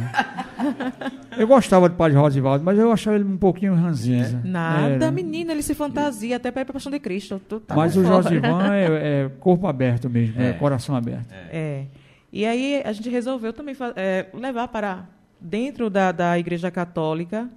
eu 1.37 1.47
gostava 1.47 1.87
do 1.89 1.95
padre 1.95 2.17
Rosivaldo, 2.17 2.63
mas 2.63 2.77
eu 2.77 2.91
achava 2.91 3.15
ele 3.15 3.25
um 3.25 3.37
pouquinho 3.37 3.73
ranzinza. 3.75 4.41
Nada, 4.43 5.05
Era. 5.05 5.11
menina, 5.11 5.51
ele 5.53 5.63
se 5.63 5.73
fantasia 5.73 6.35
até 6.35 6.51
para 6.51 6.61
ir 6.61 6.65
para 6.65 6.71
a 6.71 6.73
Paixão 6.73 6.91
de 6.91 6.99
Cristo. 6.99 7.39
Tá 7.65 7.75
Mas 7.75 7.95
o. 7.95 8.03
Josivan 8.03 8.67
é, 8.75 8.85
é 9.25 9.29
corpo 9.39 9.67
aberto 9.67 10.09
mesmo, 10.09 10.41
é, 10.41 10.49
É. 10.49 10.53
coração 10.53 10.95
aberto. 10.95 11.27
É. 11.51 11.85
E 12.31 12.45
aí 12.45 12.81
a 12.83 12.91
gente 12.91 13.09
resolveu 13.09 13.53
também 13.53 13.75
é, 13.95 14.25
levar 14.33 14.67
para 14.67 15.05
dentro 15.39 15.89
da, 15.89 16.11
da 16.11 16.37
Igreja 16.39 16.69
Católica 16.71 17.47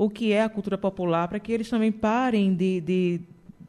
o 0.00 0.08
que 0.08 0.32
é 0.32 0.42
a 0.42 0.48
cultura 0.48 0.78
popular, 0.78 1.28
para 1.28 1.38
que 1.38 1.52
eles 1.52 1.68
também 1.68 1.92
parem 1.92 2.54
de, 2.54 2.80
de 2.80 3.20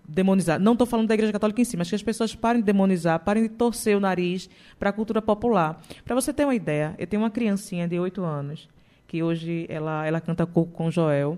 demonizar. 0.07 0.57
Não 0.61 0.71
estou 0.71 0.88
falando 0.88 1.09
da 1.09 1.13
Igreja 1.13 1.34
Católica 1.34 1.59
em 1.59 1.65
si, 1.65 1.75
mas 1.75 1.89
que 1.89 1.95
as 1.95 2.01
pessoas 2.01 2.34
parem 2.34 2.61
de 2.61 2.65
demonizar, 2.65 3.19
parem 3.19 3.43
de 3.43 3.49
torcer 3.49 3.97
o 3.97 3.99
nariz 3.99 4.49
para 4.79 4.91
a 4.91 4.93
cultura 4.93 5.21
popular. 5.21 5.82
Para 6.05 6.15
você 6.15 6.32
ter 6.32 6.45
uma 6.45 6.55
ideia, 6.55 6.95
eu 6.97 7.05
tenho 7.05 7.21
uma 7.21 7.29
criancinha 7.29 7.86
de 7.86 7.99
8 7.99 8.23
anos, 8.23 8.69
que 9.09 9.21
hoje 9.21 9.65
ela, 9.67 10.07
ela 10.07 10.21
canta 10.21 10.45
coco 10.45 10.71
com 10.71 10.89
Joel. 10.89 11.36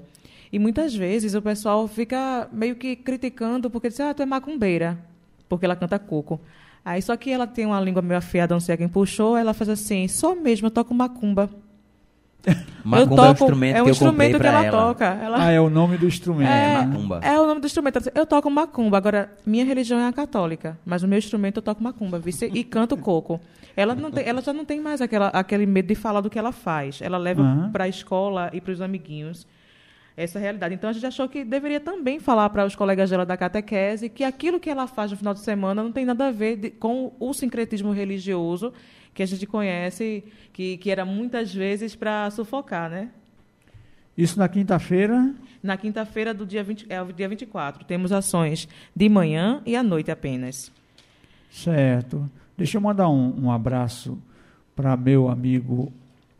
E 0.51 0.59
muitas 0.59 0.93
vezes 0.93 1.33
o 1.33 1.41
pessoal 1.41 1.87
fica 1.87 2.47
meio 2.53 2.75
que 2.75 2.95
criticando, 2.95 3.71
porque 3.71 3.89
diz, 3.89 3.99
ah, 3.99 4.13
tu 4.13 4.21
é 4.21 4.27
macumbeira, 4.27 4.99
porque 5.49 5.65
ela 5.65 5.75
canta 5.75 5.97
coco. 5.97 6.39
Aí 6.85 7.01
só 7.01 7.17
que 7.17 7.31
ela 7.31 7.47
tem 7.47 7.65
uma 7.65 7.81
língua 7.81 8.03
meio 8.03 8.19
afiada, 8.19 8.53
não 8.53 8.59
sei 8.59 8.77
quem 8.77 8.87
puxou, 8.87 9.35
ela 9.35 9.55
faz 9.55 9.69
assim, 9.69 10.07
só 10.07 10.35
mesmo, 10.35 10.67
eu 10.67 10.71
toco 10.71 10.93
macumba. 10.93 11.49
Macumba 12.83 12.97
eu 12.97 13.01
é 13.01 13.03
um 13.05 13.15
toco, 13.15 13.31
instrumento 13.43 13.75
é 13.77 13.81
um 13.81 13.85
que 13.85 13.91
eu 13.91 13.95
comprei 13.95 14.27
instrumento 14.29 14.41
que 14.41 14.47
ela, 14.47 14.65
ela. 14.65 14.71
toca. 14.87 15.05
Ela, 15.05 15.45
Ah, 15.45 15.51
é 15.51 15.61
o 15.61 15.69
nome 15.69 15.97
do 15.97 16.05
instrumento. 16.05 16.49
é, 16.49 16.51
né? 16.79 16.85
macumba. 16.85 17.19
é 17.23 17.39
o 17.39 17.47
nome 17.47 17.61
do 17.61 17.65
instrumento. 17.65 17.99
Eu 18.13 18.25
toco 18.25 18.49
macumba. 18.51 18.97
Agora, 18.97 19.31
minha 19.45 19.63
religião 19.63 19.99
é 19.99 20.07
a 20.07 20.11
católica, 20.13 20.77
mas 20.85 21.03
o 21.03 21.07
meu 21.07 21.17
instrumento 21.17 21.57
eu 21.57 21.61
toco 21.63 21.81
macumba 21.81 22.19
vice, 22.19 22.51
e 22.53 22.63
canto 22.63 22.97
coco. 22.97 23.39
Ela, 23.75 23.95
não 23.95 24.11
tem, 24.11 24.25
ela 24.27 24.41
já 24.41 24.51
não 24.53 24.65
tem 24.65 24.79
mais 24.81 25.01
aquela, 25.01 25.27
aquele 25.29 25.65
medo 25.65 25.87
de 25.87 25.95
falar 25.95 26.19
do 26.21 26.29
que 26.29 26.37
ela 26.37 26.51
faz. 26.51 26.99
Ela 27.01 27.17
leva 27.17 27.41
Aham. 27.41 27.69
para 27.71 27.85
a 27.85 27.87
escola 27.87 28.49
e 28.53 28.59
para 28.59 28.73
os 28.73 28.81
amiguinhos 28.81 29.47
essa 30.15 30.37
realidade. 30.37 30.75
Então, 30.75 30.89
a 30.89 30.93
gente 30.93 31.05
achou 31.07 31.27
que 31.27 31.43
deveria 31.43 31.79
também 31.79 32.19
falar 32.19 32.47
para 32.51 32.65
os 32.65 32.75
colegas 32.75 33.09
dela 33.09 33.25
da 33.25 33.35
catequese 33.35 34.09
que 34.09 34.23
aquilo 34.23 34.59
que 34.59 34.69
ela 34.69 34.85
faz 34.85 35.09
no 35.09 35.17
final 35.17 35.33
de 35.33 35.39
semana 35.39 35.81
não 35.81 35.91
tem 35.91 36.05
nada 36.05 36.27
a 36.27 36.31
ver 36.31 36.55
de- 36.57 36.69
com 36.69 37.13
o 37.19 37.33
sincretismo 37.33 37.91
religioso 37.91 38.71
que 39.13 39.23
a 39.23 39.25
gente 39.25 39.45
conhece, 39.45 40.23
que, 40.51 40.77
que 40.77 40.89
era 40.89 41.05
muitas 41.05 41.53
vezes 41.53 41.95
para 41.95 42.29
sufocar, 42.31 42.89
né? 42.89 43.09
Isso 44.17 44.37
na 44.37 44.47
quinta-feira. 44.47 45.33
Na 45.61 45.77
quinta-feira 45.77 46.33
do 46.33 46.45
dia 46.45 46.63
20, 46.63 46.87
é 46.89 47.01
o 47.01 47.11
dia 47.13 47.27
24, 47.29 47.85
temos 47.85 48.11
ações 48.11 48.67
de 48.93 49.07
manhã 49.07 49.61
e 49.65 49.75
à 49.75 49.81
noite 49.81 50.11
apenas. 50.11 50.71
Certo. 51.49 52.29
Deixa 52.57 52.77
eu 52.77 52.81
mandar 52.81 53.09
um, 53.09 53.45
um 53.45 53.51
abraço 53.51 54.17
para 54.75 54.97
meu 54.97 55.29
amigo 55.29 55.91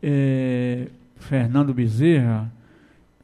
eh, 0.02 0.88
Fernando 1.16 1.72
Bezerra. 1.72 2.52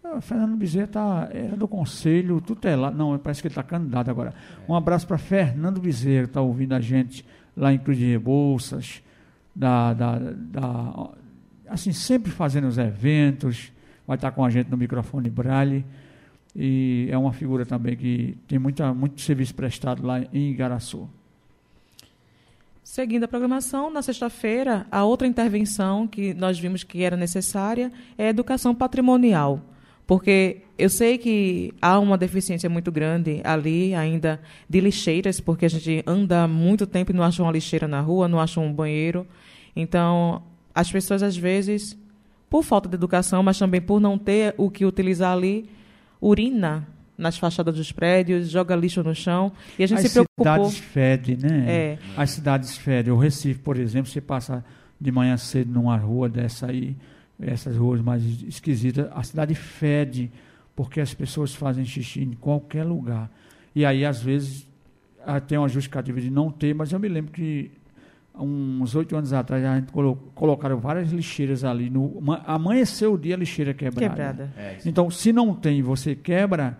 Ah, 0.02 0.20
Fernando 0.20 0.56
Bezerra 0.56 0.86
tá, 0.86 1.28
era 1.32 1.56
do 1.56 1.68
Conselho 1.68 2.40
Tutelar. 2.40 2.92
Não, 2.94 3.16
parece 3.18 3.42
que 3.42 3.48
ele 3.48 3.52
está 3.52 3.62
candidato 3.62 4.10
agora. 4.10 4.34
Um 4.68 4.74
abraço 4.74 5.06
para 5.06 5.18
Fernando 5.18 5.80
Bezerra, 5.80 6.22
que 6.22 6.30
está 6.30 6.40
ouvindo 6.40 6.72
a 6.74 6.80
gente 6.80 7.24
lá 7.56 7.72
em 7.72 7.78
Cruz 7.78 7.98
de 7.98 8.06
Rebouças. 8.06 9.02
Da, 9.54 9.92
da, 9.92 10.18
da- 10.18 11.10
assim, 11.68 11.92
sempre 11.92 12.30
fazendo 12.30 12.66
os 12.68 12.78
eventos. 12.78 13.72
Vai 14.06 14.16
estar 14.16 14.30
com 14.32 14.44
a 14.44 14.50
gente 14.50 14.70
no 14.70 14.76
microfone 14.76 15.28
Braille. 15.30 15.84
E 16.54 17.08
é 17.10 17.16
uma 17.16 17.32
figura 17.32 17.64
também 17.64 17.96
que 17.96 18.36
tem 18.48 18.58
muita, 18.58 18.92
muito 18.92 19.20
serviço 19.20 19.54
prestado 19.54 20.04
lá 20.04 20.20
em 20.32 20.50
Igaraçu. 20.50 21.08
Seguindo 22.82 23.22
a 23.24 23.28
programação, 23.28 23.88
na 23.88 24.02
sexta-feira, 24.02 24.84
a 24.90 25.04
outra 25.04 25.26
intervenção 25.26 26.08
que 26.08 26.34
nós 26.34 26.58
vimos 26.58 26.82
que 26.82 27.02
era 27.04 27.16
necessária 27.16 27.92
é 28.18 28.26
a 28.26 28.30
educação 28.30 28.74
patrimonial. 28.74 29.60
Porque 30.10 30.62
eu 30.76 30.90
sei 30.90 31.18
que 31.18 31.72
há 31.80 31.96
uma 32.00 32.18
deficiência 32.18 32.68
muito 32.68 32.90
grande 32.90 33.40
ali 33.44 33.94
ainda 33.94 34.40
de 34.68 34.80
lixeiras, 34.80 35.38
porque 35.38 35.66
a 35.66 35.68
gente 35.68 36.02
anda 36.04 36.48
muito 36.48 36.84
tempo 36.84 37.12
e 37.12 37.14
não 37.14 37.22
acha 37.22 37.40
uma 37.40 37.52
lixeira 37.52 37.86
na 37.86 38.00
rua, 38.00 38.26
não 38.26 38.40
acha 38.40 38.58
um 38.58 38.72
banheiro. 38.72 39.24
Então, 39.76 40.42
as 40.74 40.90
pessoas, 40.90 41.22
às 41.22 41.36
vezes, 41.36 41.96
por 42.50 42.64
falta 42.64 42.88
de 42.88 42.96
educação, 42.96 43.40
mas 43.40 43.56
também 43.56 43.80
por 43.80 44.00
não 44.00 44.18
ter 44.18 44.52
o 44.58 44.68
que 44.68 44.84
utilizar 44.84 45.32
ali, 45.32 45.70
urina 46.20 46.88
nas 47.16 47.38
fachadas 47.38 47.76
dos 47.76 47.92
prédios, 47.92 48.50
joga 48.50 48.74
lixo 48.74 49.04
no 49.04 49.14
chão. 49.14 49.52
E 49.78 49.84
a 49.84 49.86
gente 49.86 49.98
As 49.98 50.06
se 50.08 50.10
preocupou. 50.10 50.44
cidades 50.44 50.76
fedem, 50.76 51.36
né? 51.36 51.64
É. 51.68 51.98
As 52.16 52.30
cidades 52.30 52.76
fedem. 52.76 53.12
O 53.12 53.16
Recife, 53.16 53.60
por 53.60 53.76
exemplo, 53.76 54.10
você 54.10 54.20
passa 54.20 54.64
de 55.00 55.12
manhã 55.12 55.36
cedo 55.36 55.72
numa 55.72 55.96
rua 55.96 56.28
dessa 56.28 56.66
aí, 56.66 56.96
essas 57.42 57.76
ruas 57.76 58.00
mais 58.00 58.22
esquisitas, 58.42 59.08
a 59.12 59.22
cidade 59.22 59.54
fede, 59.54 60.30
porque 60.76 61.00
as 61.00 61.12
pessoas 61.14 61.54
fazem 61.54 61.84
xixi 61.84 62.22
em 62.22 62.32
qualquer 62.32 62.84
lugar. 62.84 63.30
E 63.74 63.84
aí, 63.84 64.04
às 64.04 64.20
vezes, 64.22 64.66
ah, 65.24 65.40
tem 65.40 65.58
uma 65.58 65.68
justificativa 65.68 66.20
de 66.20 66.30
não 66.30 66.50
ter, 66.50 66.74
mas 66.74 66.92
eu 66.92 66.98
me 67.00 67.08
lembro 67.08 67.30
que 67.32 67.70
uns 68.38 68.94
oito 68.94 69.14
anos 69.16 69.32
atrás 69.32 69.62
a 69.64 69.78
gente 69.78 69.92
colo 69.92 70.16
colocaram 70.34 70.78
várias 70.78 71.10
lixeiras 71.12 71.62
ali. 71.64 71.90
No, 71.90 72.16
ama- 72.18 72.42
amanheceu 72.46 73.14
o 73.14 73.18
dia 73.18 73.34
a 73.34 73.38
lixeira 73.38 73.74
quebrada. 73.74 74.08
Quebrada. 74.08 74.52
É. 74.56 74.78
Então, 74.86 75.10
se 75.10 75.32
não 75.32 75.54
tem 75.54 75.78
e 75.78 75.82
você 75.82 76.14
quebra, 76.14 76.78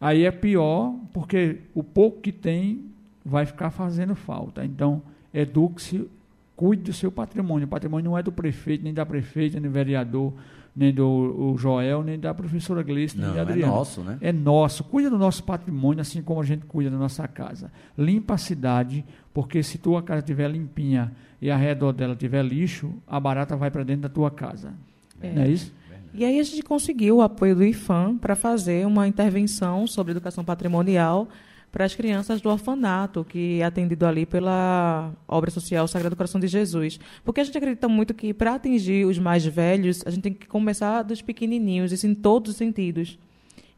aí 0.00 0.24
é 0.24 0.30
pior, 0.30 0.94
porque 1.12 1.58
o 1.74 1.82
pouco 1.82 2.20
que 2.20 2.32
tem 2.32 2.86
vai 3.24 3.44
ficar 3.44 3.70
fazendo 3.70 4.14
falta. 4.14 4.64
Então, 4.64 5.02
eduque-se 5.34 6.08
Cuide 6.56 6.82
do 6.82 6.92
seu 6.92 7.10
patrimônio. 7.10 7.66
O 7.66 7.68
patrimônio 7.68 8.10
não 8.10 8.18
é 8.18 8.22
do 8.22 8.30
prefeito, 8.32 8.84
nem 8.84 8.92
da 8.92 9.04
prefeita, 9.06 9.58
nem 9.58 9.68
do 9.68 9.72
vereador, 9.72 10.32
nem 10.74 10.92
do 10.92 11.06
o 11.06 11.56
Joel, 11.58 12.02
nem 12.02 12.18
da 12.18 12.32
professora 12.32 12.82
Gleice, 12.82 13.16
nem 13.16 13.26
Não, 13.26 13.34
da 13.34 13.40
é 13.40 13.42
Adriana. 13.42 13.72
nosso, 13.72 14.00
né? 14.02 14.18
É 14.20 14.32
nosso. 14.32 14.84
Cuida 14.84 15.10
do 15.10 15.18
nosso 15.18 15.42
patrimônio, 15.44 16.00
assim 16.00 16.22
como 16.22 16.40
a 16.40 16.44
gente 16.44 16.64
cuida 16.66 16.90
da 16.90 16.96
nossa 16.96 17.26
casa. 17.26 17.70
Limpa 17.96 18.34
a 18.34 18.38
cidade, 18.38 19.04
porque 19.34 19.62
se 19.62 19.78
tua 19.78 20.02
casa 20.02 20.20
estiver 20.20 20.50
limpinha 20.50 21.12
e 21.40 21.50
ao 21.50 21.58
redor 21.58 21.92
dela 21.92 22.14
tiver 22.14 22.42
lixo, 22.44 22.92
a 23.06 23.18
barata 23.18 23.56
vai 23.56 23.70
para 23.70 23.82
dentro 23.82 24.02
da 24.02 24.08
tua 24.08 24.30
casa. 24.30 24.72
É. 25.20 25.32
Não 25.32 25.42
é 25.42 25.48
isso? 25.48 25.72
E 26.14 26.26
aí 26.26 26.38
a 26.38 26.42
gente 26.42 26.62
conseguiu 26.62 27.16
o 27.16 27.22
apoio 27.22 27.56
do 27.56 27.64
IFAM 27.64 28.18
para 28.18 28.36
fazer 28.36 28.86
uma 28.86 29.08
intervenção 29.08 29.86
sobre 29.86 30.10
educação 30.10 30.44
patrimonial 30.44 31.26
para 31.72 31.86
as 31.86 31.94
crianças 31.94 32.42
do 32.42 32.50
orfanato, 32.50 33.24
que 33.24 33.62
é 33.62 33.64
atendido 33.64 34.04
ali 34.04 34.26
pela 34.26 35.10
obra 35.26 35.50
social 35.50 35.88
Sagrado 35.88 36.14
Coração 36.14 36.38
de 36.38 36.46
Jesus. 36.46 37.00
Porque 37.24 37.40
a 37.40 37.44
gente 37.44 37.56
acredita 37.56 37.88
muito 37.88 38.12
que 38.12 38.34
para 38.34 38.54
atingir 38.54 39.06
os 39.06 39.18
mais 39.18 39.44
velhos, 39.44 40.02
a 40.06 40.10
gente 40.10 40.22
tem 40.22 40.34
que 40.34 40.46
começar 40.46 41.02
dos 41.02 41.22
pequenininhos, 41.22 41.90
isso 41.90 42.06
em 42.06 42.14
todos 42.14 42.52
os 42.52 42.58
sentidos. 42.58 43.18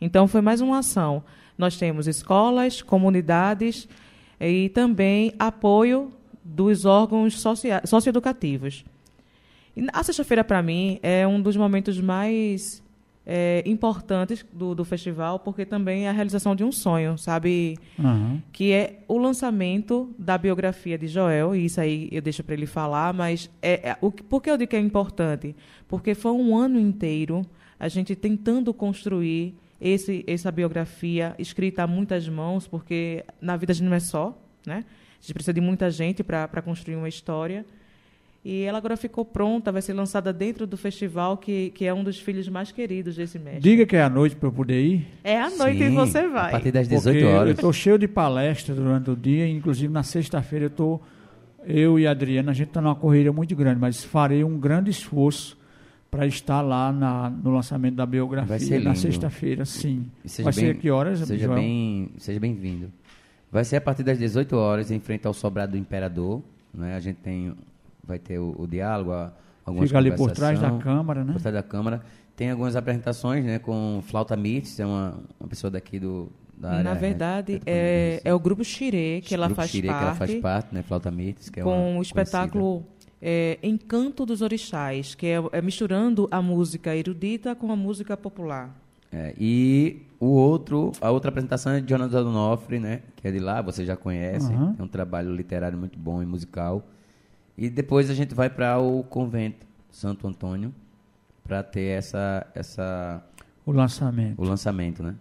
Então 0.00 0.26
foi 0.26 0.40
mais 0.40 0.60
uma 0.60 0.80
ação. 0.80 1.22
Nós 1.56 1.76
temos 1.76 2.08
escolas, 2.08 2.82
comunidades 2.82 3.88
e 4.40 4.68
também 4.70 5.32
apoio 5.38 6.12
dos 6.42 6.84
órgãos 6.84 7.40
socioeducativos. 7.40 8.84
A 9.92 10.02
sexta-feira, 10.02 10.44
para 10.44 10.62
mim, 10.62 10.98
é 11.00 11.26
um 11.26 11.40
dos 11.40 11.56
momentos 11.56 12.00
mais 12.00 12.83
é, 13.26 13.62
importantes 13.66 14.44
do, 14.52 14.74
do 14.74 14.84
festival, 14.84 15.38
porque 15.38 15.64
também 15.64 16.06
é 16.06 16.08
a 16.10 16.12
realização 16.12 16.54
de 16.54 16.62
um 16.62 16.70
sonho, 16.70 17.16
sabe? 17.16 17.78
Aham. 17.98 18.42
Que 18.52 18.72
é 18.72 19.00
o 19.08 19.16
lançamento 19.18 20.14
da 20.18 20.36
biografia 20.36 20.98
de 20.98 21.06
Joel, 21.08 21.54
e 21.56 21.64
isso 21.64 21.80
aí 21.80 22.08
eu 22.12 22.20
deixo 22.20 22.42
para 22.44 22.54
ele 22.54 22.66
falar, 22.66 23.14
mas 23.14 23.50
é, 23.62 23.90
é, 23.90 23.96
o, 24.00 24.10
que- 24.12 24.22
por 24.22 24.42
que 24.42 24.50
eu 24.50 24.56
digo 24.58 24.70
que 24.70 24.76
é 24.76 24.80
importante? 24.80 25.54
Porque 25.88 26.14
foi 26.14 26.32
um 26.32 26.56
ano 26.56 26.78
inteiro 26.78 27.42
a 27.80 27.88
gente 27.88 28.14
tentando 28.14 28.72
construir 28.74 29.54
esse, 29.80 30.24
essa 30.26 30.50
biografia 30.52 31.34
escrita 31.38 31.82
a 31.82 31.86
muitas 31.86 32.28
mãos, 32.28 32.66
porque 32.66 33.24
na 33.40 33.56
vida 33.56 33.72
a 33.72 33.74
gente 33.74 33.86
não 33.86 33.94
é 33.96 34.00
só, 34.00 34.38
né? 34.66 34.84
A 34.86 35.20
gente 35.20 35.32
precisa 35.34 35.52
de 35.54 35.60
muita 35.60 35.90
gente 35.90 36.22
para 36.22 36.60
construir 36.62 36.96
uma 36.96 37.08
história. 37.08 37.64
E 38.44 38.62
ela 38.62 38.76
agora 38.76 38.94
ficou 38.96 39.24
pronta, 39.24 39.72
vai 39.72 39.80
ser 39.80 39.94
lançada 39.94 40.30
dentro 40.30 40.66
do 40.66 40.76
festival, 40.76 41.38
que, 41.38 41.70
que 41.70 41.86
é 41.86 41.94
um 41.94 42.04
dos 42.04 42.18
filhos 42.20 42.46
mais 42.46 42.70
queridos 42.70 43.16
desse 43.16 43.38
mestre. 43.38 43.60
Diga 43.62 43.86
que 43.86 43.96
é 43.96 44.02
à 44.02 44.08
noite 44.10 44.36
para 44.36 44.48
eu 44.48 44.52
poder 44.52 44.82
ir. 44.84 45.06
É 45.24 45.40
à 45.40 45.48
noite 45.48 45.78
Sim, 45.78 45.84
que 45.84 45.90
você 45.94 46.18
A 46.18 46.28
vai. 46.28 46.50
partir 46.50 46.70
das 46.70 46.86
Porque 46.86 46.96
18 46.98 47.26
horas. 47.26 47.48
Eu 47.48 47.54
estou 47.54 47.72
cheio 47.72 47.98
de 47.98 48.06
palestra 48.06 48.74
durante 48.74 49.10
o 49.10 49.16
dia, 49.16 49.48
inclusive 49.48 49.90
na 49.90 50.02
sexta-feira 50.02 50.66
eu 50.66 50.68
estou, 50.68 51.02
eu 51.64 51.98
e 51.98 52.06
a 52.06 52.10
Adriana, 52.10 52.50
a 52.50 52.54
gente 52.54 52.68
está 52.68 52.82
numa 52.82 52.94
correria 52.94 53.32
muito 53.32 53.56
grande, 53.56 53.80
mas 53.80 54.04
farei 54.04 54.44
um 54.44 54.58
grande 54.58 54.90
esforço 54.90 55.56
para 56.10 56.26
estar 56.26 56.60
lá 56.60 56.92
na, 56.92 57.30
no 57.30 57.50
lançamento 57.50 57.94
da 57.94 58.04
biografia 58.04 58.46
Vai 58.50 58.60
ser 58.60 58.78
na 58.78 58.94
sexta-feira, 58.94 59.64
sim. 59.64 60.04
E 60.22 60.28
seja 60.28 60.44
Vai 60.44 60.52
bem- 60.52 60.64
ser 60.66 60.70
a 60.78 60.80
que 60.80 60.90
horas, 60.90 61.18
Seja 61.20 61.46
Joel? 61.46 61.58
bem, 61.58 62.10
seja 62.18 62.38
bem-vindo. 62.38 62.92
Vai 63.50 63.64
ser 63.64 63.76
a 63.76 63.80
partir 63.80 64.02
das 64.02 64.18
18 64.18 64.54
horas 64.54 64.90
em 64.90 65.00
frente 65.00 65.26
ao 65.26 65.32
sobrado 65.32 65.72
do 65.72 65.78
imperador, 65.78 66.42
né? 66.74 66.94
A 66.94 67.00
gente 67.00 67.16
tem 67.16 67.54
vai 68.06 68.18
ter 68.18 68.38
o, 68.38 68.54
o 68.58 68.66
diálogo, 68.66 69.12
a, 69.12 69.32
algumas 69.64 69.88
Fica 69.88 69.98
ali 69.98 70.12
por 70.12 70.30
trás 70.30 70.60
da 70.60 70.78
câmara, 70.78 71.24
né? 71.24 71.32
por 71.32 71.40
trás 71.40 71.54
da 71.54 71.62
câmara. 71.62 72.02
Tem 72.36 72.50
algumas 72.50 72.74
apresentações, 72.74 73.44
né, 73.44 73.58
com 73.60 74.02
Flauta 74.06 74.36
Mitz, 74.36 74.80
é 74.80 74.86
uma, 74.86 75.20
uma 75.38 75.48
pessoa 75.48 75.70
daqui 75.70 75.98
do 76.00 76.30
da 76.56 76.70
área 76.72 76.82
Na 76.84 76.94
verdade, 76.94 77.52
retro- 77.54 77.64
é, 77.68 78.20
é 78.24 78.34
o 78.34 78.38
grupo 78.38 78.64
Xirê, 78.64 79.20
que 79.24 79.34
ela 79.34 79.46
Grupo 79.46 79.60
faz 79.60 79.70
Xirê, 79.70 79.88
parte, 79.88 79.98
que 80.00 80.04
ela 80.06 80.14
faz 80.14 80.34
parte, 80.40 80.74
né, 80.74 80.82
Flauta 80.82 81.10
Mitz, 81.10 81.48
que 81.48 81.60
é 81.60 81.62
com 81.62 81.98
o 81.98 82.02
espetáculo 82.02 82.84
é, 83.20 83.58
Encanto 83.62 84.24
dos 84.26 84.40
Orixás, 84.42 85.14
que 85.14 85.26
é, 85.26 85.42
é 85.52 85.62
misturando 85.62 86.28
a 86.30 86.40
música 86.42 86.94
erudita 86.94 87.54
com 87.54 87.70
a 87.72 87.76
música 87.76 88.16
popular. 88.16 88.74
É, 89.12 89.32
e 89.38 90.02
o 90.18 90.26
outro, 90.26 90.90
a 91.00 91.10
outra 91.10 91.28
apresentação 91.28 91.72
é 91.72 91.80
de 91.80 91.88
Jonathan 91.88 92.24
Donofre, 92.24 92.80
né? 92.80 93.02
Que 93.16 93.28
é 93.28 93.30
de 93.30 93.38
lá, 93.38 93.62
você 93.62 93.84
já 93.84 93.96
conhece. 93.96 94.52
Aham. 94.52 94.74
É 94.76 94.82
um 94.82 94.88
trabalho 94.88 95.32
literário 95.34 95.78
muito 95.78 95.96
bom 95.98 96.20
e 96.20 96.26
musical. 96.26 96.84
E 97.56 97.70
depois 97.70 98.10
a 98.10 98.14
gente 98.14 98.34
vai 98.34 98.50
para 98.50 98.78
o 98.78 99.02
convento 99.04 99.66
Santo 99.90 100.26
Antônio 100.26 100.74
para 101.44 101.62
ter 101.62 101.98
essa, 101.98 102.46
essa, 102.54 103.22
O 103.64 103.72
lançamento. 103.72 104.40
o 104.40 104.44
lançamento, 104.44 105.02
né? 105.02 105.14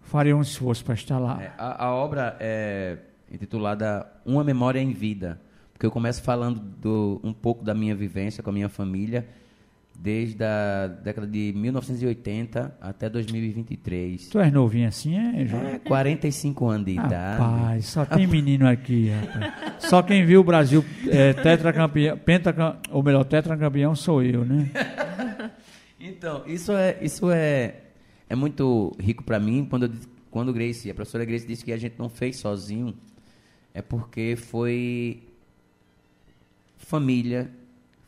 Farei 0.00 0.34
um 0.34 0.42
esforço 0.42 0.84
para 0.84 0.94
estar 0.94 1.18
lá. 1.18 1.42
É, 1.42 1.52
a, 1.56 1.86
a 1.86 1.94
obra 1.94 2.36
é 2.38 2.98
intitulada 3.30 4.06
Uma 4.24 4.44
Memória 4.44 4.78
em 4.80 4.92
Vida, 4.92 5.40
porque 5.72 5.86
eu 5.86 5.90
começo 5.90 6.22
falando 6.22 6.60
do, 6.60 7.20
um 7.24 7.32
pouco 7.32 7.64
da 7.64 7.74
minha 7.74 7.94
vivência 7.94 8.42
com 8.42 8.50
a 8.50 8.52
minha 8.52 8.68
família 8.68 9.26
desde 9.98 10.42
a 10.42 10.86
década 10.86 11.26
de 11.26 11.52
1980 11.54 12.76
até 12.80 13.08
2023. 13.08 14.28
Tu 14.28 14.38
és 14.38 14.52
novinho 14.52 14.88
assim, 14.88 15.16
é, 15.16 15.46
Joel? 15.46 15.66
É, 15.66 15.78
45 15.78 16.68
anos 16.68 16.86
de 16.86 16.92
idade. 16.92 17.40
Rapaz, 17.40 17.86
só 17.86 18.04
tem 18.04 18.26
menino 18.26 18.66
aqui, 18.66 19.10
rapaz. 19.10 19.84
Só 19.84 20.02
quem 20.02 20.24
viu 20.24 20.40
o 20.40 20.44
Brasil 20.44 20.84
é, 21.08 21.32
tetracampeão, 21.32 22.16
pentacam, 22.18 22.76
ou 22.90 23.02
melhor, 23.02 23.24
tetracampeão 23.24 23.94
sou 23.94 24.22
eu, 24.22 24.44
né? 24.44 24.70
Então, 26.04 26.42
isso 26.48 26.72
é, 26.72 26.98
isso 27.00 27.30
é, 27.30 27.76
é 28.28 28.34
muito 28.34 28.92
rico 28.98 29.22
para 29.22 29.38
mim 29.38 29.64
quando, 29.64 29.84
eu 29.84 29.92
quando 30.32 30.50
Grace, 30.50 30.90
a 30.90 30.94
professora 30.94 31.26
Grace 31.26 31.46
disse 31.46 31.62
que 31.62 31.70
a 31.70 31.76
gente 31.76 31.94
não 31.98 32.08
fez 32.08 32.38
sozinho, 32.38 32.96
é 33.74 33.82
porque 33.82 34.34
foi 34.34 35.22
família, 36.78 37.50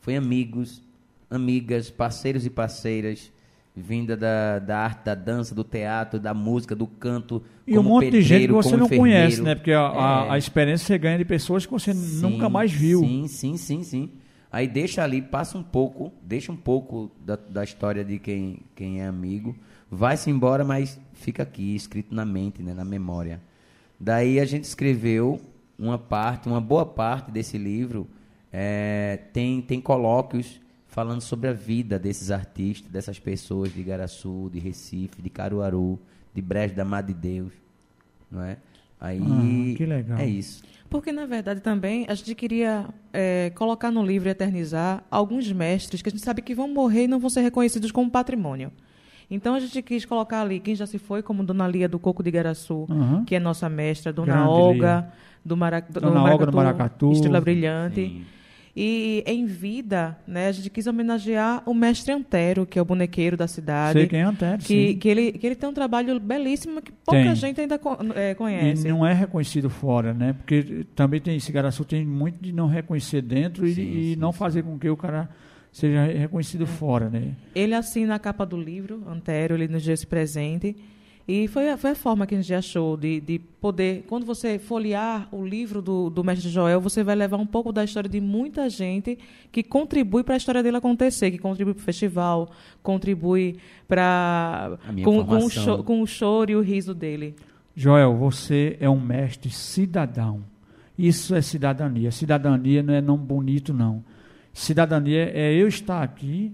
foi 0.01 0.15
amigos, 0.15 0.81
amigas, 1.29 1.89
parceiros 1.89 2.45
e 2.45 2.49
parceiras, 2.49 3.31
vinda 3.75 4.15
da, 4.15 4.59
da 4.59 4.77
arte, 4.79 5.03
da 5.05 5.15
dança, 5.15 5.53
do 5.53 5.63
teatro, 5.63 6.19
da 6.19 6.33
música, 6.33 6.75
do 6.75 6.87
canto, 6.87 7.43
E 7.67 7.77
um 7.77 7.83
monte 7.83 8.09
de 8.11 8.21
gente 8.21 8.41
que 8.41 8.47
pedreiro, 8.47 8.55
você 8.55 8.77
não 8.77 8.87
conhece, 8.87 9.41
né? 9.41 9.55
Porque 9.55 9.71
a, 9.73 9.81
a- 9.87 10.25
É. 10.27 10.31
a 10.31 10.37
experiência 10.37 10.85
você 10.87 10.97
ganha 10.97 11.17
de 11.17 11.25
pessoas 11.25 11.65
que 11.65 11.71
você 11.71 11.93
Sim, 11.93 12.21
nunca 12.21 12.49
mais 12.49 12.71
viu. 12.71 12.99
Sim, 13.01 13.27
sim, 13.27 13.57
sim, 13.57 13.83
sim. 13.83 14.09
Aí 14.51 14.67
deixa 14.67 15.03
ali, 15.03 15.21
passa 15.21 15.57
um 15.57 15.63
pouco, 15.63 16.13
deixa 16.23 16.51
um 16.51 16.55
pouco 16.55 17.11
da, 17.25 17.35
da 17.35 17.63
história 17.63 18.05
de 18.05 18.17
quem, 18.19 18.59
quem 18.73 19.01
é 19.01 19.07
amigo, 19.07 19.53
vai-se 19.91 20.29
embora, 20.29 20.63
mas 20.63 20.97
fica 21.13 21.43
aqui, 21.43 21.75
escrito 21.75 22.15
na 22.15 22.23
mente, 22.23 22.63
né, 22.63 22.73
na 22.73 22.85
memória. 22.85 23.41
Daí 23.99 24.39
a 24.39 24.45
gente 24.45 24.63
escreveu 24.63 25.41
uma 25.77 25.97
parte, 25.97 26.47
uma 26.47 26.61
boa 26.61 26.85
parte 26.85 27.31
desse 27.31 27.57
livro, 27.57 28.07
é, 28.53 29.19
tem, 29.33 29.61
tem 29.61 29.81
colóquios 29.81 30.61
falando 30.95 31.19
sobre 31.19 31.49
a 31.49 31.53
vida 31.53 31.99
desses 31.99 32.31
artistas, 32.31 32.89
dessas 32.89 33.19
pessoas 33.19 33.73
de 33.73 33.81
Igaraçu, 33.81 34.49
de 34.53 34.59
Recife, 34.59 35.21
de 35.21 35.29
Caruaru, 35.29 35.99
de 36.33 36.41
Brejo 36.41 36.73
da 36.73 36.85
Mar 36.85 37.03
de 37.03 37.13
Deus, 37.13 37.51
não 38.31 38.41
é? 38.41 38.55
Aí, 38.99 39.19
Ah, 39.21 39.75
que 39.77 39.85
legal. 39.85 40.17
é 40.17 40.25
isso. 40.25 40.63
Porque, 40.89 41.11
na 41.11 41.25
verdade, 41.25 41.59
também 41.59 42.05
a 42.07 42.15
gente 42.15 42.33
queria 42.33 42.85
é, 43.11 43.51
colocar 43.55 43.91
no 43.91 44.01
livro 44.05 44.29
e 44.29 44.31
eternizar 44.31 45.03
alguns 45.11 45.51
mestres 45.51 46.01
que 46.01 46.07
a 46.07 46.11
gente 46.13 46.23
sabe 46.23 46.41
que 46.41 46.55
vão 46.55 46.69
morrer 46.69 47.03
e 47.03 47.07
não 47.09 47.19
vão 47.19 47.29
ser 47.29 47.41
reconhecidos 47.41 47.91
como 47.91 48.09
patrimônio. 48.09 48.71
Então, 49.29 49.53
a 49.53 49.59
gente 49.59 49.81
quis 49.81 50.05
colocar 50.05 50.43
ali 50.43 50.61
quem 50.61 50.75
já 50.75 50.85
se 50.87 50.97
foi, 50.97 51.21
como 51.21 51.43
Dona 51.43 51.67
Lia 51.67 51.89
do 51.89 51.99
Coco 51.99 52.23
de 52.23 52.29
Igaraçu, 52.29 52.87
Aham. 52.89 53.25
que 53.25 53.35
é 53.35 53.39
nossa 53.39 53.67
mestra, 53.67 54.13
Dona 54.13 54.33
Grande 54.33 54.49
Olga, 54.49 54.95
Lia. 54.99 55.11
do, 55.43 55.57
Mara, 55.57 55.81
do 55.81 55.99
Dona 55.99 56.23
Olga 56.23 56.45
do 56.45 56.55
Maracatu. 56.55 57.11
Estrela 57.11 57.41
Brilhante. 57.41 57.95
Sim. 57.95 58.25
E 58.77 59.23
em 59.25 59.45
vida, 59.45 60.17
né, 60.27 60.47
a 60.47 60.51
gente 60.51 60.69
quis 60.69 60.85
homenagear 60.85 61.63
o 61.65 61.73
mestre 61.73 62.11
Antero, 62.11 62.65
que 62.65 62.77
é 62.77 62.81
o 62.81 62.85
bonequeiro 62.85 63.37
da 63.37 63.47
cidade. 63.47 63.99
Sei 63.99 64.07
quem 64.07 64.19
é 64.19 64.23
Antero, 64.23 64.57
que, 64.57 64.65
sim. 64.91 64.97
que, 64.97 65.07
ele, 65.07 65.31
que 65.31 65.47
ele 65.47 65.55
tem 65.55 65.69
um 65.69 65.73
trabalho 65.73 66.19
belíssimo 66.19 66.81
que 66.81 66.91
pouca 66.91 67.21
Tem. 67.23 67.35
gente 67.35 67.61
ainda 67.61 67.79
é, 68.15 68.31
E 68.31 68.35
conhece. 68.35 68.85
não 68.89 69.05
é 69.05 69.13
reconhecido 69.13 69.69
fora, 69.69 70.13
né? 70.13 70.33
Porque 70.33 70.85
também 70.93 71.21
tem 71.21 71.37
esse 71.37 71.53
Garaçu 71.53 71.85
tem 71.85 72.05
muito 72.05 72.37
de 72.43 72.51
não 72.51 72.67
reconhecer 72.67 73.21
dentro 73.21 73.65
e, 73.65 73.73
Sim, 73.73 73.81
e 73.81 74.13
sim, 74.13 74.15
não 74.19 74.33
sim. 74.33 74.39
fazer 74.39 74.63
com 74.63 74.77
que 74.77 74.89
o 74.89 74.97
cara 74.97 75.29
seja 75.71 76.03
reconhecido 76.05 76.67
fora, 76.67 77.09
né? 77.09 77.31
Ele 77.55 77.73
assina 77.73 78.15
a 78.15 78.19
capa 78.19 78.45
do 78.45 78.57
livro, 78.59 79.03
Antero, 79.07 79.55
ele 79.55 79.69
nos 79.69 79.85
deu 79.85 79.93
esse 79.93 80.05
presente. 80.05 80.75
E 81.27 81.47
foi, 81.47 81.69
a- 81.71 81.77
foi 81.77 81.91
a 81.91 81.95
forma 81.95 82.27
que 82.27 82.35
a 82.35 82.41
gente 82.41 82.53
achou 82.53 82.95
de, 82.95 83.19
de 83.19 83.39
poder. 83.39 84.03
Quando 84.07 84.25
você 84.27 84.59
folhear 84.59 85.27
o 85.31 85.43
livro 85.43 85.81
do, 85.81 86.07
do 86.11 86.23
Mestre 86.23 86.49
Joel, 86.49 86.79
você 86.79 87.03
vai 87.03 87.15
levar 87.15 87.37
um 87.37 87.47
pouco 87.47 87.71
da 87.73 87.83
história 87.83 88.07
de 88.07 88.21
muita 88.21 88.69
gente 88.69 89.17
que 89.51 89.63
contribui 89.63 90.23
para 90.23 90.35
a 90.35 90.37
história 90.37 90.61
dele 90.61 90.77
acontecer, 90.77 91.31
que 91.31 91.39
contribui 91.39 91.73
para 91.73 91.81
o 91.81 91.83
festival, 91.83 92.51
contribui 92.83 93.57
para. 93.87 94.77
Com, 95.03 95.25
com, 95.25 95.37
o 95.45 95.49
com 95.83 96.01
o 96.01 96.05
choro 96.07 96.51
e 96.51 96.55
o 96.55 96.61
riso 96.61 96.93
dele. 96.93 97.35
Joel, 97.75 98.15
você 98.15 98.77
é 98.79 98.87
um 98.89 98.99
mestre 98.99 99.49
cidadão. 99.49 100.41
Isso 100.97 101.33
é 101.35 101.41
cidadania. 101.41 102.11
Cidadania 102.11 102.83
não 102.83 102.93
é 102.93 103.01
nome 103.01 103.25
bonito, 103.25 103.73
não. 103.73 104.03
Cidadania 104.53 105.29
é 105.33 105.53
eu 105.53 105.67
estar 105.67 106.01
aqui 106.01 106.53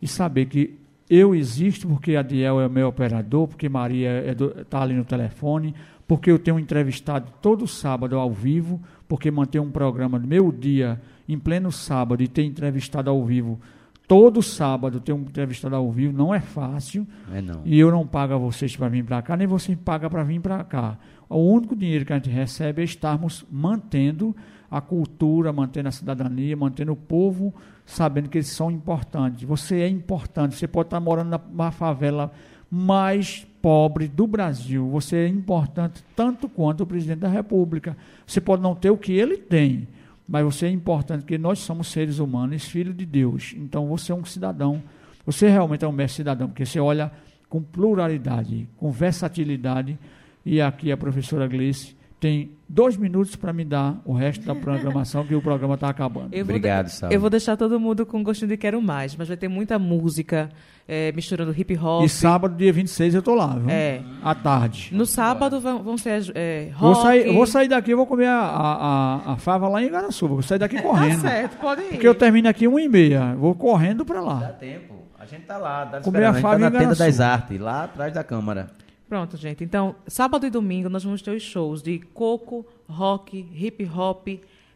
e 0.00 0.08
saber 0.08 0.46
que 0.46 0.74
eu 1.08 1.34
existo 1.34 1.86
porque 1.88 2.16
Adiel 2.16 2.60
é 2.60 2.66
o 2.66 2.70
meu 2.70 2.88
operador, 2.88 3.48
porque 3.48 3.68
Maria 3.68 4.24
está 4.60 4.82
ali 4.82 4.94
no 4.94 5.04
telefone, 5.04 5.74
porque 6.06 6.30
eu 6.30 6.38
tenho 6.38 6.58
entrevistado 6.58 7.32
todo 7.40 7.66
sábado 7.66 8.18
ao 8.18 8.30
vivo, 8.30 8.80
porque 9.08 9.30
manter 9.30 9.60
um 9.60 9.70
programa 9.70 10.18
no 10.18 10.26
meu 10.26 10.50
dia, 10.50 11.00
em 11.28 11.38
pleno 11.38 11.70
sábado, 11.70 12.22
e 12.22 12.28
ter 12.28 12.44
entrevistado 12.44 13.10
ao 13.10 13.24
vivo 13.24 13.60
todo 14.06 14.42
sábado, 14.42 15.00
ter 15.00 15.12
um 15.12 15.20
entrevistado 15.20 15.74
ao 15.74 15.90
vivo, 15.90 16.16
não 16.16 16.34
é 16.34 16.40
fácil. 16.40 17.06
É 17.32 17.40
não. 17.40 17.62
E 17.64 17.78
eu 17.78 17.90
não 17.90 18.06
pago 18.06 18.34
a 18.34 18.38
vocês 18.38 18.76
para 18.76 18.88
vir 18.88 19.04
para 19.04 19.20
cá, 19.22 19.36
nem 19.36 19.46
vocês 19.46 19.76
pagam 19.84 20.08
para 20.08 20.22
vir 20.22 20.40
para 20.40 20.62
cá. 20.64 20.98
O 21.28 21.38
único 21.38 21.74
dinheiro 21.74 22.04
que 22.04 22.12
a 22.12 22.16
gente 22.16 22.30
recebe 22.30 22.82
é 22.82 22.84
estarmos 22.84 23.44
mantendo 23.50 24.34
a 24.70 24.80
cultura, 24.80 25.52
mantendo 25.52 25.88
a 25.88 25.92
cidadania, 25.92 26.56
mantendo 26.56 26.92
o 26.92 26.96
povo 26.96 27.52
sabendo 27.86 28.28
que 28.28 28.38
eles 28.38 28.48
são 28.48 28.70
importantes. 28.70 29.44
Você 29.44 29.80
é 29.80 29.88
importante, 29.88 30.56
você 30.56 30.66
pode 30.66 30.88
estar 30.88 31.00
morando 31.00 31.40
na, 31.52 31.70
favela 31.70 32.32
mais 32.68 33.46
pobre 33.62 34.08
do 34.08 34.26
Brasil. 34.26 34.88
Você 34.90 35.16
é 35.16 35.28
importante 35.28 36.04
tanto 36.14 36.48
quanto 36.48 36.82
o 36.82 36.86
presidente 36.86 37.20
da 37.20 37.28
República. 37.28 37.96
Você 38.26 38.40
pode 38.40 38.60
não 38.60 38.74
ter 38.74 38.90
o 38.90 38.98
que 38.98 39.12
ele 39.12 39.36
tem, 39.38 39.86
mas 40.28 40.44
você 40.44 40.66
é 40.66 40.70
importante, 40.70 41.20
porque 41.20 41.38
nós 41.38 41.60
somos 41.60 41.86
seres 41.86 42.18
humanos, 42.18 42.64
filhos 42.64 42.96
de 42.96 43.06
Deus. 43.06 43.54
Então 43.56 43.86
você 43.86 44.10
é 44.10 44.14
um 44.14 44.24
cidadão. 44.24 44.82
Você 45.24 45.48
realmente 45.48 45.84
é 45.84 45.88
um 45.88 45.92
mestre 45.92 46.16
cidadão, 46.16 46.48
porque 46.48 46.66
você 46.66 46.80
olha 46.80 47.10
com 47.48 47.62
pluralidade, 47.62 48.68
com 48.76 48.90
versatilidade. 48.90 49.96
E 50.44 50.60
aqui 50.60 50.90
a 50.90 50.96
professora 50.96 51.46
Gleice 51.46 51.95
tem 52.18 52.50
dois 52.68 52.96
minutos 52.96 53.36
para 53.36 53.52
me 53.52 53.64
dar 53.64 54.00
o 54.04 54.12
resto 54.14 54.44
da 54.46 54.54
programação, 54.54 55.24
que 55.24 55.34
o 55.34 55.42
programa 55.42 55.74
está 55.74 55.88
acabando. 55.90 56.28
Eu 56.32 56.44
vou 56.44 56.54
Obrigado, 56.56 56.88
Saulo. 56.88 57.14
Eu 57.14 57.20
vou 57.20 57.28
deixar 57.28 57.56
todo 57.56 57.78
mundo 57.78 58.06
com 58.06 58.22
gostinho 58.22 58.48
de 58.48 58.56
quero 58.56 58.80
mais, 58.80 59.14
mas 59.14 59.28
vai 59.28 59.36
ter 59.36 59.48
muita 59.48 59.78
música 59.78 60.48
é, 60.88 61.12
misturando 61.12 61.54
hip 61.56 61.76
hop. 61.76 62.04
E 62.04 62.08
sábado, 62.08 62.56
dia 62.56 62.72
26, 62.72 63.14
eu 63.14 63.18
estou 63.18 63.34
lá, 63.34 63.56
viu? 63.58 63.68
É. 63.68 64.00
À 64.22 64.34
tarde. 64.34 64.88
No 64.92 65.04
sábado 65.04 65.60
vão, 65.60 65.82
vão 65.82 65.98
ser 65.98 66.32
é, 66.34 66.70
rock. 66.74 66.80
Vou 66.80 66.94
sair, 67.02 67.26
eu 67.26 67.34
vou 67.34 67.46
sair 67.46 67.68
daqui, 67.68 67.94
vou 67.94 68.06
comer 68.06 68.28
a, 68.28 68.38
a, 68.40 69.14
a, 69.30 69.32
a 69.34 69.36
fava 69.36 69.68
lá 69.68 69.82
em 69.82 69.86
Igaraçu. 69.86 70.26
Vou 70.26 70.42
sair 70.42 70.58
daqui 70.58 70.76
Tá 70.80 70.82
correndo. 70.82 71.20
certo, 71.20 71.56
pode 71.58 71.82
ir. 71.82 71.88
porque 71.90 72.08
eu 72.08 72.14
termino 72.14 72.48
aqui 72.48 72.66
uma 72.66 72.80
e 72.80 72.88
meia. 72.88 73.34
Vvou 73.34 73.54
correndo 73.54 74.04
para 74.04 74.20
Dá 74.20 74.26
lá. 74.26 74.40
tempo. 74.52 74.94
A 75.18 75.26
gente 75.26 75.42
tá 75.42 75.58
lá, 75.58 75.84
tá 75.86 76.00
Comer 76.00 76.24
a 76.24 76.30
A 76.30 76.32
gente 76.32 76.42
tá 76.42 76.58
na 76.58 76.70
tenda 76.70 76.94
das 76.94 77.20
artes, 77.20 77.58
lá 77.60 77.84
atrás 77.84 78.12
da 78.14 78.22
câmara. 78.24 78.68
Pronto, 79.08 79.36
gente. 79.36 79.62
Então, 79.62 79.94
sábado 80.06 80.46
e 80.46 80.50
domingo 80.50 80.88
nós 80.88 81.04
vamos 81.04 81.22
ter 81.22 81.30
os 81.30 81.42
shows 81.42 81.82
de 81.82 82.00
coco, 82.12 82.66
rock, 82.88 83.46
hip 83.54 83.84
hop, 83.96 84.26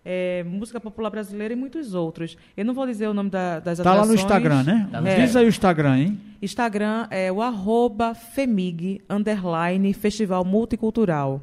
é, 0.04 0.44
música 0.44 0.80
popular 0.80 1.10
brasileira 1.10 1.52
e 1.52 1.56
muitos 1.56 1.94
outros. 1.94 2.36
Eu 2.56 2.64
não 2.64 2.72
vou 2.72 2.86
dizer 2.86 3.08
o 3.08 3.12
nome 3.14 3.28
da- 3.28 3.58
das 3.60 3.78
Tá 3.78 3.92
lá 3.94 4.06
no. 4.06 4.14
Instagram, 4.14 4.62
né? 4.62 4.88
É. 5.04 5.20
Diz 5.20 5.34
aí 5.36 5.44
o 5.44 5.48
Instagram, 5.48 5.98
hein? 5.98 6.20
Instagram 6.40 7.06
é 7.10 7.30
o 7.30 7.42
arroba 7.42 8.14
FEMIG, 8.14 9.00
underline, 9.10 9.92
Festival 9.92 10.44
Multicultural. 10.44 11.42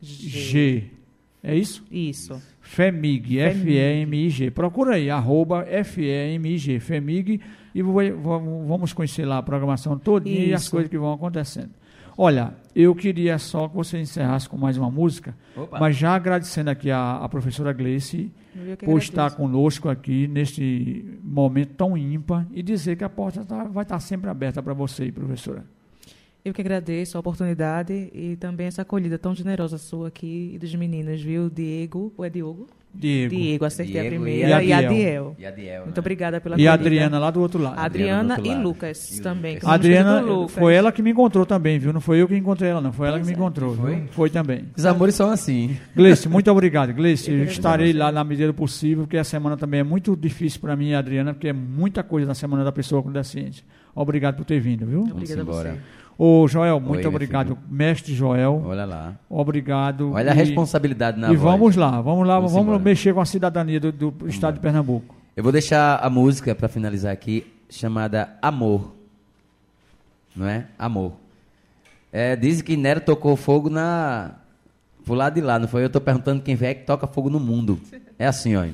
F-E-M-I-G. 0.00 0.84
É 1.42 1.54
isso? 1.54 1.84
Isso. 1.90 2.42
FEMIG, 2.60 3.38
F-E-M-I-G. 3.38 4.50
Procura 4.50 4.94
aí, 4.96 5.08
arroba 5.08 5.64
F-E-M-I-G, 5.68 6.80
FEMIG, 6.80 7.40
e 7.78 7.82
vamos 7.82 8.92
conhecer 8.92 9.24
lá 9.24 9.38
a 9.38 9.42
programação 9.42 9.98
toda 9.98 10.28
e 10.28 10.52
as 10.52 10.68
coisas 10.68 10.90
que 10.90 10.98
vão 10.98 11.12
acontecendo. 11.12 11.70
Olha, 12.20 12.52
eu 12.74 12.94
queria 12.96 13.38
só 13.38 13.68
que 13.68 13.76
você 13.76 13.98
encerrasse 14.00 14.48
com 14.48 14.56
mais 14.56 14.76
uma 14.76 14.90
música, 14.90 15.36
Opa. 15.56 15.78
mas 15.78 15.96
já 15.96 16.16
agradecendo 16.16 16.68
aqui 16.68 16.90
a, 16.90 17.18
a 17.18 17.28
professora 17.28 17.72
Gleice 17.72 18.32
por 18.84 18.98
estar 18.98 19.30
conosco 19.36 19.88
aqui 19.88 20.26
neste 20.26 21.04
momento 21.22 21.74
tão 21.74 21.96
ímpar 21.96 22.44
e 22.52 22.60
dizer 22.60 22.96
que 22.96 23.04
a 23.04 23.08
porta 23.08 23.44
tá- 23.44 23.64
vai 23.64 23.84
estar 23.84 24.00
sempre 24.00 24.28
aberta 24.28 24.60
para 24.60 24.74
você, 24.74 25.12
professora. 25.12 25.64
Eu 26.44 26.52
que 26.52 26.60
agradeço 26.60 27.16
a 27.16 27.20
oportunidade 27.20 28.10
e 28.12 28.34
também 28.36 28.66
essa 28.66 28.82
acolhida 28.82 29.16
tão 29.16 29.32
generosa 29.32 29.78
sua 29.78 30.08
aqui 30.08 30.50
e 30.54 30.58
dos 30.58 30.74
meninos, 30.74 31.22
viu? 31.22 31.48
Diego, 31.48 32.12
ou 32.16 32.24
é 32.24 32.30
Diogo? 32.30 32.66
Diego. 32.94 33.34
Diego, 33.34 33.64
acertei 33.64 33.98
a 33.98 34.02
Diego 34.02 34.16
primeira. 34.16 34.48
e 34.62 34.68
E 34.68 34.72
a 34.72 34.78
Adiel. 34.78 34.92
Diel. 34.92 35.36
E 35.38 35.46
a 35.46 35.50
Diel, 35.50 35.82
Muito 35.84 35.96
né? 35.96 36.00
obrigada 36.00 36.40
pela 36.40 36.60
E 36.60 36.66
a. 36.66 36.72
Adriana 36.72 37.18
lá 37.18 37.30
do 37.30 37.40
outro 37.40 37.62
lado. 37.62 37.78
Adriana 37.78 38.34
outro 38.34 38.46
e 38.46 38.54
lado. 38.54 38.62
Lucas 38.62 39.16
E 39.18 39.22
também. 39.22 39.54
Lucas. 39.54 39.58
que 39.60 39.64
são 39.64 39.70
A 39.70 39.74
Adriana, 39.74 40.20
Lucas. 40.20 40.52
foi 40.56 40.74
ela 40.74 40.90
que 40.90 41.02
me 41.02 41.10
encontrou 41.10 41.46
também, 41.46 41.78
viu? 41.78 41.92
Não 41.92 42.00
foi 42.00 42.20
eu 42.20 42.26
que 42.26 42.36
encontrei 42.36 42.70
ela, 42.70 42.80
não. 42.80 42.92
Foi 42.92 43.06
ela 43.08 43.20
que 43.20 43.26
me 43.26 43.32
encontrou, 43.32 43.74
Foi? 43.76 43.94
viu? 43.94 44.08
Foi 44.10 44.30
também. 44.30 44.64
Os 44.76 44.84
amores 44.84 45.14
são 45.14 45.30
assim. 45.30 45.76
Gleice, 45.94 46.28
muito 46.28 46.50
obrigado. 46.50 46.92
Gleice, 46.92 47.30
eu 47.30 47.44
estarei 47.44 47.92
lá 47.92 48.10
na 48.10 48.24
medida 48.24 48.48
do 48.48 48.54
possível, 48.54 49.04
porque 49.04 49.18
a 49.18 49.24
semana 49.24 49.56
também 49.56 49.80
é 49.80 49.84
muito 49.84 50.16
difícil 50.16 50.60
para 50.60 50.74
mim 50.74 50.88
e 50.90 50.94
a 50.94 50.98
Adriana, 50.98 51.34
porque 51.34 51.48
é 51.48 51.52
muita 51.52 52.02
coisa 52.02 52.26
na 52.26 52.34
Semana 52.34 52.64
da 52.64 52.72
Pessoa 52.72 53.02
com 53.02 53.12
Deficiência. 53.12 53.64
Obrigado 53.94 54.36
por 54.36 54.44
ter 54.44 54.60
vindo, 54.60 54.86
viu? 54.86 55.02
Obrigada 55.02 55.42
a 55.42 55.44
você. 55.44 55.74
Ô, 56.20 56.48
Joel, 56.48 56.80
muito 56.80 56.98
meu 57.00 57.10
obrigado. 57.10 57.56
Mestre 57.70 58.12
Joel, 58.12 58.60
Olha 58.66 58.84
lá. 58.84 59.14
obrigado. 59.30 60.10
Olha 60.12 60.32
a 60.32 60.34
E- 60.34 60.38
responsabilidade 60.38 61.16
na 61.20 61.32
E 61.32 61.36
voz. 61.36 61.40
vamos 61.52 61.76
lá, 61.76 62.00
vamos 62.00 62.26
lá, 62.26 62.34
Vamos 62.40 62.52
vamos, 62.52 62.82
mexer 62.82 63.14
com 63.14 63.20
a 63.20 63.24
cidadania 63.24 63.78
do, 63.78 63.92
do 63.92 64.28
estado 64.28 64.54
de 64.54 64.60
Pernambuco. 64.60 65.14
Eu 65.36 65.44
vou 65.44 65.52
deixar 65.52 66.00
a 66.04 66.10
música 66.10 66.56
para 66.56 66.66
finalizar 66.66 67.12
aqui, 67.12 67.46
chamada 67.70 68.36
Amor. 68.42 68.92
Não 70.34 70.46
é? 70.48 70.66
Amor. 70.76 71.12
É, 72.12 72.34
dizem 72.34 72.64
que 72.64 72.76
Nero 72.76 73.00
tocou 73.00 73.36
fogo 73.36 73.70
na. 73.70 74.32
Pro 75.04 75.14
lado 75.14 75.34
de 75.34 75.40
lá, 75.40 75.58
não 75.58 75.68
foi? 75.68 75.84
Eu 75.84 75.90
tô 75.90 76.00
perguntando 76.00 76.42
quem 76.42 76.58
é 76.60 76.74
que 76.74 76.84
toca 76.84 77.06
fogo 77.06 77.30
no 77.30 77.38
mundo. 77.38 77.78
É 78.18 78.26
assim, 78.26 78.56
ó. 78.56 78.64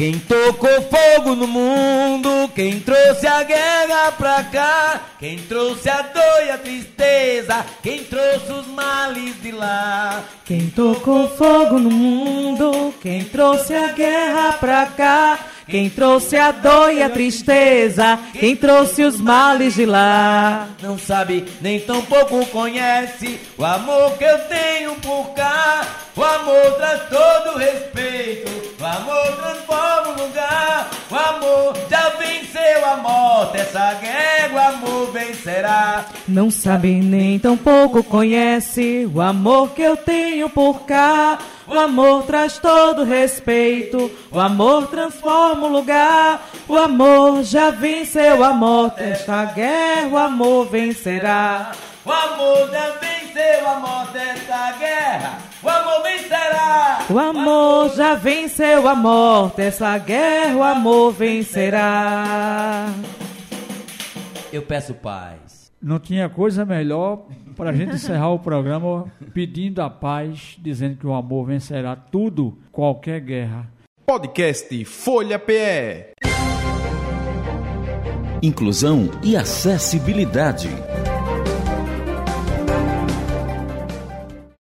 Quem 0.00 0.18
tocou 0.18 0.80
fogo 0.80 1.34
no 1.34 1.46
mundo, 1.46 2.50
quem 2.54 2.80
trouxe 2.80 3.26
a 3.26 3.42
guerra 3.42 4.10
pra 4.12 4.42
cá, 4.44 4.98
quem 5.18 5.36
trouxe 5.36 5.90
a 5.90 6.00
dor 6.00 6.46
e 6.46 6.50
a 6.50 6.56
tristeza, 6.56 7.66
quem 7.82 8.02
trouxe 8.04 8.50
os 8.50 8.66
males 8.68 9.34
de 9.42 9.52
lá. 9.52 10.24
Quem 10.46 10.70
tocou 10.70 11.28
fogo 11.28 11.78
no 11.78 11.90
mundo, 11.90 12.94
quem 13.02 13.24
trouxe 13.24 13.74
a 13.74 13.92
guerra 13.92 14.54
pra 14.54 14.86
cá, 14.86 15.38
quem 15.70 15.88
trouxe 15.88 16.36
a 16.36 16.50
dor 16.50 16.92
e 16.92 17.02
a 17.02 17.08
tristeza, 17.08 18.18
quem 18.32 18.56
trouxe 18.56 19.04
os 19.04 19.20
males 19.20 19.74
de 19.74 19.86
lá. 19.86 20.68
Não 20.82 20.98
sabe, 20.98 21.44
nem 21.60 21.78
tão 21.78 22.02
pouco 22.02 22.44
conhece 22.46 23.40
o 23.56 23.64
amor 23.64 24.18
que 24.18 24.24
eu 24.24 24.38
tenho 24.40 24.94
por 24.96 25.32
cá. 25.34 25.86
O 26.16 26.24
amor 26.24 26.72
traz 26.76 27.02
todo 27.08 27.56
respeito, 27.56 28.50
o 28.80 28.84
amor 28.84 29.36
transforma 29.36 30.08
o 30.08 30.26
lugar. 30.26 30.90
O 31.08 31.14
amor 31.14 31.74
já 31.88 32.08
venceu 32.10 32.84
a 32.84 32.96
morte, 32.96 33.58
essa 33.58 33.94
guerra 33.94 34.30
o 34.52 34.58
amor 34.58 35.12
vencerá. 35.12 36.06
Não 36.26 36.50
sabe 36.50 36.94
nem 36.94 37.38
tão 37.38 37.56
pouco 37.56 38.02
conhece 38.02 39.08
o 39.12 39.20
amor 39.20 39.70
que 39.70 39.82
eu 39.82 39.96
tenho 39.96 40.50
por 40.50 40.80
cá. 40.80 41.38
O 41.70 41.78
amor 41.78 42.24
traz 42.24 42.58
todo 42.58 43.04
respeito, 43.04 44.10
o 44.32 44.40
amor 44.40 44.88
transforma 44.88 45.68
o 45.68 45.72
lugar. 45.72 46.44
O 46.66 46.76
amor 46.76 47.44
já 47.44 47.70
venceu 47.70 48.42
a 48.42 48.52
morte, 48.52 49.00
esta 49.00 49.44
guerra 49.44 50.08
o 50.08 50.18
amor 50.18 50.66
vencerá. 50.68 51.70
O 52.04 52.10
amor 52.10 52.68
já 52.72 52.90
venceu 52.98 53.68
a 53.68 53.78
morte, 53.78 54.18
essa 54.18 54.72
guerra 54.78 55.38
o 55.62 55.68
amor 55.68 56.02
vencerá. 56.02 56.98
O 57.08 57.18
amor 57.20 57.94
já 57.94 58.14
venceu 58.16 58.88
a 58.88 58.94
morte, 58.96 59.62
essa 59.62 59.96
guerra 59.98 60.56
o 60.56 60.62
amor 60.64 61.12
vencerá. 61.12 62.86
Eu 64.52 64.62
peço 64.62 64.92
paz. 64.92 65.70
Não 65.80 66.00
tinha 66.00 66.28
coisa 66.28 66.64
melhor 66.64 67.26
para 67.60 67.68
a 67.68 67.74
gente 67.74 67.92
encerrar 67.92 68.30
o 68.30 68.38
programa 68.38 69.12
pedindo 69.34 69.82
a 69.82 69.90
paz, 69.90 70.56
dizendo 70.58 70.96
que 70.96 71.06
o 71.06 71.12
amor 71.12 71.44
vencerá 71.44 71.94
tudo, 71.94 72.56
qualquer 72.72 73.20
guerra. 73.20 73.70
Podcast 74.06 74.82
Folha 74.86 75.38
PE. 75.38 76.14
Inclusão 78.42 79.10
e 79.22 79.36
acessibilidade. 79.36 80.70